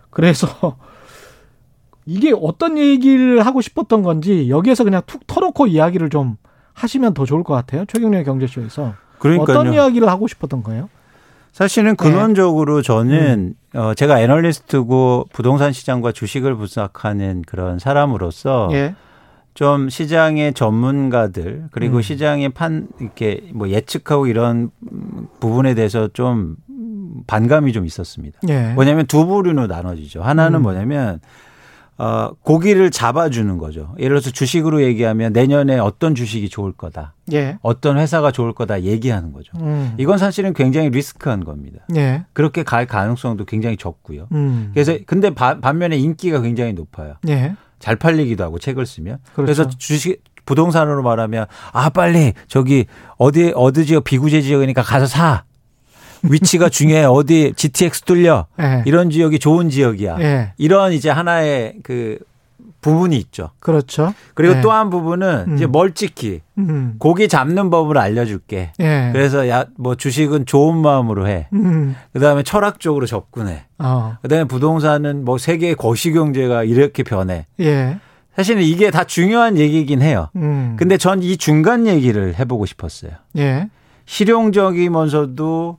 그래서 0.09 0.47
이게 2.05 2.33
어떤 2.35 2.77
얘기를 2.77 3.45
하고 3.45 3.61
싶었던 3.61 4.01
건지 4.01 4.49
여기에서 4.49 4.83
그냥 4.83 5.01
툭 5.05 5.27
터놓고 5.27 5.67
이야기를 5.67 6.09
좀 6.09 6.37
하시면 6.73 7.13
더 7.13 7.25
좋을 7.25 7.43
것 7.43 7.53
같아요. 7.53 7.85
최경련 7.85 8.23
경제쇼에서 8.23 8.93
그러니까요. 9.19 9.59
어떤 9.59 9.73
이야기를 9.73 10.07
하고 10.07 10.27
싶었던 10.27 10.63
거예요? 10.63 10.89
사실은 11.51 11.95
네. 11.95 11.95
근원적으로 11.95 12.81
저는 12.81 13.55
음. 13.75 13.77
어 13.77 13.93
제가 13.93 14.21
애널리스트고 14.21 15.25
부동산 15.33 15.73
시장과 15.73 16.11
주식을 16.11 16.55
분석하는 16.55 17.43
그런 17.45 17.79
사람으로서 17.79 18.69
예, 18.71 18.95
좀 19.59 19.89
시장의 19.89 20.53
전문가들 20.53 21.65
그리고 21.71 21.97
음. 21.97 22.01
시장의 22.01 22.47
판 22.47 22.87
이렇게 23.01 23.41
뭐 23.53 23.67
예측하고 23.67 24.27
이런 24.27 24.71
부분에 25.41 25.73
대해서 25.73 26.07
좀 26.13 26.55
반감이 27.27 27.73
좀 27.73 27.85
있었습니다. 27.85 28.39
예, 28.47 28.71
뭐냐면 28.73 29.05
두 29.05 29.25
부류로 29.25 29.67
나눠지죠. 29.67 30.23
하나는 30.23 30.59
음. 30.59 30.63
뭐냐면 30.63 31.19
어 31.97 32.31
고기를 32.41 32.89
잡아주는 32.89 33.57
거죠. 33.57 33.93
예를 33.99 34.11
들어서 34.21 34.31
주식으로 34.31 34.81
얘기하면 34.81 35.33
내년에 35.33 35.77
어떤 35.77 36.15
주식이 36.15 36.47
좋을 36.47 36.71
거다, 36.71 37.13
예, 37.33 37.57
어떤 37.61 37.97
회사가 37.97 38.31
좋을 38.31 38.53
거다 38.53 38.83
얘기하는 38.83 39.33
거죠. 39.33 39.51
음, 39.59 39.93
이건 39.97 40.17
사실은 40.17 40.53
굉장히 40.53 40.89
리스크한 40.89 41.43
겁니다. 41.43 41.79
예, 41.97 42.23
그렇게 42.31 42.63
갈 42.63 42.85
가능성도 42.85 43.43
굉장히 43.43 43.75
적고요. 43.75 44.27
음, 44.31 44.71
그래서 44.73 44.93
근데 45.05 45.31
바- 45.31 45.59
반면에 45.59 45.97
인기가 45.97 46.39
굉장히 46.39 46.71
높아요. 46.71 47.15
예, 47.27 47.55
잘잘 47.79 47.95
팔리기도 47.95 48.43
하고 48.43 48.59
책을 48.59 48.85
쓰면. 48.85 49.17
그 49.29 49.35
그렇죠. 49.43 49.49
래서 49.63 49.69
주식 49.77 50.21
부동산으로 50.45 51.03
말하면 51.03 51.45
아 51.73 51.89
빨리 51.89 52.33
저기 52.47 52.85
어디 53.17 53.51
어디 53.55 53.85
지역 53.85 54.03
비구제 54.03 54.41
지역이니까 54.41 54.81
가서 54.83 55.05
사. 55.05 55.43
위치가 56.23 56.67
중요해. 56.69 57.05
어디 57.05 57.53
GTX 57.55 58.01
뚫려. 58.01 58.47
예, 58.59 58.83
이런 58.85 59.09
지역이 59.09 59.39
좋은 59.39 59.69
지역이야. 59.69 60.17
예, 60.19 60.53
이런 60.57 60.91
이제 60.91 61.09
하나의 61.09 61.75
그 61.83 62.19
부분이 62.81 63.17
있죠. 63.17 63.49
그렇죠. 63.59 64.13
그리고 64.33 64.55
예. 64.57 64.61
또한 64.61 64.89
부분은 64.89 65.45
음. 65.49 65.55
이제 65.55 65.67
멀찍히 65.67 66.41
음, 66.57 66.95
고기 66.99 67.27
잡는 67.27 67.69
법을 67.69 67.97
알려줄게. 67.97 68.71
예, 68.79 69.09
그래서 69.13 69.47
야 69.49 69.65
뭐 69.77 69.95
주식은 69.95 70.45
좋은 70.45 70.77
마음으로 70.77 71.27
해. 71.27 71.47
음, 71.53 71.95
그다음에 72.13 72.43
철학적으로 72.43 73.05
접근해. 73.05 73.65
어, 73.79 74.17
그다음에 74.21 74.45
부동산은 74.45 75.25
뭐 75.25 75.37
세계의 75.37 75.75
거시 75.75 76.11
경제가 76.11 76.63
이렇게 76.63 77.03
변해. 77.03 77.45
예, 77.59 77.99
사실은 78.35 78.61
이게 78.61 78.91
다 78.91 79.03
중요한 79.03 79.57
얘기긴 79.57 80.01
해요. 80.01 80.29
음. 80.37 80.75
근데 80.77 80.97
전 80.97 81.21
이 81.21 81.35
중간 81.37 81.85
얘기를 81.87 82.37
해보고 82.39 82.65
싶었어요. 82.65 83.11
예. 83.37 83.69
실용적이면서도 84.05 85.77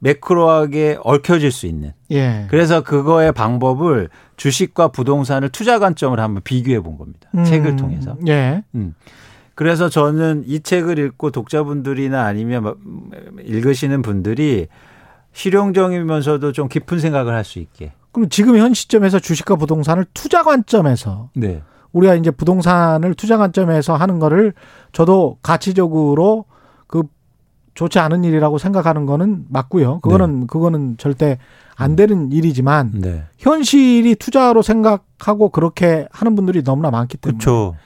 매크로하게 0.00 0.98
얽혀질 1.02 1.50
수 1.50 1.66
있는. 1.66 1.92
예. 2.10 2.46
그래서 2.48 2.82
그거의 2.82 3.32
방법을 3.32 4.08
주식과 4.36 4.88
부동산을 4.88 5.48
투자 5.48 5.78
관점을 5.78 6.18
한번 6.18 6.42
비교해 6.42 6.80
본 6.80 6.96
겁니다. 6.98 7.28
음. 7.34 7.44
책을 7.44 7.76
통해서. 7.76 8.16
예. 8.28 8.62
음. 8.74 8.94
그래서 9.54 9.88
저는 9.88 10.44
이 10.46 10.60
책을 10.60 10.98
읽고 10.98 11.32
독자분들이나 11.32 12.24
아니면 12.24 12.62
뭐, 12.62 12.76
읽으시는 13.42 14.02
분들이 14.02 14.68
실용적이면서도 15.32 16.52
좀 16.52 16.68
깊은 16.68 17.00
생각을 17.00 17.34
할 17.34 17.44
수 17.44 17.58
있게. 17.58 17.92
그럼 18.12 18.28
지금 18.28 18.56
현 18.56 18.74
시점에서 18.74 19.18
주식과 19.18 19.56
부동산을 19.56 20.06
투자 20.14 20.42
관점에서 20.42 21.30
네. 21.34 21.62
우리가 21.92 22.14
이제 22.14 22.30
부동산을 22.30 23.14
투자 23.14 23.36
관점에서 23.36 23.96
하는 23.96 24.18
거를 24.18 24.52
저도 24.92 25.38
가치적으로 25.42 26.44
그 26.44 26.57
좋지 27.78 28.00
않은 28.00 28.24
일이라고 28.24 28.58
생각하는 28.58 29.06
거는 29.06 29.44
맞고요. 29.50 30.00
그거는 30.00 30.48
그거는 30.48 30.96
절대 30.98 31.38
안 31.76 31.94
되는 31.94 32.32
일이지만 32.32 32.90
네. 32.92 33.22
현실이 33.38 34.16
투자로 34.16 34.62
생각하고 34.62 35.50
그렇게 35.50 36.08
하는 36.10 36.34
분들이 36.34 36.64
너무나 36.64 36.90
많기 36.90 37.16
때문에 37.16 37.38
그렇죠. 37.38 37.76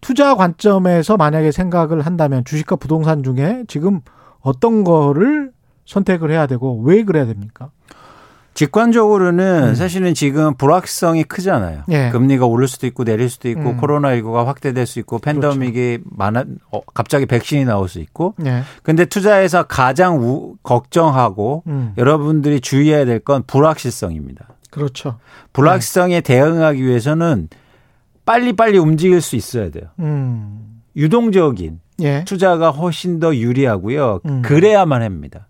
투자 0.00 0.34
관점에서 0.36 1.18
만약에 1.18 1.52
생각을 1.52 2.00
한다면 2.00 2.46
주식과 2.46 2.76
부동산 2.76 3.22
중에 3.22 3.64
지금 3.68 4.00
어떤 4.40 4.84
거를 4.84 5.52
선택을 5.84 6.30
해야 6.30 6.46
되고 6.46 6.80
왜 6.80 7.04
그래야 7.04 7.26
됩니까? 7.26 7.68
직관적으로는 8.56 9.68
음. 9.68 9.74
사실은 9.74 10.14
지금 10.14 10.54
불확성이 10.54 11.24
크잖아요. 11.24 11.82
예. 11.90 12.08
금리가 12.10 12.46
오를 12.46 12.66
수도 12.66 12.86
있고 12.86 13.04
내릴 13.04 13.28
수도 13.28 13.48
있고 13.50 13.70
음. 13.70 13.76
코로나19가 13.80 14.44
확대될 14.46 14.86
수 14.86 14.98
있고 14.98 15.18
팬데믹이 15.18 15.98
많아 16.04 16.44
어, 16.72 16.80
갑자기 16.94 17.26
백신이 17.26 17.66
나올 17.66 17.88
수 17.88 18.00
있고. 18.00 18.34
네. 18.38 18.62
근데 18.82 19.04
투자에서 19.04 19.64
가장 19.64 20.18
우, 20.22 20.56
걱정하고 20.62 21.64
음. 21.66 21.92
여러분들이 21.98 22.60
주의해야 22.60 23.04
될 23.04 23.20
건 23.20 23.42
불확실성입니다. 23.46 24.46
그렇죠. 24.70 25.18
불확실성에 25.52 26.20
대응하기 26.22 26.82
위해서는 26.82 27.48
빨리빨리 28.24 28.78
움직일 28.78 29.20
수 29.20 29.36
있어야 29.36 29.70
돼요. 29.70 29.84
음. 29.98 30.80
유동적인 30.96 31.80
예. 32.02 32.24
투자가 32.24 32.70
훨씬 32.70 33.20
더 33.20 33.34
유리하고요. 33.36 34.20
음. 34.26 34.42
그래야만 34.42 35.02
합니다. 35.02 35.46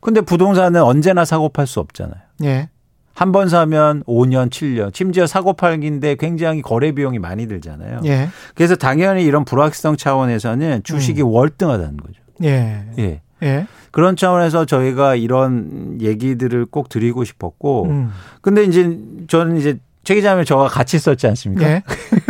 근데 0.00 0.20
부동산은 0.20 0.82
언제나 0.82 1.24
사고 1.24 1.48
팔 1.48 1.66
수 1.66 1.80
없잖아요. 1.80 2.23
예. 2.42 2.68
한 3.14 3.30
번 3.30 3.48
사면 3.48 4.02
5년, 4.04 4.50
7년, 4.50 4.92
심지어 4.92 5.26
사고 5.28 5.52
팔기인데 5.52 6.16
굉장히 6.16 6.62
거래 6.62 6.90
비용이 6.90 7.20
많이 7.20 7.46
들잖아요. 7.46 8.00
예. 8.06 8.28
그래서 8.56 8.74
당연히 8.74 9.24
이런 9.24 9.44
불확실성 9.44 9.96
차원에서는 9.96 10.82
주식이 10.82 11.22
음. 11.22 11.28
월등하다는 11.28 11.96
거죠. 11.98 12.20
예. 12.42 12.84
예. 12.98 13.20
예. 13.44 13.66
그런 13.92 14.16
차원에서 14.16 14.64
저희가 14.64 15.14
이런 15.14 15.98
얘기들을 16.00 16.66
꼭 16.66 16.88
드리고 16.88 17.22
싶었고, 17.22 17.84
음. 17.84 18.10
근데 18.40 18.64
이제 18.64 18.98
저는 19.28 19.58
이제 19.58 19.78
최 20.02 20.16
기자님 20.16 20.44
저와 20.44 20.66
같이 20.66 20.98
썼지 20.98 21.28
않습니까? 21.28 21.64
예. 21.70 21.82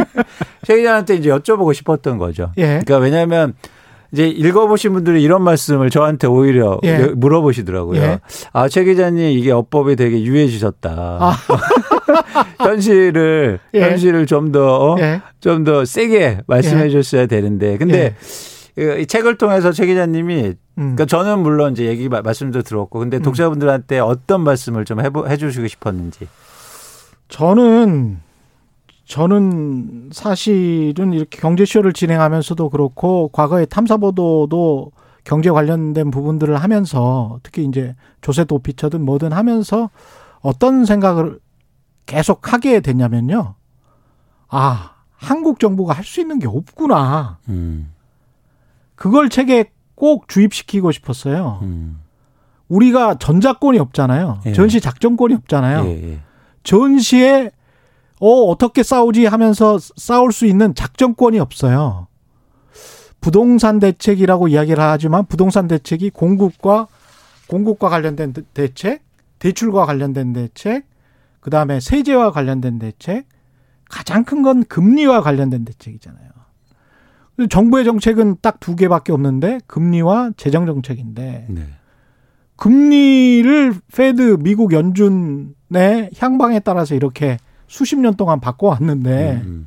최 0.64 0.76
기자한테 0.76 1.14
이제 1.16 1.30
여쭤보고 1.30 1.72
싶었던 1.72 2.18
거죠. 2.18 2.52
예. 2.58 2.80
그러니까 2.84 2.98
왜냐하면 2.98 3.54
이제 4.14 4.28
읽어보신 4.28 4.92
분들이 4.92 5.24
이런 5.24 5.42
말씀을 5.42 5.90
저한테 5.90 6.28
오히려 6.28 6.78
예. 6.84 6.98
물어보시더라고요. 7.16 8.00
예. 8.00 8.20
아, 8.52 8.68
최 8.68 8.84
기자님 8.84 9.36
이게 9.36 9.50
어법이 9.50 9.96
되게 9.96 10.22
유해지셨다. 10.22 10.90
아. 11.20 11.32
현실을, 12.64 13.58
예. 13.74 13.80
현실을 13.82 14.26
좀 14.26 14.52
더, 14.52 14.92
어? 14.92 14.96
예. 15.00 15.20
좀더 15.40 15.84
세게 15.84 16.42
말씀해 16.46 16.84
예. 16.86 16.90
줬어야 16.90 17.26
되는데. 17.26 17.76
근데 17.76 18.14
이 18.78 19.04
책을 19.04 19.36
통해서 19.36 19.72
최 19.72 19.84
기자님이 19.86 20.42
음. 20.44 20.54
그러니까 20.96 21.06
저는 21.06 21.40
물론 21.40 21.72
이제 21.72 21.86
얘기 21.86 22.08
마- 22.08 22.22
말씀도 22.22 22.62
들었고 22.62 23.00
근데 23.00 23.18
독자분들한테 23.18 23.98
어떤 23.98 24.42
말씀을 24.42 24.84
좀 24.84 25.00
해보, 25.00 25.26
해주시고 25.28 25.66
싶었는지. 25.66 26.28
저는 27.28 28.20
저는 29.06 30.10
사실은 30.12 31.12
이렇게 31.12 31.38
경제쇼를 31.40 31.92
진행하면서도 31.92 32.70
그렇고 32.70 33.28
과거에 33.32 33.66
탐사 33.66 33.96
보도도 33.96 34.92
경제 35.24 35.50
관련된 35.50 36.10
부분들을 36.10 36.56
하면서 36.56 37.38
특히 37.42 37.64
이제 37.64 37.94
조세 38.20 38.44
도피처든 38.44 39.04
뭐든 39.04 39.32
하면서 39.32 39.90
어떤 40.40 40.84
생각을 40.84 41.38
계속 42.06 42.52
하게 42.52 42.80
됐냐면요. 42.80 43.54
아, 44.48 44.90
한국 45.16 45.58
정부가 45.60 45.94
할 45.94 46.04
수 46.04 46.20
있는 46.20 46.38
게 46.38 46.46
없구나. 46.46 47.38
음, 47.48 47.92
그걸 48.94 49.28
책에 49.30 49.70
꼭 49.94 50.28
주입시키고 50.28 50.92
싶었어요. 50.92 51.60
음. 51.62 52.00
우리가 52.68 53.16
전자권이 53.18 53.78
없잖아요. 53.78 54.40
예. 54.46 54.52
전시 54.52 54.80
작전권이 54.80 55.34
없잖아요. 55.34 55.84
예, 55.86 56.12
예. 56.12 56.20
전시에 56.62 57.50
어 58.26 58.44
어떻게 58.48 58.82
싸우지 58.82 59.26
하면서 59.26 59.78
싸울 59.96 60.32
수 60.32 60.46
있는 60.46 60.74
작전권이 60.74 61.38
없어요. 61.40 62.06
부동산 63.20 63.78
대책이라고 63.80 64.48
이야기를 64.48 64.82
하지만 64.82 65.26
부동산 65.26 65.68
대책이 65.68 66.08
공급과 66.10 66.86
공급과 67.48 67.90
관련된 67.90 68.32
대- 68.32 68.42
대책, 68.54 69.02
대출과 69.40 69.84
관련된 69.84 70.32
대책, 70.32 70.86
그다음에 71.40 71.80
세제와 71.80 72.32
관련된 72.32 72.78
대책, 72.78 73.26
가장 73.90 74.24
큰 74.24 74.42
건 74.42 74.64
금리와 74.64 75.20
관련된 75.20 75.66
대책이잖아요. 75.66 76.30
정부의 77.50 77.84
정책은 77.84 78.36
딱 78.40 78.58
두 78.58 78.74
개밖에 78.74 79.12
없는데 79.12 79.60
금리와 79.66 80.30
재정 80.38 80.64
정책인데 80.64 81.46
네. 81.50 81.66
금리를 82.56 83.74
페드 83.94 84.38
미국 84.40 84.72
연준의 84.72 86.10
향방에 86.18 86.60
따라서 86.60 86.94
이렇게 86.94 87.36
수십 87.74 87.98
년 87.98 88.14
동안 88.14 88.38
바꿔왔는데 88.38 89.42
음, 89.44 89.66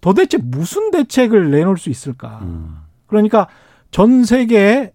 도대체 0.00 0.38
무슨 0.38 0.90
대책을 0.90 1.50
내놓을 1.50 1.76
수 1.76 1.90
있을까? 1.90 2.38
음, 2.40 2.78
그러니까 3.06 3.46
전 3.90 4.24
세계에 4.24 4.94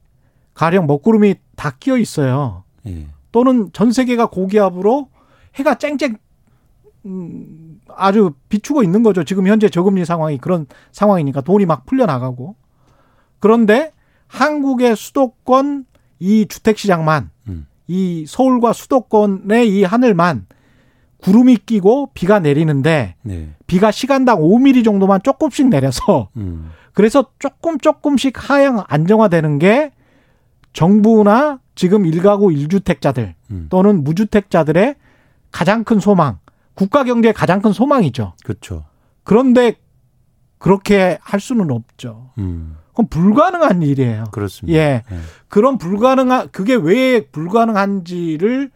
가령 0.55 0.87
먹구름이 0.87 1.35
다 1.55 1.75
끼어 1.79 1.99
있어요. 1.99 2.63
예. 2.87 3.05
또는 3.31 3.69
전 3.73 3.91
세계가 3.91 4.25
고기압으로 4.31 5.09
해가 5.53 5.75
쨍쨍 5.75 6.15
음, 7.05 7.79
아주 7.95 8.33
비추고 8.49 8.81
있는 8.81 9.03
거죠. 9.03 9.23
지금 9.23 9.45
현재 9.45 9.69
저금리 9.69 10.03
상황이 10.03 10.39
그런 10.39 10.65
상황이니까 10.91 11.41
돈이 11.41 11.67
막 11.67 11.85
풀려 11.85 12.07
나가고 12.07 12.55
그런데 13.37 13.93
한국의 14.25 14.95
수도권 14.95 15.85
이 16.17 16.47
주택 16.47 16.79
시장만 16.79 17.29
음. 17.49 17.67
이 17.87 18.25
서울과 18.27 18.73
수도권의 18.73 19.69
이 19.69 19.83
하늘만 19.83 20.47
구름이 21.21 21.57
끼고 21.65 22.11
비가 22.13 22.39
내리는데 22.39 23.15
네. 23.21 23.49
비가 23.67 23.91
시간당 23.91 24.39
5mm 24.39 24.83
정도만 24.83 25.21
조금씩 25.23 25.69
내려서 25.69 26.29
음, 26.37 26.71
그래서 26.93 27.25
조금 27.39 27.77
조금씩 27.79 28.33
하향 28.49 28.83
안정화되는 28.87 29.59
게 29.59 29.91
정부나 30.73 31.59
지금 31.75 32.05
일가구 32.05 32.51
일주택자들 32.51 33.35
음. 33.51 33.67
또는 33.69 34.03
무주택자들의 34.03 34.95
가장 35.51 35.83
큰 35.83 35.99
소망, 35.99 36.39
국가 36.73 37.03
경제의 37.03 37.33
가장 37.33 37.61
큰 37.61 37.71
소망이죠. 37.71 38.33
그렇죠. 38.43 38.85
그런데 39.23 39.75
그렇게 40.57 41.17
할 41.21 41.39
수는 41.39 41.71
없죠. 41.71 42.31
음, 42.37 42.77
그건 42.89 43.07
불가능한 43.07 43.81
일이에요. 43.81 44.25
그렇습니다. 44.31 44.77
예. 44.77 45.03
예. 45.11 45.17
그런 45.47 45.77
불가능한 45.77 46.49
그게 46.51 46.75
왜 46.75 47.25
불가능한지를 47.27 48.71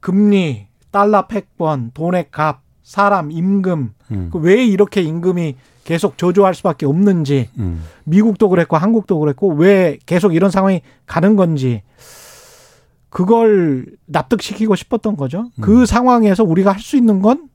금리, 0.00 0.68
달러 0.94 1.26
패권, 1.26 1.90
돈의 1.92 2.26
값, 2.30 2.60
사람 2.84 3.32
임금 3.32 3.94
음, 4.12 4.30
그왜 4.32 4.64
이렇게 4.64 5.02
임금이 5.02 5.56
계속 5.82 6.16
저조할 6.16 6.54
수밖에 6.54 6.86
없는지 6.86 7.48
음, 7.58 7.82
미국도 8.04 8.48
그랬고 8.48 8.76
한국도 8.76 9.18
그랬고 9.18 9.52
왜 9.54 9.98
계속 10.06 10.36
이런 10.36 10.52
상황이 10.52 10.82
가는 11.04 11.34
건지 11.34 11.82
그걸 13.10 13.86
납득시키고 14.06 14.76
싶었던 14.76 15.16
거죠. 15.16 15.50
그 15.60 15.84
상황에서 15.84 16.44
우리가 16.44 16.70
할 16.70 16.78
수 16.78 16.96
있는 16.96 17.20
건 17.22 17.48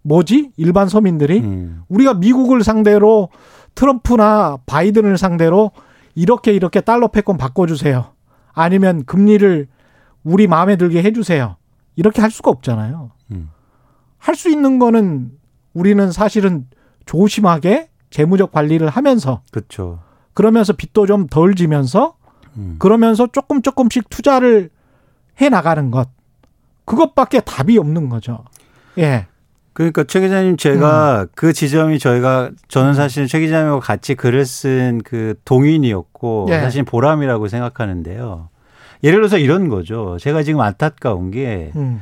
뭐지? 0.00 0.52
일반 0.56 0.88
서민들이 0.88 1.40
음, 1.40 1.82
우리가 1.88 2.14
미국을 2.14 2.64
상대로 2.64 3.28
트럼프나 3.74 4.58
바이든을 4.64 5.18
상대로 5.18 5.72
이렇게 6.14 6.54
이렇게 6.54 6.80
달러 6.80 7.08
패권 7.08 7.36
바꿔주세요. 7.36 8.06
아니면 8.54 9.04
금리를 9.04 9.66
우리 10.24 10.46
마음에 10.46 10.76
들게 10.76 11.02
해주세요. 11.02 11.56
이렇게 11.96 12.20
할 12.20 12.30
수가 12.30 12.50
없잖아요. 12.50 13.10
음. 13.32 13.50
할수 14.18 14.48
있는 14.50 14.78
거는 14.78 15.32
우리는 15.74 16.12
사실은 16.12 16.66
조심하게 17.06 17.88
재무적 18.10 18.52
관리를 18.52 18.88
하면서 18.88 19.42
그렇죠. 19.50 20.00
그러면서 20.34 20.72
빚도 20.72 21.06
좀 21.06 21.26
덜 21.28 21.54
지면서 21.54 22.16
음, 22.56 22.76
그러면서 22.78 23.26
조금 23.26 23.62
조금씩 23.62 24.08
투자를 24.10 24.70
해 25.40 25.48
나가는 25.48 25.90
것. 25.90 26.08
그것밖에 26.84 27.40
답이 27.40 27.76
없는 27.78 28.08
거죠. 28.08 28.44
예. 28.98 29.26
그러니까 29.74 30.04
최 30.04 30.20
기자님 30.20 30.56
제가 30.56 31.22
음. 31.22 31.26
그 31.34 31.52
지점이 31.52 31.98
저희가 31.98 32.50
저는 32.68 32.94
사실 32.94 33.26
최 33.26 33.40
기자님하고 33.40 33.80
같이 33.80 34.14
글을 34.14 34.46
쓴 34.46 35.02
그 35.04 35.34
동인이었고 35.44 36.46
예. 36.50 36.60
사실 36.60 36.82
보람이라고 36.84 37.48
생각하는데요. 37.48 38.48
예를 39.02 39.18
들어서 39.18 39.38
이런 39.38 39.68
거죠. 39.68 40.16
제가 40.20 40.42
지금 40.42 40.60
안타까운 40.60 41.30
게 41.30 41.72
음. 41.76 42.00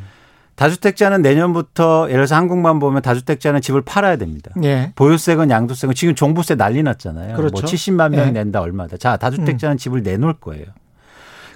다주택자는 0.57 1.23
내년부터 1.23 2.05
예를 2.05 2.19
들어서 2.19 2.37
한국만 2.37 2.79
보면 2.79 3.03
다주택자는 3.03 3.61
집을 3.61 3.83
팔아야 3.83 4.17
됩니다. 4.17 4.53
예. 4.63 4.93
보유세건 4.95 5.51
양도세건 5.51 5.95
지금 5.95 6.15
종부세 6.15 6.55
난리 6.55 6.83
났잖아요. 6.83 7.29
뭐 7.29 7.37
그렇죠. 7.37 7.61
뭐 7.61 7.63
70만 7.63 8.11
명이 8.11 8.29
예. 8.29 8.31
낸다 8.31 8.61
얼마다. 8.61 8.97
자 8.97 9.17
다주택자는 9.17 9.75
음. 9.75 9.79
집을 9.79 10.03
내놓을 10.03 10.35
거예요. 10.35 10.67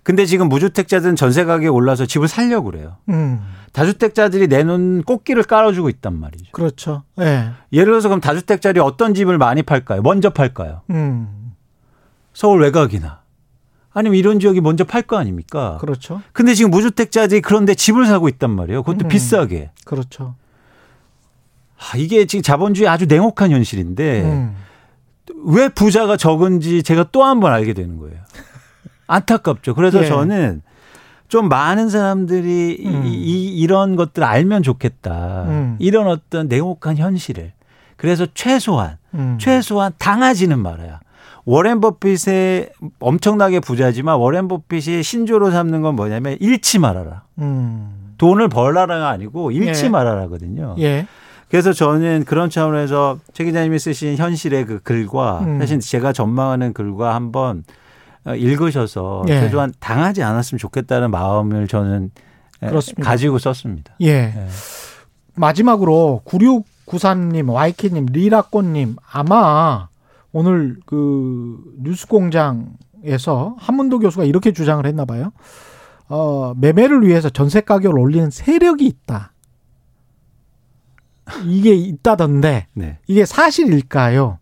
근데 0.02 0.24
지금 0.24 0.48
무주택자들은 0.48 1.16
전세 1.16 1.44
가격이 1.44 1.68
올라서 1.68 2.06
집을 2.06 2.28
살려고 2.28 2.70
그래요. 2.70 2.96
음. 3.10 3.40
다주택자들이 3.72 4.48
내놓은 4.48 5.02
꽃길을 5.02 5.44
깔아주고 5.44 5.90
있단 5.90 6.18
말이죠. 6.18 6.46
그렇죠. 6.52 7.02
예. 7.20 7.50
예를 7.72 7.92
들어서 7.92 8.08
그럼 8.08 8.20
다주택자들이 8.20 8.80
어떤 8.80 9.14
집을 9.14 9.38
많이 9.38 9.62
팔까요? 9.62 10.02
먼저 10.02 10.30
팔까요? 10.30 10.80
음. 10.90 11.52
서울 12.32 12.62
외곽이나 12.62 13.20
아니면 13.92 14.16
이런 14.18 14.38
지역이 14.40 14.60
먼저 14.60 14.84
팔 14.84 15.02
거 15.02 15.16
아닙니까? 15.16 15.78
그렇죠. 15.80 16.20
근데 16.32 16.54
지금 16.54 16.70
무주택자들이 16.70 17.40
그런데 17.40 17.74
집을 17.74 18.06
사고 18.06 18.28
있단 18.28 18.50
말이에요. 18.50 18.82
그것도 18.82 19.06
음. 19.06 19.08
비싸게. 19.08 19.70
그렇죠. 19.84 20.34
아, 21.78 21.96
이게 21.96 22.26
지금 22.26 22.42
자본주의 22.42 22.88
아주 22.88 23.06
냉혹한 23.06 23.50
현실인데 23.50 24.22
음. 24.22 24.56
왜 25.44 25.68
부자가 25.68 26.16
적은지 26.16 26.82
제가 26.82 27.04
또 27.12 27.22
한 27.24 27.40
번 27.40 27.52
알게 27.52 27.72
되는 27.72 27.98
거예요. 27.98 28.16
안타깝죠. 29.06 29.74
그래서 29.74 30.02
예. 30.04 30.06
저는 30.08 30.62
좀 31.28 31.48
많은 31.48 31.88
사람들이 31.88 32.82
음. 32.84 33.02
이, 33.06 33.58
이런 33.58 33.96
것들 33.96 34.22
알면 34.24 34.62
좋겠다. 34.62 35.44
음. 35.48 35.76
이런 35.78 36.08
어떤 36.08 36.48
냉혹한 36.48 36.96
현실을. 36.96 37.52
그래서 37.96 38.26
최소한, 38.34 38.96
음. 39.14 39.38
최소한 39.40 39.92
당하지는 39.98 40.58
말아야. 40.58 41.00
워렌 41.44 41.80
버핏의 41.80 42.70
엄청나게 43.00 43.60
부자지만 43.60 44.16
워렌 44.16 44.48
버핏이 44.48 45.02
신조로 45.02 45.50
삼는 45.50 45.82
건 45.82 45.96
뭐냐면 45.96 46.36
잃지 46.40 46.78
말아라. 46.78 47.22
음. 47.38 48.14
돈을 48.18 48.48
벌라라가 48.48 49.08
아니고 49.08 49.50
잃지 49.52 49.86
예. 49.86 49.88
말아라거든요. 49.88 50.76
예. 50.80 51.06
그래서 51.48 51.72
저는 51.72 52.24
그런 52.26 52.50
차원에서 52.50 53.18
최 53.32 53.44
기자님이 53.44 53.78
쓰신 53.78 54.16
현실의 54.16 54.66
그 54.66 54.80
글과 54.80 55.40
음. 55.40 55.58
사실 55.60 55.80
제가 55.80 56.12
전망하는 56.12 56.72
글과 56.74 57.14
한번 57.14 57.64
어, 58.24 58.34
읽으셔서 58.34 59.24
예. 59.28 59.40
최소한 59.40 59.72
당하지 59.80 60.22
않았으면 60.22 60.58
좋겠다는 60.58 61.10
마음을 61.10 61.66
저는 61.68 62.10
예, 62.62 62.66
그렇습니다. 62.66 63.02
가지고 63.02 63.38
썼습니다. 63.38 63.94
예. 64.02 64.08
예. 64.08 64.46
마지막으로 65.34 66.22
9693님, 66.26 67.50
와이키님, 67.50 68.06
리라꽃님 68.10 68.96
아마 69.10 69.88
오늘 70.32 70.76
그 70.86 71.58
뉴스공장에서 71.78 73.56
한문도 73.58 73.98
교수가 74.00 74.24
이렇게 74.24 74.52
주장을 74.52 74.84
했나 74.84 75.04
봐요. 75.04 75.32
어, 76.08 76.54
매매를 76.56 77.06
위해서 77.06 77.28
전세 77.28 77.60
가격을 77.60 77.98
올리는 77.98 78.30
세력이 78.30 78.86
있다. 78.86 79.32
이게 81.44 81.74
있다던데 81.74 82.68
네. 82.74 82.98
이게 83.06 83.26
사실일까요? 83.26 84.38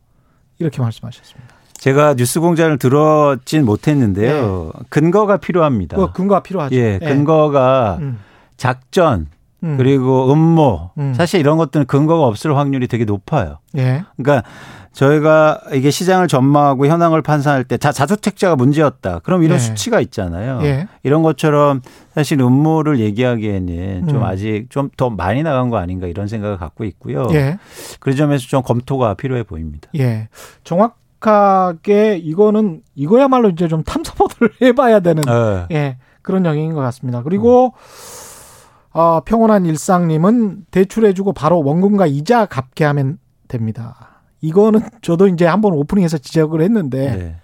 이렇게 0.59 0.81
말씀하셨습니다. 0.81 1.57
제가 1.75 2.15
뉴스 2.15 2.41
공장을 2.41 2.77
들었진 2.79 3.65
못했는데요. 3.65 4.73
네. 4.75 4.85
근거가 4.89 5.37
필요합니다. 5.39 5.97
그 5.97 6.13
근거가 6.13 6.43
필요하죠. 6.43 6.75
예, 6.75 6.99
네. 6.99 7.09
근거가 7.09 7.99
음. 8.01 8.19
작전 8.57 9.27
음. 9.63 9.77
그리고 9.77 10.33
음모 10.33 10.91
음. 10.99 11.15
사실 11.15 11.41
이런 11.41 11.59
것들은 11.59 11.87
근거가 11.87 12.27
없을 12.27 12.57
확률이 12.57 12.89
되게 12.89 13.05
높아요. 13.05 13.59
예. 13.77 14.05
그러니까 14.17 14.49
저희가 14.97 15.61
이게 15.75 15.91
시장을 15.91 16.27
전망하고 16.27 16.87
현황을 16.87 17.21
판단할 17.21 17.65
때 17.65 17.77
자, 17.77 17.93
자주택자가 17.93 18.57
문제였다. 18.57 19.21
그럼 19.21 19.43
이런 19.43 19.57
예. 19.57 19.59
수치가 19.59 20.01
있잖아요. 20.01 20.61
예. 20.63 20.89
이런 21.03 21.23
것처럼 21.23 21.83
사실 22.15 22.41
음모를 22.41 22.99
얘기하기에는 23.01 24.09
좀 24.09 24.19
음. 24.19 24.25
아직 24.25 24.67
좀 24.71 24.91
더 24.97 25.11
많이 25.11 25.43
나간 25.43 25.69
거 25.69 25.77
아닌가 25.77 26.07
이런 26.07 26.27
생각을 26.27 26.57
갖고 26.57 26.85
있고요. 26.85 27.29
예. 27.33 27.59
그 28.01 28.15
점에서 28.15 28.47
좀 28.47 28.63
검토가 28.63 29.15
필요해 29.15 29.43
보입니다. 29.43 29.91
예. 29.97 30.29
정확 30.65 30.97
정확하게 31.21 32.19
이거는 32.19 32.83
이거야말로 32.95 33.49
이제 33.51 33.69
좀 33.69 33.83
탐사보도를 33.83 34.55
해봐야 34.63 35.01
되는 35.01 35.23
네. 35.23 35.67
예 35.73 35.99
그런 36.23 36.45
영역인 36.45 36.75
것 36.75 36.81
같습니다. 36.81 37.23
그리고 37.23 37.75
음. 37.75 38.99
어, 38.99 39.21
평온한 39.25 39.67
일상님은 39.67 40.67
대출해주고 40.71 41.33
바로 41.33 41.63
원금과 41.63 42.07
이자 42.07 42.47
갚게 42.47 42.85
하면 42.85 43.19
됩니다. 43.49 44.16
이거는 44.47 44.81
저도 45.03 45.27
이제 45.27 45.45
한번 45.45 45.73
오프닝에서 45.73 46.19
지적을 46.19 46.61
했는데 46.63 47.17
네. 47.17 47.37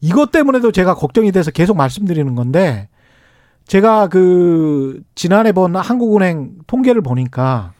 이것 0.00 0.32
때문에도 0.32 0.72
제가 0.72 0.94
걱정이 0.94 1.30
돼서 1.30 1.50
계속 1.50 1.76
말씀드리는 1.76 2.34
건데 2.34 2.88
제가 3.66 4.08
그 4.08 5.02
지난해 5.14 5.52
본 5.52 5.76
한국은행 5.76 6.58
통계를 6.66 7.02
보니까 7.02 7.72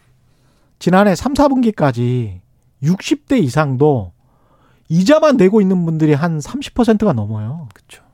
지난해 0.78 1.14
3, 1.14 1.34
4분기까지 1.34 2.40
60대 2.82 3.42
이상도 3.42 4.12
이자만 4.88 5.36
내고 5.36 5.61
있는 5.61 5.84
분들이 5.84 6.12
한 6.14 6.38
30%가 6.38 7.12
넘어요. 7.12 7.68
그렇죠. 7.74 8.05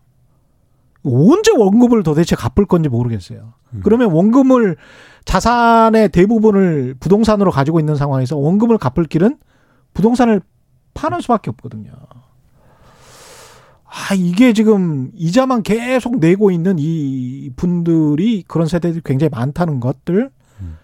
언제 1.04 1.52
원금을 1.56 2.02
도대체 2.02 2.34
갚을 2.36 2.66
건지 2.66 2.88
모르겠어요. 2.88 3.52
음. 3.74 3.80
그러면 3.82 4.10
원금을 4.12 4.76
자산의 5.24 6.10
대부분을 6.10 6.94
부동산으로 6.98 7.50
가지고 7.50 7.80
있는 7.80 7.94
상황에서 7.94 8.36
원금을 8.36 8.78
갚을 8.78 9.06
길은 9.06 9.36
부동산을 9.94 10.40
파는 10.94 11.20
수밖에 11.20 11.50
없거든요. 11.50 11.92
아, 13.84 14.14
이게 14.14 14.52
지금 14.52 15.10
이자만 15.14 15.62
계속 15.62 16.20
내고 16.20 16.50
있는 16.50 16.76
이 16.78 17.50
분들이 17.56 18.44
그런 18.46 18.68
세대들이 18.68 19.02
굉장히 19.04 19.30
많다는 19.30 19.80
것들. 19.80 20.30
음. 20.60 20.78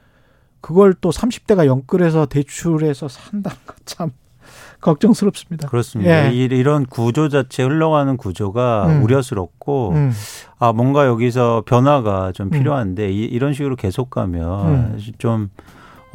그걸 0.60 0.92
또 0.94 1.10
30대가 1.10 1.66
연끌해서 1.66 2.26
대출해서 2.26 3.08
산다는 3.08 3.56
것 3.64 3.76
참. 3.84 4.10
걱정스럽습니다. 4.80 5.68
그렇습니다. 5.68 6.32
예. 6.32 6.34
이런 6.34 6.86
구조 6.86 7.28
자체 7.28 7.62
흘러가는 7.62 8.16
구조가 8.16 8.86
음. 8.86 9.02
우려스럽고 9.04 9.90
음. 9.90 10.12
아 10.58 10.72
뭔가 10.72 11.06
여기서 11.06 11.64
변화가 11.66 12.32
좀 12.32 12.48
음. 12.48 12.50
필요한데 12.50 13.06
음. 13.06 13.10
이, 13.10 13.38
런 13.38 13.52
식으로 13.52 13.76
계속 13.76 14.10
가면 14.10 14.68
음. 14.68 14.98
좀 15.18 15.50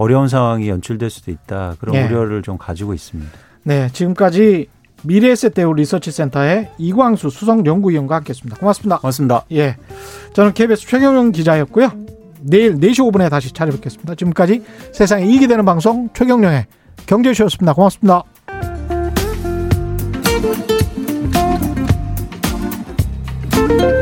어려운 0.02 0.28
상황이 0.28 0.68
연출될 0.68 1.12
수도 1.12 1.30
있다. 1.30 1.76
그런 1.80 1.94
네. 1.94 2.08
우려를 2.08 2.42
좀 2.42 2.58
가지고 2.58 2.96
있습니다. 2.96 3.32
네, 3.64 3.88
지금까지 3.94 4.68
미래에셋대우 5.04 5.74
리서치센터의 5.76 6.72
이광수 6.80 7.30
수석연구위원과 7.30 8.16
함께했습니다. 8.16 8.58
고맙습니다. 8.58 8.98
고맙습니다. 8.98 9.46
예, 9.52 9.78
저는 10.34 10.54
KBS 10.54 10.88
최경영 10.88 11.32
기자였고요. 11.32 11.92
내일 12.40 12.78
4시 12.78 13.12
5분에 13.12 13.30
다시 13.30 13.54
찾아뵙겠습니다. 13.54 14.16
지금까지 14.16 14.64
세상에 14.92 15.24
이익이 15.26 15.46
되는 15.48 15.64
방송 15.66 16.10
최경영의 16.16 16.66
경제쇼였습니다. 17.06 17.74
고맙습니다. 17.74 18.24
고맙습니다. 23.68 24.01